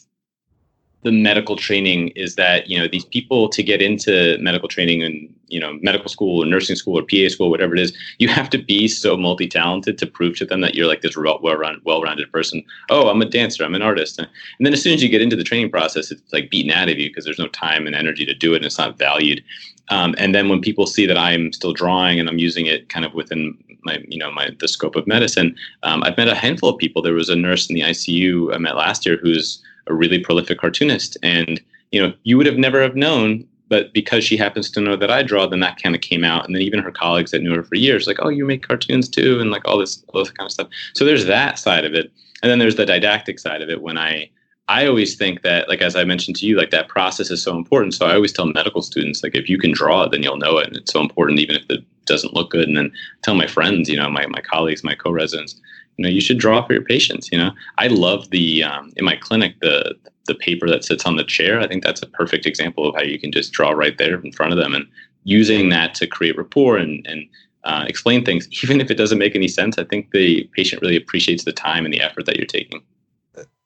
the 1.02 1.12
medical 1.12 1.56
training 1.56 2.08
is 2.08 2.36
that 2.36 2.68
you 2.68 2.78
know 2.78 2.86
these 2.86 3.04
people 3.04 3.48
to 3.48 3.62
get 3.62 3.82
into 3.82 4.38
medical 4.40 4.68
training 4.68 5.02
and 5.02 5.34
you 5.48 5.58
know 5.58 5.78
medical 5.82 6.08
school 6.08 6.42
or 6.42 6.46
nursing 6.46 6.76
school 6.76 6.98
or 6.98 7.02
PA 7.02 7.28
school 7.28 7.50
whatever 7.50 7.74
it 7.74 7.80
is 7.80 7.92
you 8.18 8.28
have 8.28 8.48
to 8.50 8.58
be 8.58 8.86
so 8.88 9.16
multi 9.16 9.48
talented 9.48 9.98
to 9.98 10.06
prove 10.06 10.36
to 10.36 10.44
them 10.44 10.60
that 10.60 10.74
you're 10.74 10.86
like 10.86 11.02
this 11.02 11.16
well 11.16 11.40
well 11.42 12.02
rounded 12.02 12.30
person 12.32 12.62
oh 12.90 13.08
I'm 13.08 13.20
a 13.20 13.26
dancer 13.26 13.64
I'm 13.64 13.74
an 13.74 13.82
artist 13.82 14.18
and 14.18 14.28
then 14.60 14.72
as 14.72 14.82
soon 14.82 14.94
as 14.94 15.02
you 15.02 15.08
get 15.08 15.22
into 15.22 15.36
the 15.36 15.44
training 15.44 15.70
process 15.70 16.10
it's 16.10 16.32
like 16.32 16.50
beaten 16.50 16.70
out 16.70 16.88
of 16.88 16.98
you 16.98 17.10
because 17.10 17.24
there's 17.24 17.38
no 17.38 17.48
time 17.48 17.86
and 17.86 17.96
energy 17.96 18.24
to 18.24 18.34
do 18.34 18.54
it 18.54 18.58
and 18.58 18.66
it's 18.66 18.78
not 18.78 18.98
valued 18.98 19.42
um, 19.88 20.14
and 20.18 20.34
then 20.34 20.48
when 20.48 20.60
people 20.60 20.86
see 20.86 21.06
that 21.06 21.18
I'm 21.18 21.52
still 21.52 21.72
drawing 21.72 22.20
and 22.20 22.28
I'm 22.28 22.38
using 22.38 22.66
it 22.66 22.88
kind 22.88 23.04
of 23.04 23.12
within 23.12 23.58
my, 23.84 24.02
you 24.08 24.18
know, 24.18 24.30
my 24.30 24.50
the 24.58 24.68
scope 24.68 24.96
of 24.96 25.06
medicine, 25.06 25.56
um, 25.82 26.02
I've 26.02 26.16
met 26.16 26.28
a 26.28 26.34
handful 26.34 26.70
of 26.70 26.78
people. 26.78 27.02
There 27.02 27.14
was 27.14 27.28
a 27.28 27.36
nurse 27.36 27.68
in 27.68 27.74
the 27.74 27.82
ICU 27.82 28.54
I 28.54 28.58
met 28.58 28.76
last 28.76 29.04
year 29.06 29.18
who's 29.22 29.62
a 29.86 29.94
really 29.94 30.18
prolific 30.18 30.58
cartoonist. 30.58 31.16
And, 31.22 31.60
you 31.90 32.00
know, 32.00 32.14
you 32.24 32.36
would 32.36 32.46
have 32.46 32.58
never 32.58 32.80
have 32.82 32.96
known, 32.96 33.46
but 33.68 33.92
because 33.92 34.24
she 34.24 34.36
happens 34.36 34.70
to 34.70 34.80
know 34.80 34.96
that 34.96 35.10
I 35.10 35.22
draw, 35.22 35.46
then 35.46 35.60
that 35.60 35.82
kind 35.82 35.94
of 35.94 36.00
came 36.00 36.24
out. 36.24 36.46
And 36.46 36.54
then 36.54 36.62
even 36.62 36.80
her 36.80 36.92
colleagues 36.92 37.30
that 37.30 37.42
knew 37.42 37.54
her 37.54 37.62
for 37.62 37.74
years, 37.74 38.06
like, 38.06 38.18
oh, 38.20 38.28
you 38.28 38.44
make 38.44 38.66
cartoons 38.66 39.08
too, 39.08 39.40
and 39.40 39.50
like 39.50 39.66
all 39.66 39.78
this, 39.78 40.04
all 40.08 40.20
this 40.22 40.30
kind 40.30 40.46
of 40.46 40.52
stuff. 40.52 40.68
So 40.94 41.04
there's 41.04 41.26
that 41.26 41.58
side 41.58 41.84
of 41.84 41.94
it. 41.94 42.12
And 42.42 42.50
then 42.50 42.58
there's 42.58 42.76
the 42.76 42.86
didactic 42.86 43.38
side 43.38 43.62
of 43.62 43.70
it 43.70 43.82
when 43.82 43.96
I, 43.98 44.30
I 44.68 44.86
always 44.86 45.16
think 45.16 45.42
that, 45.42 45.68
like 45.68 45.82
as 45.82 45.96
I 45.96 46.04
mentioned 46.04 46.36
to 46.36 46.46
you, 46.46 46.56
like 46.56 46.70
that 46.70 46.88
process 46.88 47.30
is 47.30 47.42
so 47.42 47.56
important. 47.56 47.94
So 47.94 48.06
I 48.06 48.14
always 48.14 48.32
tell 48.32 48.46
medical 48.46 48.82
students, 48.82 49.22
like 49.22 49.34
if 49.34 49.48
you 49.48 49.58
can 49.58 49.72
draw 49.72 50.04
it, 50.04 50.12
then 50.12 50.22
you'll 50.22 50.36
know 50.36 50.58
it, 50.58 50.68
and 50.68 50.76
it's 50.76 50.92
so 50.92 51.00
important, 51.00 51.40
even 51.40 51.56
if 51.56 51.64
it 51.68 51.84
doesn't 52.06 52.34
look 52.34 52.50
good. 52.50 52.68
And 52.68 52.76
then 52.76 52.92
tell 53.22 53.34
my 53.34 53.46
friends, 53.46 53.88
you 53.88 53.96
know, 53.96 54.08
my 54.08 54.26
my 54.26 54.40
colleagues, 54.40 54.84
my 54.84 54.94
co-residents, 54.94 55.60
you 55.96 56.04
know, 56.04 56.08
you 56.08 56.20
should 56.20 56.38
draw 56.38 56.64
for 56.64 56.74
your 56.74 56.84
patients. 56.84 57.28
You 57.32 57.38
know, 57.38 57.50
I 57.78 57.88
love 57.88 58.30
the 58.30 58.62
um, 58.62 58.92
in 58.96 59.04
my 59.04 59.16
clinic 59.16 59.58
the 59.60 59.96
the 60.26 60.34
paper 60.36 60.68
that 60.68 60.84
sits 60.84 61.04
on 61.04 61.16
the 61.16 61.24
chair. 61.24 61.60
I 61.60 61.66
think 61.66 61.82
that's 61.82 62.02
a 62.02 62.06
perfect 62.06 62.46
example 62.46 62.88
of 62.88 62.94
how 62.94 63.02
you 63.02 63.18
can 63.18 63.32
just 63.32 63.52
draw 63.52 63.70
right 63.70 63.98
there 63.98 64.20
in 64.20 64.32
front 64.32 64.52
of 64.52 64.58
them, 64.58 64.74
and 64.74 64.86
using 65.24 65.70
that 65.70 65.94
to 65.96 66.06
create 66.06 66.38
rapport 66.38 66.76
and 66.76 67.04
and 67.06 67.28
uh, 67.64 67.84
explain 67.88 68.24
things, 68.24 68.48
even 68.62 68.80
if 68.80 68.92
it 68.92 68.96
doesn't 68.96 69.18
make 69.18 69.34
any 69.34 69.48
sense. 69.48 69.76
I 69.76 69.84
think 69.84 70.12
the 70.12 70.48
patient 70.56 70.82
really 70.82 70.96
appreciates 70.96 71.44
the 71.44 71.52
time 71.52 71.84
and 71.84 71.92
the 71.92 72.00
effort 72.00 72.26
that 72.26 72.36
you're 72.36 72.46
taking 72.46 72.80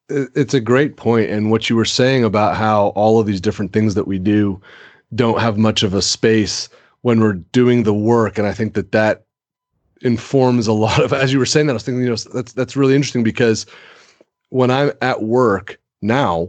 it's 0.09 0.55
a 0.55 0.61
great 0.61 0.97
point 0.97 1.31
and 1.31 1.51
what 1.51 1.69
you 1.69 1.77
were 1.77 1.85
saying 1.85 2.23
about 2.25 2.57
how 2.57 2.89
all 2.89 3.19
of 3.19 3.27
these 3.27 3.41
different 3.41 3.73
things 3.73 3.95
that 3.95 4.07
we 4.07 4.19
do 4.19 4.61
don't 5.15 5.41
have 5.41 5.59
much 5.59 5.83
of 5.83 5.95
a 5.95 6.03
space 6.03 6.69
when 7.03 7.21
we're 7.21 7.33
doing 7.33 7.83
the 7.83 7.95
work 7.95 8.39
and 8.39 8.47
i 8.47 8.53
think 8.53 8.75
that 8.75 8.93
that 8.93 9.25
informs 10.03 10.67
a 10.67 10.73
lot 10.73 11.03
of 11.03 11.13
as 11.13 11.33
you 11.33 11.39
were 11.39 11.47
saying 11.47 11.67
that 11.67 11.73
i 11.73 11.75
was 11.75 11.83
thinking 11.83 12.03
you 12.03 12.11
know 12.11 12.17
that's 12.35 12.53
that's 12.53 12.77
really 12.77 12.95
interesting 12.95 13.25
because 13.25 13.67
when 14.51 14.71
i'm 14.71 14.93
at 15.01 15.23
work 15.23 15.79
now 16.03 16.49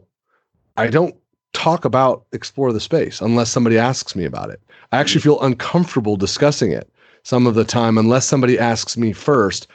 i 0.76 0.88
don't 0.88 1.16
talk 1.58 1.86
about 1.86 2.24
explore 2.34 2.72
the 2.72 2.80
space 2.80 3.20
unless 3.20 3.50
somebody 3.50 3.80
asks 3.80 4.16
me 4.16 4.26
about 4.26 4.52
it. 4.52 4.62
I 4.92 5.00
actually 5.00 5.22
feel 5.22 5.42
uncomfortable 5.42 6.16
discussing 6.16 6.72
it 6.72 6.88
some 7.24 7.48
of 7.48 7.56
the 7.56 7.64
time 7.64 7.98
unless 7.98 8.28
somebody 8.28 8.60
asks 8.60 8.96
me 8.96 9.12
first. 9.12 9.68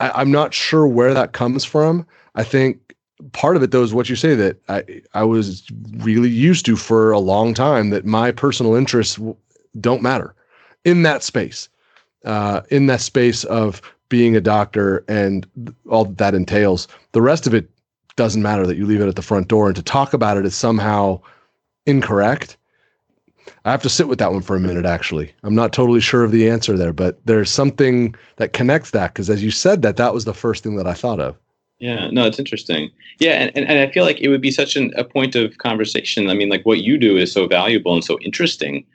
I, 0.00 0.10
i'm 0.10 0.32
not 0.32 0.52
sure 0.52 0.86
where 0.86 1.14
that 1.14 1.32
comes 1.32 1.64
from. 1.64 2.04
I 2.34 2.42
think 2.42 2.95
part 3.32 3.56
of 3.56 3.62
it 3.62 3.70
though 3.70 3.82
is 3.82 3.94
what 3.94 4.08
you 4.08 4.16
say 4.16 4.34
that 4.34 4.58
I 4.68 5.02
I 5.14 5.24
was 5.24 5.66
really 5.98 6.28
used 6.28 6.66
to 6.66 6.76
for 6.76 7.12
a 7.12 7.18
long 7.18 7.54
time 7.54 7.90
that 7.90 8.04
my 8.04 8.30
personal 8.30 8.74
interests 8.74 9.18
don't 9.80 10.02
matter 10.02 10.34
in 10.84 11.02
that 11.02 11.22
space, 11.22 11.68
uh, 12.24 12.62
in 12.70 12.86
that 12.86 13.00
space 13.00 13.44
of 13.44 13.82
being 14.08 14.36
a 14.36 14.40
doctor 14.40 15.04
and 15.08 15.46
all 15.90 16.04
that, 16.04 16.18
that 16.18 16.34
entails. 16.34 16.88
The 17.12 17.22
rest 17.22 17.46
of 17.46 17.54
it 17.54 17.68
doesn't 18.14 18.42
matter 18.42 18.66
that 18.66 18.76
you 18.76 18.86
leave 18.86 19.00
it 19.00 19.08
at 19.08 19.16
the 19.16 19.22
front 19.22 19.48
door 19.48 19.66
and 19.66 19.76
to 19.76 19.82
talk 19.82 20.12
about 20.12 20.36
it 20.36 20.46
is 20.46 20.54
somehow 20.54 21.20
incorrect. 21.86 22.56
I 23.64 23.70
have 23.70 23.82
to 23.82 23.88
sit 23.88 24.08
with 24.08 24.18
that 24.18 24.32
one 24.32 24.42
for 24.42 24.56
a 24.56 24.60
minute, 24.60 24.86
actually. 24.86 25.32
I'm 25.42 25.54
not 25.54 25.72
totally 25.72 26.00
sure 26.00 26.24
of 26.24 26.32
the 26.32 26.48
answer 26.48 26.76
there, 26.76 26.92
but 26.92 27.18
there's 27.26 27.50
something 27.50 28.14
that 28.36 28.52
connects 28.52 28.90
that 28.92 29.12
because 29.12 29.28
as 29.28 29.42
you 29.42 29.50
said 29.50 29.82
that, 29.82 29.96
that 29.96 30.14
was 30.14 30.24
the 30.24 30.34
first 30.34 30.62
thing 30.62 30.76
that 30.76 30.86
I 30.86 30.94
thought 30.94 31.20
of. 31.20 31.36
Yeah, 31.78 32.08
no, 32.10 32.26
it's 32.26 32.38
interesting. 32.38 32.90
Yeah, 33.18 33.32
and, 33.32 33.52
and, 33.54 33.68
and 33.68 33.78
I 33.78 33.92
feel 33.92 34.04
like 34.04 34.20
it 34.20 34.28
would 34.28 34.40
be 34.40 34.50
such 34.50 34.76
an, 34.76 34.92
a 34.96 35.04
point 35.04 35.36
of 35.36 35.58
conversation. 35.58 36.30
I 36.30 36.34
mean, 36.34 36.48
like 36.48 36.64
what 36.64 36.80
you 36.80 36.96
do 36.96 37.16
is 37.16 37.32
so 37.32 37.46
valuable 37.46 37.94
and 37.94 38.04
so 38.04 38.18
interesting 38.20 38.86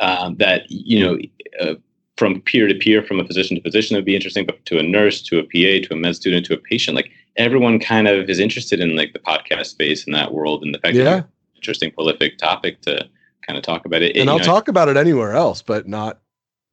uh, 0.00 0.30
that, 0.36 0.70
you 0.70 1.00
know, 1.00 1.18
uh, 1.60 1.74
from 2.16 2.40
peer 2.42 2.68
to 2.68 2.74
peer, 2.74 3.02
from 3.02 3.20
a 3.20 3.24
physician 3.24 3.56
to 3.56 3.62
physician, 3.62 3.96
it 3.96 3.98
would 4.00 4.04
be 4.04 4.14
interesting, 4.14 4.46
but 4.46 4.64
to 4.66 4.78
a 4.78 4.82
nurse, 4.82 5.22
to 5.22 5.38
a 5.38 5.42
PA, 5.42 5.86
to 5.86 5.88
a 5.92 5.96
med 5.96 6.14
student, 6.16 6.46
to 6.46 6.54
a 6.54 6.58
patient, 6.58 6.94
like 6.94 7.10
everyone 7.36 7.78
kind 7.78 8.08
of 8.08 8.28
is 8.28 8.38
interested 8.38 8.80
in 8.80 8.96
like 8.96 9.12
the 9.12 9.18
podcast 9.20 9.66
space 9.66 10.04
in 10.04 10.12
that 10.12 10.32
world 10.32 10.62
and 10.62 10.74
the 10.74 10.78
fact 10.78 10.94
yeah. 10.94 11.04
that 11.04 11.28
interesting, 11.56 11.90
prolific 11.90 12.38
topic 12.38 12.80
to 12.82 13.08
kind 13.46 13.56
of 13.56 13.62
talk 13.62 13.84
about 13.84 14.02
it. 14.02 14.16
And 14.16 14.28
it, 14.28 14.32
I'll 14.32 14.38
know, 14.38 14.44
talk 14.44 14.68
about 14.68 14.88
it 14.88 14.96
anywhere 14.96 15.32
else, 15.32 15.62
but 15.62 15.88
not 15.88 16.20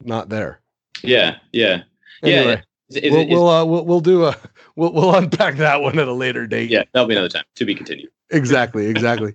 not 0.04 0.30
there. 0.30 0.62
Yeah, 1.04 1.38
yeah. 1.52 1.84
Anyway, 2.24 2.62
yeah. 2.90 2.98
Is, 2.98 2.98
is, 2.98 3.12
we'll 3.12 3.22
is, 3.22 3.30
we'll, 3.30 3.50
uh, 3.50 3.66
we'll 3.66 3.86
we'll 3.86 4.02
do 4.02 4.26
a 4.26 4.36
we'll 4.76 4.94
we'll 4.94 5.16
unpack 5.16 5.56
that 5.58 5.82
one 5.82 6.00
at 6.00 6.08
a 6.08 6.14
later 6.14 6.48
date. 6.48 6.70
Yeah, 6.70 6.84
that'll 6.94 7.08
be 7.08 7.16
another 7.16 7.30
time. 7.30 7.44
To 7.56 7.66
be 7.66 7.76
continued. 7.76 8.10
Exactly, 8.32 8.88
exactly. 8.88 9.34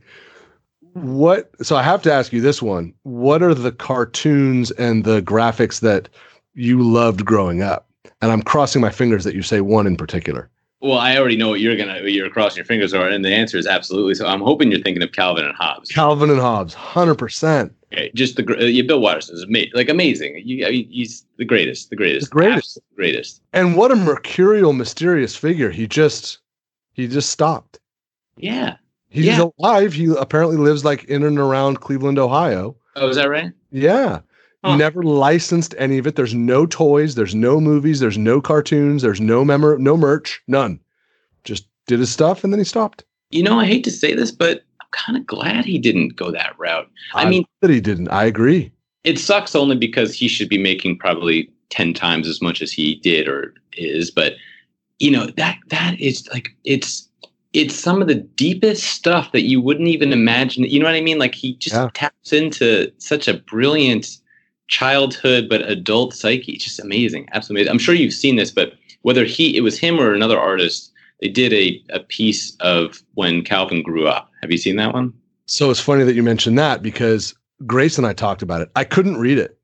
what? 0.95 1.51
So 1.63 1.77
I 1.77 1.83
have 1.83 2.03
to 2.03 2.13
ask 2.13 2.33
you 2.33 2.41
this 2.41 2.63
one: 2.63 2.95
What 3.03 3.43
are 3.43 3.55
the 3.55 3.73
cartoons 3.73 4.71
and 4.73 5.05
the 5.05 5.23
graphics 5.23 5.81
that 5.81 6.09
you 6.55 6.83
loved 6.83 7.25
growing 7.25 7.63
up? 7.63 7.89
And 8.23 8.31
I'm 8.31 8.43
crossing 8.43 8.83
my 8.83 8.91
fingers 8.91 9.25
that 9.25 9.35
you 9.35 9.43
say 9.43 9.61
one 9.61 9.87
in 9.87 9.97
particular. 9.97 10.51
Well, 10.83 10.99
I 10.99 11.17
already 11.19 11.37
know 11.37 11.51
what 11.51 11.61
you're 11.61 11.77
gonna 11.77 12.01
what 12.01 12.13
you're 12.13 12.31
crossing 12.31 12.57
your 12.57 12.65
fingers 12.65 12.95
are, 12.95 13.09
and 13.09 13.25
the 13.25 13.35
answer 13.35 13.59
is 13.59 13.67
absolutely. 13.67 14.15
So 14.15 14.27
I'm 14.27 14.41
hoping 14.41 14.71
you're 14.71 14.81
thinking 14.81 15.03
of 15.03 15.13
Calvin 15.13 15.45
and 15.45 15.55
Hobbes. 15.55 15.91
Calvin 15.91 16.31
and 16.31 16.41
Hobbes, 16.41 16.75
hundred 16.75 17.17
percent. 17.17 17.75
Okay, 17.93 18.11
just 18.15 18.37
the 18.37 18.45
uh, 18.57 18.65
yeah, 18.65 18.83
Bill 18.83 19.01
Watterson 19.01 19.35
is 19.35 19.45
ama- 19.45 19.67
like 19.75 19.89
amazing. 19.89 20.41
You, 20.45 20.65
I 20.67 20.71
mean, 20.71 20.89
he's 20.91 21.25
the 21.39 21.45
greatest, 21.45 21.91
the 21.91 21.97
greatest, 21.97 22.27
The 22.27 22.31
greatest. 22.31 22.79
greatest. 22.95 23.43
And 23.53 23.77
what 23.77 23.91
a 23.91 23.97
mercurial, 23.97 24.73
mysterious 24.73 25.35
figure. 25.35 25.71
He 25.71 25.87
just 25.89 26.39
he 26.93 27.09
just 27.09 27.31
stopped. 27.31 27.81
Yeah. 28.37 28.77
He's 29.09 29.27
Yeah. 29.27 29.49
alive. 29.59 29.93
He 29.93 30.07
apparently 30.17 30.57
lives 30.57 30.85
like 30.85 31.03
in 31.05 31.25
and 31.25 31.37
around 31.39 31.81
Cleveland, 31.81 32.19
Ohio. 32.19 32.77
Oh, 32.95 33.09
is 33.09 33.17
that 33.17 33.29
right? 33.29 33.53
Yeah. 33.73 34.21
Huh. 34.63 34.77
Never 34.77 35.03
licensed 35.03 35.75
any 35.79 35.99
of 35.99 36.07
it. 36.07 36.15
There's 36.17 36.35
no 36.35 36.67
toys, 36.67 37.15
there's 37.17 37.35
no 37.35 37.61
movies, 37.61 37.99
there's 37.99 38.19
no 38.19 38.41
cartoons, 38.41 39.03
there's 39.03 39.21
no 39.21 39.45
memor 39.45 39.79
no 39.79 39.97
merch, 39.97 40.41
none. 40.47 40.79
Just 41.45 41.67
did 41.89 41.99
his 41.99 42.13
stuff 42.13 42.45
and 42.45 42.53
then 42.53 42.61
he 42.61 42.65
stopped. 42.65 43.05
You 43.31 43.43
know, 43.43 43.59
I 43.59 43.65
hate 43.67 43.83
to 43.85 43.91
say 43.91 44.15
this, 44.15 44.31
but 44.31 44.63
kind 44.93 45.17
of 45.17 45.27
glad 45.27 45.65
he 45.65 45.79
didn't 45.79 46.17
go 46.17 46.31
that 46.31 46.59
route. 46.59 46.89
I 47.15 47.29
mean- 47.29 47.45
that 47.61 47.71
he 47.71 47.81
didn't. 47.81 48.09
I 48.09 48.25
agree. 48.25 48.73
It 49.05 49.19
sucks 49.19 49.55
only 49.55 49.77
because 49.77 50.15
he 50.15 50.29
should 50.29 50.49
be 50.49 50.59
making 50.59 50.99
probably 50.99 51.51
ten 51.71 51.95
times 51.95 52.29
as 52.29 52.43
much 52.43 52.61
as 52.61 52.71
he 52.73 52.97
did 52.97 53.29
or 53.29 53.55
is. 53.73 54.11
But 54.11 54.35
you 54.99 55.11
know 55.11 55.27
that 55.27 55.59
that 55.69 55.99
is 55.99 56.29
like 56.33 56.51
it's 56.65 57.09
it's 57.53 57.75
some 57.75 58.01
of 58.03 58.09
the 58.09 58.15
deepest 58.15 58.85
stuff 58.85 59.33
that 59.33 59.43
you 59.43 59.61
wouldn't 59.61 59.89
even 59.89 60.13
imagine. 60.13 60.65
You 60.65 60.79
know 60.79 60.87
what 60.87 60.95
I 60.95 61.01
mean? 61.01 61.19
Like 61.19 61.35
he 61.35 61.55
just 61.57 61.75
Yeah. 61.75 61.89
taps 61.95 62.33
into 62.33 62.93
such 62.99 63.27
a 63.27 63.35
brilliant 63.35 64.19
childhood 64.69 65.49
but 65.49 65.63
adult 65.69 66.15
psyche. 66.15 66.53
It's 66.53 66.65
just 66.65 66.79
amazing, 66.81 67.29
absolutely 67.33 67.63
amazing. 67.63 67.73
I'm 67.73 67.79
sure 67.79 67.95
you've 67.95 68.13
seen 68.13 68.37
this, 68.37 68.51
but 68.51 68.75
whether 69.03 69.25
he 69.25 69.57
it 69.57 69.63
was 69.63 69.79
him 69.79 69.99
or 69.99 70.15
another 70.15 70.39
artist, 70.39 70.93
they 71.21 71.29
did 71.29 71.53
a 71.53 71.83
a 71.91 72.01
piece 72.01 72.55
of 72.61 73.03
when 73.15 73.43
Calvin 73.43 73.83
grew 73.83 74.07
up. 74.07 74.30
Have 74.41 74.51
you 74.51 74.59
seen 74.59 74.77
that 74.77 74.95
one? 74.95 75.13
So 75.47 75.71
it's 75.71 75.81
funny 75.81 76.05
that 76.05 76.15
you 76.15 76.23
mentioned 76.23 76.59
that 76.59 76.83
because 76.83 77.35
Grace 77.67 77.99
and 77.99 78.07
I 78.07 78.13
talked 78.13 78.43
about 78.43 78.61
it. 78.61 78.71
I 78.77 78.85
couldn't 78.85 79.19
read 79.19 79.39
it. 79.39 79.59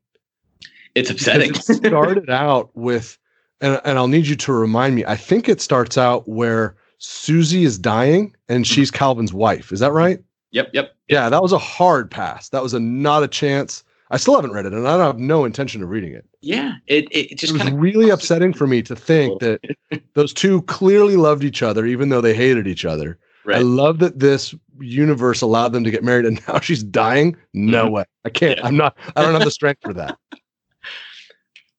It's 0.95 1.09
upsetting. 1.09 1.51
It 1.51 1.55
started 1.85 2.29
out 2.29 2.75
with, 2.75 3.17
and, 3.61 3.79
and 3.85 3.97
I'll 3.97 4.07
need 4.07 4.27
you 4.27 4.35
to 4.35 4.53
remind 4.53 4.95
me. 4.95 5.05
I 5.05 5.15
think 5.15 5.47
it 5.47 5.61
starts 5.61 5.97
out 5.97 6.27
where 6.27 6.75
Susie 6.97 7.63
is 7.63 7.77
dying 7.77 8.35
and 8.49 8.65
mm-hmm. 8.65 8.73
she's 8.73 8.91
Calvin's 8.91 9.33
wife. 9.33 9.71
Is 9.71 9.79
that 9.79 9.91
right? 9.91 10.19
yep, 10.51 10.69
yep. 10.73 10.95
Yeah, 11.07 11.29
that 11.29 11.41
was 11.41 11.53
a 11.53 11.57
hard 11.57 12.09
pass. 12.11 12.49
That 12.49 12.63
was 12.63 12.73
a 12.73 12.79
not 12.79 13.23
a 13.23 13.27
chance. 13.27 13.83
I 14.09 14.17
still 14.17 14.35
haven't 14.35 14.53
read 14.53 14.65
it, 14.65 14.73
and 14.73 14.87
I 14.87 14.97
have 15.05 15.19
no 15.19 15.43
intention 15.45 15.83
of 15.83 15.89
reading 15.89 16.13
it. 16.13 16.25
Yeah, 16.41 16.75
it 16.87 17.05
it 17.11 17.31
It 17.31 17.37
just 17.37 17.53
was 17.53 17.69
really 17.71 18.09
upsetting 18.09 18.53
for 18.53 18.65
me 18.65 18.81
to 18.83 18.95
think 18.95 19.39
that 19.41 19.59
those 20.13 20.33
two 20.33 20.61
clearly 20.63 21.17
loved 21.17 21.43
each 21.43 21.61
other, 21.61 21.85
even 21.85 22.09
though 22.09 22.21
they 22.21 22.33
hated 22.33 22.67
each 22.67 22.85
other. 22.85 23.19
I 23.55 23.59
love 23.61 23.99
that 23.99 24.19
this 24.19 24.53
universe 24.79 25.41
allowed 25.41 25.69
them 25.69 25.83
to 25.83 25.91
get 25.91 26.03
married, 26.03 26.25
and 26.25 26.39
now 26.47 26.59
she's 26.59 26.83
dying. 26.83 27.35
No 27.53 27.85
Mhm. 27.87 27.91
way. 27.91 28.03
I 28.25 28.29
can't. 28.29 28.57
Yeah. 28.59 28.65
I'm 28.67 28.77
not. 28.77 28.97
I 29.15 29.21
don't 29.21 29.33
have 29.33 29.43
the 29.43 29.51
strength 29.59 29.81
for 29.83 29.93
that. 29.93 30.17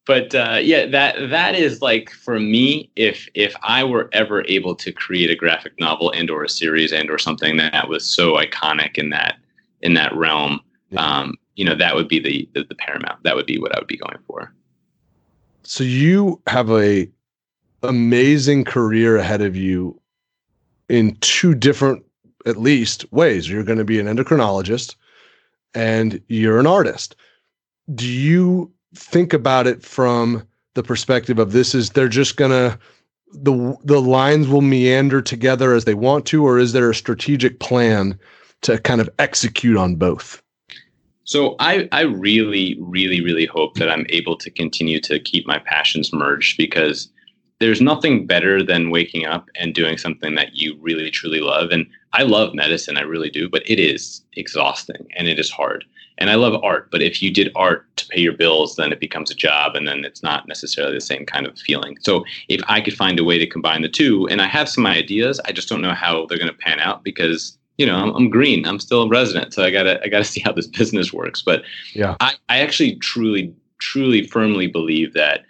but 0.07 0.35
uh, 0.35 0.59
yeah, 0.63 0.87
that 0.87 1.29
that 1.31 1.55
is 1.55 1.83
like 1.83 2.11
for 2.11 2.41
me, 2.41 2.91
if 2.97 3.29
if 3.35 3.55
I 3.63 3.85
were 3.85 4.09
ever 4.13 4.45
able 4.49 4.75
to 4.77 4.93
create 4.93 5.31
a 5.31 5.35
graphic 5.37 5.73
novel 5.79 6.11
and 6.13 6.31
or 6.31 6.43
a 6.45 6.49
series 6.49 6.93
and 6.93 7.11
or 7.11 7.19
something 7.19 7.57
that 7.59 7.89
was 7.89 8.07
so 8.07 8.37
iconic 8.37 8.97
in 8.97 9.11
that 9.11 9.37
in 9.83 9.95
that 9.95 10.15
realm, 10.17 10.61
Yeah. 10.91 11.01
um, 11.21 11.35
you 11.57 11.65
know, 11.65 11.75
that 11.75 11.95
would 11.95 12.09
be 12.09 12.19
the, 12.21 12.49
the 12.55 12.65
the 12.65 12.75
paramount. 12.77 13.23
That 13.25 13.37
would 13.37 13.47
be 13.47 13.59
what 13.59 13.75
I 13.75 13.79
would 13.79 13.87
be 13.89 13.99
going 13.99 14.19
for. 14.27 14.55
So 15.65 15.85
you 15.85 16.41
have 16.47 16.71
a 16.71 17.09
amazing 17.83 18.65
career 18.65 19.19
ahead 19.19 19.43
of 19.43 19.55
you 19.55 20.01
in 20.89 21.17
two 21.21 21.55
different, 21.55 22.05
at 22.47 22.57
least, 22.57 23.11
ways. 23.13 23.49
You're 23.49 23.65
going 23.65 23.79
to 23.79 23.85
be 23.85 24.01
an 24.01 24.07
endocrinologist, 24.07 24.95
and 25.75 26.21
you're 26.29 26.59
an 26.59 26.67
artist. 26.67 27.15
Do 27.95 28.07
you 28.07 28.73
think 28.95 29.33
about 29.33 29.67
it 29.67 29.83
from 29.83 30.47
the 30.75 30.83
perspective 30.83 31.39
of 31.39 31.53
this 31.53 31.75
is 31.75 31.91
they're 31.91 32.09
just 32.09 32.37
going 32.37 32.51
to 32.51 32.79
the 33.33 33.77
the 33.85 34.01
lines 34.01 34.49
will 34.49 34.63
meander 34.63 35.21
together 35.21 35.75
as 35.75 35.85
they 35.85 35.95
want 35.95 36.25
to 36.27 36.45
or 36.45 36.59
is 36.59 36.73
there 36.73 36.89
a 36.89 36.95
strategic 36.95 37.61
plan 37.61 38.19
to 38.63 38.79
kind 38.79 39.01
of 39.01 39.11
execute 39.19 39.77
on 39.77 39.97
both 39.97 40.43
So 41.25 41.57
I, 41.59 41.89
I 41.93 42.03
really, 42.03 42.79
really, 42.81 43.21
really 43.21 43.45
hope 43.45 43.75
that 43.75 43.91
I'm 43.91 44.07
able 44.09 44.37
to 44.39 44.51
continue 44.51 45.01
to 45.01 45.21
keep 45.21 45.47
my 45.47 45.59
passions 45.59 46.13
merged 46.13 46.57
because 46.57 47.11
there's 47.61 47.81
nothing 47.81 48.27
better 48.27 48.63
than 48.63 48.91
waking 48.91 49.27
up 49.27 49.49
and 49.57 49.75
doing 49.75 49.99
something 49.99 50.35
that 50.37 50.55
you 50.55 50.77
really 50.81 51.11
truly 51.11 51.41
love. 51.41 51.71
And 51.71 51.87
I 52.13 52.23
love 52.23 52.55
medicine, 52.55 52.97
I 52.97 53.03
really 53.03 53.31
do, 53.31 53.49
but 53.49 53.69
it 53.69 53.81
is 53.81 54.23
exhausting 54.35 55.09
and 55.17 55.27
it 55.29 55.39
is 55.39 55.51
hard. 55.51 55.85
And 56.19 56.31
I 56.31 56.35
love 56.35 56.61
art, 56.65 56.91
but 56.91 57.03
if 57.03 57.23
you 57.23 57.33
did 57.33 57.53
art 57.55 57.85
to 57.97 58.07
pay 58.09 58.21
your 58.21 58.33
bills, 58.33 58.77
then 58.77 58.93
it 58.93 59.01
becomes 59.01 59.31
a 59.31 59.37
job 59.37 59.77
and 59.77 59.87
then 59.87 60.05
it's 60.05 60.23
not 60.23 60.49
necessarily 60.49 60.95
the 60.95 61.01
same 61.01 61.25
kind 61.27 61.47
of 61.47 61.59
feeling. 61.59 61.97
So 62.01 62.25
if 62.49 62.61
I 62.69 62.81
could 62.81 62.95
find 62.95 63.19
a 63.21 63.25
way 63.25 63.39
to 63.39 63.47
combine 63.47 63.83
the 63.83 63.89
two, 63.89 64.27
and 64.29 64.41
I 64.41 64.47
have 64.47 64.69
some 64.69 64.87
ideas, 64.87 65.41
I 65.45 65.53
just 65.53 65.69
don't 65.69 65.83
know 65.83 65.95
how 65.95 66.27
they're 66.27 66.39
going 66.39 66.51
to 66.51 66.57
pan 66.57 66.81
out 66.81 67.05
because 67.05 67.57
you 67.77 67.87
know 67.87 67.95
I'm, 67.95 68.11
I'm, 68.17 68.29
green 68.29 68.67
i'm 68.67 68.81
still 68.81 69.03
a 69.03 69.09
resident 69.09 69.55
so 69.55 69.63
i 69.63 69.71
gotta 69.71 70.03
i 70.03 70.09
gotta 70.09 70.25
see 70.33 70.41
how 70.41 70.51
this 70.51 70.67
business 70.67 71.13
works 71.13 71.43
but 71.43 71.63
yeah 71.95 72.17
I, 72.19 72.35
I 72.49 72.59
actually 72.59 72.97
truly 72.97 73.55
truly 73.79 74.27
firmly 74.27 74.67
believe 74.67 75.15
that 75.15 75.45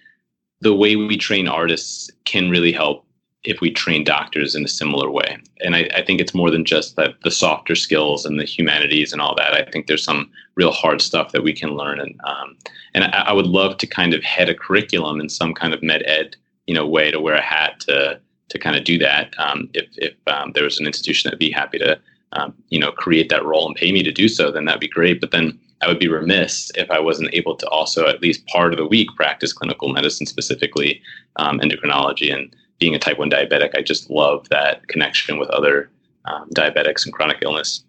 the 0.61 0.74
way 0.74 0.96
we 0.96 1.16
train 1.16 1.48
artists 1.48 2.11
can 2.24 2.50
really 2.50 2.72
help 2.72 3.04
if 3.44 3.61
we 3.61 3.70
train 3.70 4.02
doctors 4.04 4.54
in 4.54 4.64
a 4.64 4.68
similar 4.68 5.11
way. 5.11 5.38
And 5.61 5.76
I, 5.76 5.88
I 5.94 6.02
think 6.02 6.20
it's 6.20 6.34
more 6.34 6.50
than 6.50 6.64
just 6.64 6.96
that 6.96 7.14
the 7.22 7.30
softer 7.30 7.74
skills 7.74 8.26
and 8.26 8.38
the 8.38 8.44
humanities 8.44 9.12
and 9.12 9.22
all 9.22 9.34
that. 9.36 9.54
I 9.54 9.70
think 9.70 9.86
there's 9.86 10.04
some 10.04 10.30
real 10.56 10.72
hard 10.72 11.00
stuff 11.00 11.32
that 11.32 11.44
we 11.44 11.52
can 11.52 11.70
learn. 11.70 12.00
And 12.00 12.20
um, 12.24 12.56
and 12.94 13.04
I, 13.04 13.24
I 13.28 13.32
would 13.32 13.46
love 13.46 13.76
to 13.78 13.86
kind 13.86 14.12
of 14.12 14.22
head 14.24 14.48
a 14.48 14.54
curriculum 14.54 15.20
in 15.20 15.28
some 15.28 15.54
kind 15.54 15.72
of 15.72 15.82
med 15.82 16.02
ed, 16.06 16.36
you 16.66 16.74
know, 16.74 16.86
way 16.86 17.11
to 17.11 17.20
wear 17.20 17.34
a 17.34 17.40
hat 17.40 17.80
to 17.80 18.20
to 18.48 18.59
kind 18.59 18.76
of 18.76 18.84
do 18.84 18.98
that. 18.98 19.34
Um, 19.38 19.70
if 19.74 19.86
if 19.96 20.14
um, 20.26 20.52
there 20.52 20.64
was 20.64 20.80
an 20.80 20.86
institution 20.86 21.28
that'd 21.28 21.38
be 21.38 21.50
happy 21.50 21.78
to, 21.78 21.98
um, 22.32 22.54
you 22.70 22.80
know, 22.80 22.90
create 22.90 23.28
that 23.28 23.44
role 23.44 23.66
and 23.66 23.76
pay 23.76 23.92
me 23.92 24.02
to 24.02 24.12
do 24.12 24.28
so, 24.28 24.50
then 24.50 24.64
that'd 24.64 24.80
be 24.80 24.88
great. 24.88 25.20
But 25.20 25.30
then 25.30 25.59
I 25.80 25.88
would 25.88 25.98
be 25.98 26.08
remiss 26.08 26.70
if 26.74 26.90
I 26.90 26.98
wasn't 26.98 27.32
able 27.32 27.54
to 27.56 27.68
also 27.68 28.06
at 28.06 28.20
least 28.20 28.46
part 28.46 28.72
of 28.72 28.78
the 28.78 28.86
week 28.86 29.08
practice 29.16 29.52
clinical 29.52 29.88
medicine, 29.88 30.26
specifically 30.26 31.00
um, 31.36 31.60
endocrinology. 31.60 32.34
And 32.34 32.54
being 32.78 32.94
a 32.94 32.98
type 32.98 33.18
1 33.18 33.30
diabetic, 33.30 33.76
I 33.76 33.82
just 33.82 34.10
love 34.10 34.48
that 34.48 34.86
connection 34.88 35.38
with 35.38 35.48
other 35.50 35.90
um, 36.24 36.48
diabetics 36.50 37.04
and 37.04 37.12
chronic 37.12 37.38
illness. 37.42 37.84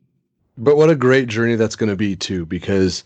But 0.57 0.77
what 0.77 0.89
a 0.89 0.95
great 0.95 1.27
journey 1.27 1.55
that's 1.55 1.75
going 1.75 1.89
to 1.89 1.95
be, 1.95 2.15
too, 2.15 2.45
because 2.45 3.03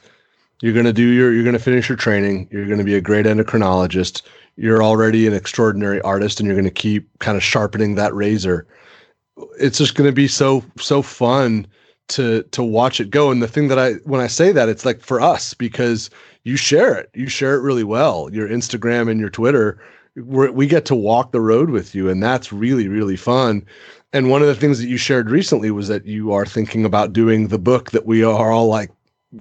you're 0.62 0.74
going 0.74 0.86
to 0.86 0.94
do 0.94 1.08
your, 1.08 1.32
you're 1.32 1.44
going 1.44 1.54
to 1.54 1.64
finish 1.64 1.88
your 1.88 1.98
training, 1.98 2.48
you're 2.52 2.66
going 2.66 2.80
to 2.80 2.84
be 2.84 2.96
a 2.96 3.02
great 3.02 3.26
endocrinologist, 3.26 4.24
you're 4.56 4.84
already 4.84 5.28
an 5.28 5.34
extraordinary 5.34 6.02
artist, 6.02 6.40
and 6.40 6.48
you're 6.48 6.56
going 6.56 6.66
to 6.66 6.72
keep 6.72 7.08
kind 7.20 7.38
of 7.38 7.44
sharpening 7.44 7.96
that 7.96 8.14
razor. 8.14 8.68
It's 9.60 9.78
just 9.78 9.96
going 9.96 10.10
to 10.10 10.14
be 10.14 10.28
so, 10.28 10.64
so 10.78 11.02
fun 11.02 11.68
to 12.14 12.44
to 12.44 12.64
watch 12.64 13.00
it 13.00 13.10
go. 13.10 13.32
And 13.32 13.42
the 13.42 13.48
thing 13.48 13.68
that 13.68 13.80
i 13.80 13.94
when 14.06 14.22
i 14.22 14.28
say 14.28 14.52
that 14.52 14.70
it's 14.70 14.86
like 14.86 15.02
for 15.02 15.20
us 15.20 15.54
because 15.54 16.10
you 16.44 16.58
share 16.58 16.96
it. 16.96 17.10
You 17.14 17.28
share 17.28 17.56
it 17.56 17.62
really 17.62 17.84
well. 17.84 18.30
Your 18.32 18.48
instagram 18.48 19.10
and 19.10 19.20
your 19.20 19.30
twitter 19.30 19.80
we 20.16 20.68
get 20.68 20.86
to 20.86 20.94
walk 20.94 21.32
the 21.32 21.42
road 21.42 21.72
with 21.72 21.96
you 21.96 22.08
and 22.10 22.22
that's 22.22 22.54
really 22.54 22.88
really 22.88 23.18
fun. 23.18 23.66
And 24.14 24.30
one 24.30 24.42
of 24.42 24.48
the 24.48 24.56
things 24.56 24.80
that 24.80 24.88
you 24.88 24.98
shared 24.98 25.32
recently 25.32 25.72
was 25.72 25.88
that 25.88 26.06
you 26.06 26.32
are 26.34 26.46
thinking 26.46 26.86
about 26.86 27.14
doing 27.14 27.48
the 27.48 27.58
book 27.58 27.90
that 27.92 28.06
we 28.06 28.24
are 28.24 28.52
all 28.52 28.68
like 28.68 28.92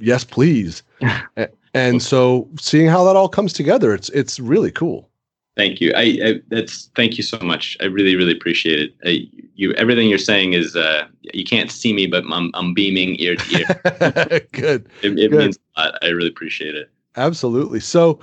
yes 0.00 0.24
please. 0.24 0.82
And 1.74 2.02
so 2.02 2.46
seeing 2.60 2.86
how 2.86 3.02
that 3.04 3.16
all 3.16 3.30
comes 3.30 3.54
together 3.54 3.94
it's 3.94 4.10
it's 4.10 4.38
really 4.38 4.70
cool 4.70 5.08
Thank 5.56 5.80
you. 5.80 5.92
I, 5.94 6.18
I, 6.24 6.40
that's 6.48 6.90
thank 6.96 7.18
you 7.18 7.22
so 7.22 7.38
much. 7.42 7.76
I 7.80 7.84
really 7.84 8.16
really 8.16 8.32
appreciate 8.32 8.78
it. 8.80 8.94
I, 9.04 9.28
you 9.54 9.72
everything 9.74 10.08
you're 10.08 10.18
saying 10.18 10.54
is 10.54 10.74
uh, 10.74 11.06
you 11.34 11.44
can't 11.44 11.70
see 11.70 11.92
me, 11.92 12.06
but 12.06 12.24
I'm 12.30 12.50
I'm 12.54 12.72
beaming 12.72 13.16
ear 13.20 13.36
to 13.36 13.56
ear. 13.56 14.40
Good. 14.52 14.88
It, 15.02 15.18
it 15.18 15.30
Good. 15.30 15.32
means 15.32 15.58
a 15.76 15.80
lot. 15.80 15.98
I 16.02 16.08
really 16.08 16.30
appreciate 16.30 16.74
it. 16.74 16.90
Absolutely. 17.16 17.80
So 17.80 18.18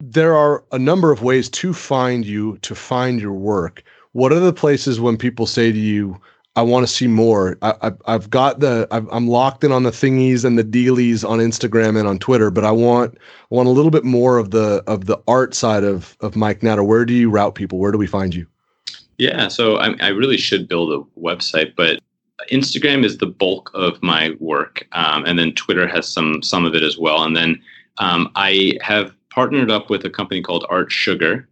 there 0.00 0.36
are 0.36 0.64
a 0.72 0.78
number 0.78 1.12
of 1.12 1.22
ways 1.22 1.48
to 1.50 1.72
find 1.72 2.26
you 2.26 2.58
to 2.58 2.74
find 2.74 3.20
your 3.20 3.32
work. 3.32 3.84
What 4.12 4.32
are 4.32 4.40
the 4.40 4.52
places 4.52 5.00
when 5.00 5.16
people 5.16 5.46
say 5.46 5.70
to 5.70 5.78
you, 5.78 6.20
I 6.56 6.62
want 6.62 6.86
to 6.86 6.92
see 6.92 7.06
more. 7.06 7.58
I, 7.60 7.92
have 8.06 8.30
got 8.30 8.60
the, 8.60 8.88
i 8.90 8.96
am 9.14 9.28
locked 9.28 9.62
in 9.62 9.72
on 9.72 9.82
the 9.82 9.90
thingies 9.90 10.44
and 10.44 10.58
the 10.58 10.64
dealies 10.64 11.28
on 11.28 11.38
Instagram 11.38 11.98
and 11.98 12.08
on 12.08 12.18
Twitter, 12.18 12.50
but 12.50 12.64
I 12.64 12.72
want, 12.72 13.18
want 13.50 13.68
a 13.68 13.70
little 13.70 13.90
bit 13.90 14.04
more 14.04 14.38
of 14.38 14.50
the, 14.50 14.82
of 14.86 15.04
the 15.04 15.22
art 15.28 15.54
side 15.54 15.84
of, 15.84 16.16
of 16.20 16.34
Mike 16.34 16.62
Natter. 16.62 16.82
Where 16.82 17.04
do 17.04 17.12
you 17.12 17.28
route 17.28 17.54
people? 17.54 17.78
Where 17.78 17.92
do 17.92 17.98
we 17.98 18.06
find 18.06 18.34
you? 18.34 18.46
Yeah, 19.18 19.48
so 19.48 19.76
I, 19.76 19.94
I 20.00 20.08
really 20.08 20.38
should 20.38 20.66
build 20.66 20.92
a 20.92 21.20
website, 21.20 21.74
but 21.76 22.00
Instagram 22.50 23.04
is 23.04 23.18
the 23.18 23.26
bulk 23.26 23.70
of 23.74 24.02
my 24.02 24.34
work, 24.40 24.86
um, 24.92 25.24
and 25.24 25.38
then 25.38 25.52
Twitter 25.52 25.86
has 25.86 26.06
some 26.06 26.42
some 26.42 26.64
of 26.64 26.74
it 26.74 26.82
as 26.82 26.98
well. 26.98 27.22
And 27.22 27.34
then 27.34 27.60
um, 27.98 28.30
I 28.36 28.74
have 28.82 29.14
partnered 29.30 29.70
up 29.70 29.90
with 29.90 30.04
a 30.04 30.10
company 30.10 30.42
called 30.42 30.66
Art 30.68 30.92
Sugar, 30.92 31.48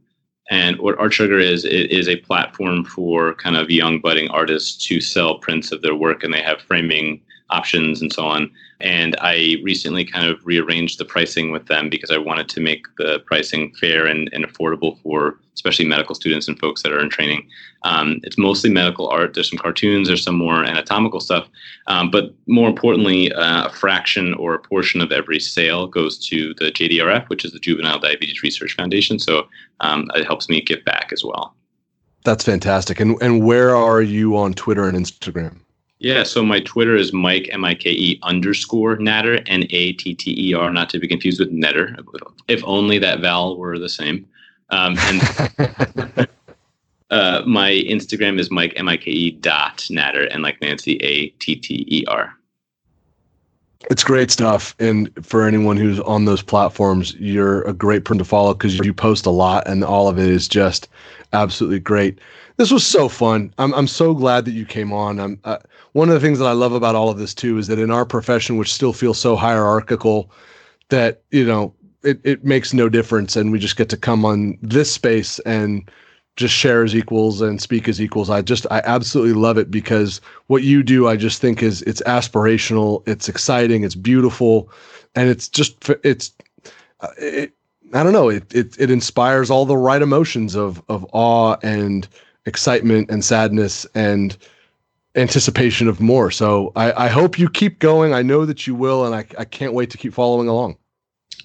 and 0.51 0.79
what 0.79 0.99
Art 0.99 1.13
Sugar 1.13 1.39
is, 1.39 1.65
it 1.65 1.91
is 1.91 2.09
a 2.09 2.17
platform 2.17 2.85
for 2.85 3.35
kind 3.35 3.57
of 3.57 3.71
young 3.71 4.01
budding 4.01 4.29
artists 4.31 4.87
to 4.87 5.01
sell 5.01 5.39
prints 5.39 5.73
of 5.73 5.83
their 5.83 5.95
work, 5.95 6.23
and 6.23 6.35
they 6.35 6.43
have 6.43 6.61
framing 6.61 7.21
options 7.51 8.03
and 8.03 8.13
so 8.13 8.25
on. 8.25 8.51
And 8.81 9.17
I 9.21 9.57
recently 9.63 10.05
kind 10.05 10.29
of 10.29 10.45
rearranged 10.45 10.99
the 10.99 11.05
pricing 11.05 11.51
with 11.51 11.67
them 11.67 11.89
because 11.89 12.11
I 12.11 12.19
wanted 12.19 12.49
to 12.51 12.61
make 12.61 12.87
the 12.99 13.21
pricing 13.21 13.73
fair 13.81 14.07
and, 14.07 14.29
and 14.33 14.45
affordable 14.45 15.01
for 15.03 15.39
especially 15.55 15.85
medical 15.85 16.15
students 16.15 16.49
and 16.49 16.59
folks 16.59 16.83
that 16.83 16.93
are 16.93 17.01
in 17.01 17.09
training. 17.09 17.49
Um, 17.83 18.21
it's 18.23 18.39
mostly 18.39 18.71
medical 18.71 19.09
art. 19.09 19.35
There's 19.35 19.51
some 19.51 19.59
cartoons, 19.59 20.09
there's 20.09 20.23
some 20.23 20.37
more 20.37 20.65
anatomical 20.65 21.21
stuff. 21.21 21.49
Um, 21.87 22.11
but 22.11 22.35
more 22.47 22.69
importantly, 22.69 23.33
uh, 23.33 23.67
a 23.67 23.71
fraction 23.71 24.35
or 24.35 24.55
a 24.55 24.59
portion 24.59 25.01
of 25.01 25.13
every 25.13 25.41
sale 25.41 25.87
goes 25.87 26.19
to 26.29 26.55
the 26.55 26.67
JDRF, 26.67 27.29
which 27.29 27.45
is 27.45 27.53
the 27.53 27.61
Juvenile 27.61 27.99
Diabetes 27.99 28.43
Research 28.43 28.75
Foundation. 28.75 29.19
So 29.19 29.49
um, 29.81 30.11
it 30.15 30.27
helps 30.27 30.49
me 30.49 30.61
give 30.61 30.85
back 30.85 31.11
as 31.13 31.25
well. 31.25 31.55
That's 32.25 32.45
fantastic. 32.45 33.01
And, 33.01 33.21
and 33.23 33.45
where 33.45 33.77
are 33.77 34.03
you 34.03 34.37
on 34.37 34.55
Twitter 34.55 34.89
and 34.89 34.97
Instagram? 34.97 35.59
Yeah, 35.99 36.23
so 36.23 36.45
my 36.45 36.61
Twitter 36.61 36.97
is 36.97 37.13
Mike 37.13 37.49
M 37.53 37.65
I 37.65 37.75
K 37.75 37.91
E 37.91 38.19
underscore 38.23 38.97
Natter 38.97 39.41
N 39.47 39.65
A 39.71 39.93
T 39.93 40.15
T 40.15 40.51
E 40.51 40.53
R, 40.53 40.71
not 40.71 40.91
to 40.91 40.99
be 40.99 41.09
confused 41.09 41.41
with 41.41 41.53
Netter. 41.53 41.97
If 42.49 42.63
only 42.65 42.99
that 42.99 43.21
vowel 43.21 43.57
were 43.57 43.79
the 43.79 43.89
same. 43.89 44.27
Um, 44.71 44.97
and 44.99 46.29
uh, 47.11 47.43
my 47.47 47.71
Instagram 47.71 48.39
is 48.39 48.51
Mike 48.51 48.73
M 48.77 48.89
I 48.89 48.97
K 48.97 49.11
E 49.11 49.31
dot 49.33 49.87
Natter 49.91 50.25
and 50.25 50.43
like 50.43 50.61
Nancy 50.61 50.97
A 50.97 51.29
T 51.41 51.57
T 51.57 51.85
E 51.89 52.05
R. 52.07 52.35
It's 53.91 54.03
great 54.03 54.31
stuff, 54.31 54.75
and 54.79 55.11
for 55.25 55.47
anyone 55.47 55.77
who's 55.77 56.01
on 56.01 56.25
those 56.25 56.41
platforms, 56.43 57.15
you're 57.17 57.63
a 57.63 57.75
great 57.75 58.07
person 58.07 58.19
to 58.19 58.25
follow 58.25 58.55
because 58.55 58.79
you 58.79 58.95
post 58.95 59.27
a 59.27 59.31
lot, 59.31 59.69
and 59.69 59.85
all 59.85 60.09
of 60.09 60.19
it 60.19 60.29
is 60.29 60.49
just 60.49 60.89
absolutely 61.35 61.81
great. 61.81 62.19
This 62.57 62.71
was 62.71 62.87
so 62.87 63.09
fun. 63.09 63.53
I'm 63.59 63.75
I'm 63.75 63.87
so 63.87 64.15
glad 64.15 64.47
that 64.47 64.53
you 64.53 64.65
came 64.65 64.93
on. 64.93 65.21
I'm. 65.21 65.39
Uh, 65.45 65.59
one 65.93 66.09
of 66.09 66.15
the 66.15 66.21
things 66.21 66.41
that 66.41 66.47
I 66.47 66.53
love 66.53 66.73
about 66.73 66.97
all 66.97 67.09
of 67.09 67.19
this 67.19 67.35
too 67.35 67.57
is 67.59 67.69
that 67.69 67.79
in 67.79 67.91
our 67.91 68.05
profession, 68.05 68.57
which 68.57 68.73
still 68.73 68.93
feels 68.93 69.19
so 69.19 69.37
hierarchical, 69.37 70.31
that 70.89 71.23
you 71.31 71.45
know 71.45 71.75
it, 72.05 72.21
it 72.25 72.45
makes 72.45 72.73
no 72.73 72.89
difference, 72.89 73.37
and 73.37 73.53
we 73.53 73.59
just 73.59 73.77
get 73.77 73.89
to 73.91 73.97
come 73.97 74.25
on 74.25 74.59
this 74.63 74.93
space 74.93 75.39
and 75.41 75.91
just 76.37 76.55
share 76.55 76.83
as 76.83 76.95
equals 76.95 77.41
and 77.41 77.63
speak 77.63 77.89
as 77.89 78.01
equals. 78.01 78.29
I 78.31 78.43
just 78.43 78.67
I 78.71 78.83
absolutely 78.85 79.35
love 79.35 79.59
it 79.59 79.71
because 79.71 80.21
what 80.49 80.63
you 80.63 80.83
do, 80.83 81.09
I 81.09 81.17
just 81.17 81.41
think 81.41 81.63
is 81.63 81.83
it's 81.83 82.03
aspirational, 82.03 83.07
it's 83.09 83.29
exciting, 83.29 83.85
it's 83.85 83.95
beautiful, 83.95 84.71
and 85.15 85.29
it's 85.29 85.49
just 85.49 85.89
it's 86.03 86.33
uh, 87.01 87.09
it, 87.19 87.53
I 87.93 88.03
don't 88.03 88.13
know 88.13 88.29
it, 88.29 88.53
it 88.55 88.79
it 88.79 88.91
inspires 88.91 89.51
all 89.51 89.65
the 89.67 89.77
right 89.77 90.03
emotions 90.03 90.57
of 90.57 90.83
of 90.89 91.07
awe 91.13 91.57
and 91.63 92.09
excitement 92.47 93.11
and 93.11 93.25
sadness 93.25 93.87
and 93.95 94.37
anticipation 95.17 95.87
of 95.89 96.01
more. 96.01 96.31
So 96.31 96.73
I, 96.75 97.07
I 97.07 97.09
hope 97.09 97.39
you 97.39 97.49
keep 97.49 97.79
going. 97.79 98.13
I 98.13 98.23
know 98.23 98.45
that 98.45 98.67
you 98.67 98.75
will, 98.75 99.07
and 99.07 99.15
I, 99.15 99.25
I 99.39 99.45
can't 99.45 99.73
wait 99.73 99.91
to 99.91 99.99
keep 99.99 100.13
following 100.13 100.49
along. 100.49 100.77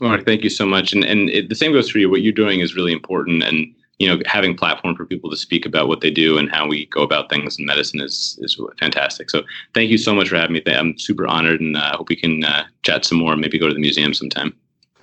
Mark, 0.02 0.26
thank 0.26 0.43
you 0.43 0.50
so 0.50 0.66
much. 0.66 0.93
And 0.93 1.04
and 1.04 1.30
it, 1.30 1.50
the 1.50 1.56
same 1.56 1.72
goes 1.72 1.89
for 1.89 2.00
you. 2.00 2.10
What 2.10 2.22
you're 2.22 2.34
doing 2.34 2.60
is 2.60 2.76
really 2.76 2.93
important, 2.93 3.43
and 3.43 3.74
you 3.97 4.08
know, 4.08 4.22
having 4.26 4.56
platform 4.56 4.95
for 4.95 5.06
people 5.06 5.30
to 5.30 5.38
speak 5.38 5.66
about 5.66 5.89
what 5.89 6.00
they 6.02 6.10
do 6.10 6.38
and 6.38 6.50
how 6.50 6.68
we 6.68 6.86
go 6.86 7.02
about 7.02 7.30
things 7.30 7.60
in 7.60 7.66
medicine 7.66 8.00
is 8.02 8.38
is 8.41 8.60
fantastic. 8.80 9.30
So 9.30 9.43
thank 9.74 9.89
you 9.89 9.97
so 9.97 10.14
much 10.14 10.30
for 10.30 10.38
having 10.38 10.54
me. 10.54 10.64
I'm 10.68 10.97
super 10.97 11.28
honored, 11.28 11.62
and 11.62 11.78
I 11.78 11.89
uh, 11.89 11.97
hope 11.97 12.10
we 12.10 12.16
can 12.16 12.43
uh, 12.43 12.66
chat 12.84 13.06
some 13.06 13.18
more. 13.18 13.36
Maybe 13.36 13.60
go 13.60 13.68
to 13.68 13.74
the 13.74 13.80
museum 13.80 14.14
sometime 14.14 14.56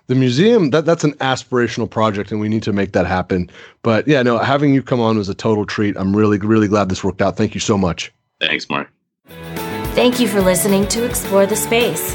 the 0.09 0.15
museum 0.15 0.71
that 0.71 0.85
that's 0.85 1.03
an 1.03 1.15
aspirational 1.15 1.91
project 1.91 2.31
and 2.31 2.41
we 2.41 2.49
need 2.49 2.63
to 2.63 2.73
make 2.73 2.93
that 2.93 3.09
happen 3.09 3.51
but 3.83 4.07
yeah 4.07 4.23
no 4.23 4.39
having 4.39 4.73
you 4.73 4.81
come 4.81 5.01
on 5.01 5.19
was 5.19 5.29
a 5.29 5.35
total 5.35 5.67
treat 5.67 5.97
i'm 5.97 6.15
really 6.15 6.39
really 6.39 6.69
glad 6.69 6.89
this 6.89 7.03
worked 7.03 7.21
out 7.21 7.37
thank 7.37 7.55
you 7.55 7.61
so 7.61 7.77
much 7.77 8.13
Thanks, 8.41 8.69
Mark. 8.69 8.89
Thank 9.95 10.21
you 10.21 10.29
for 10.29 10.41
listening 10.41 10.87
to 10.89 11.05
Explore 11.05 11.47
the 11.47 11.57
Space. 11.57 12.15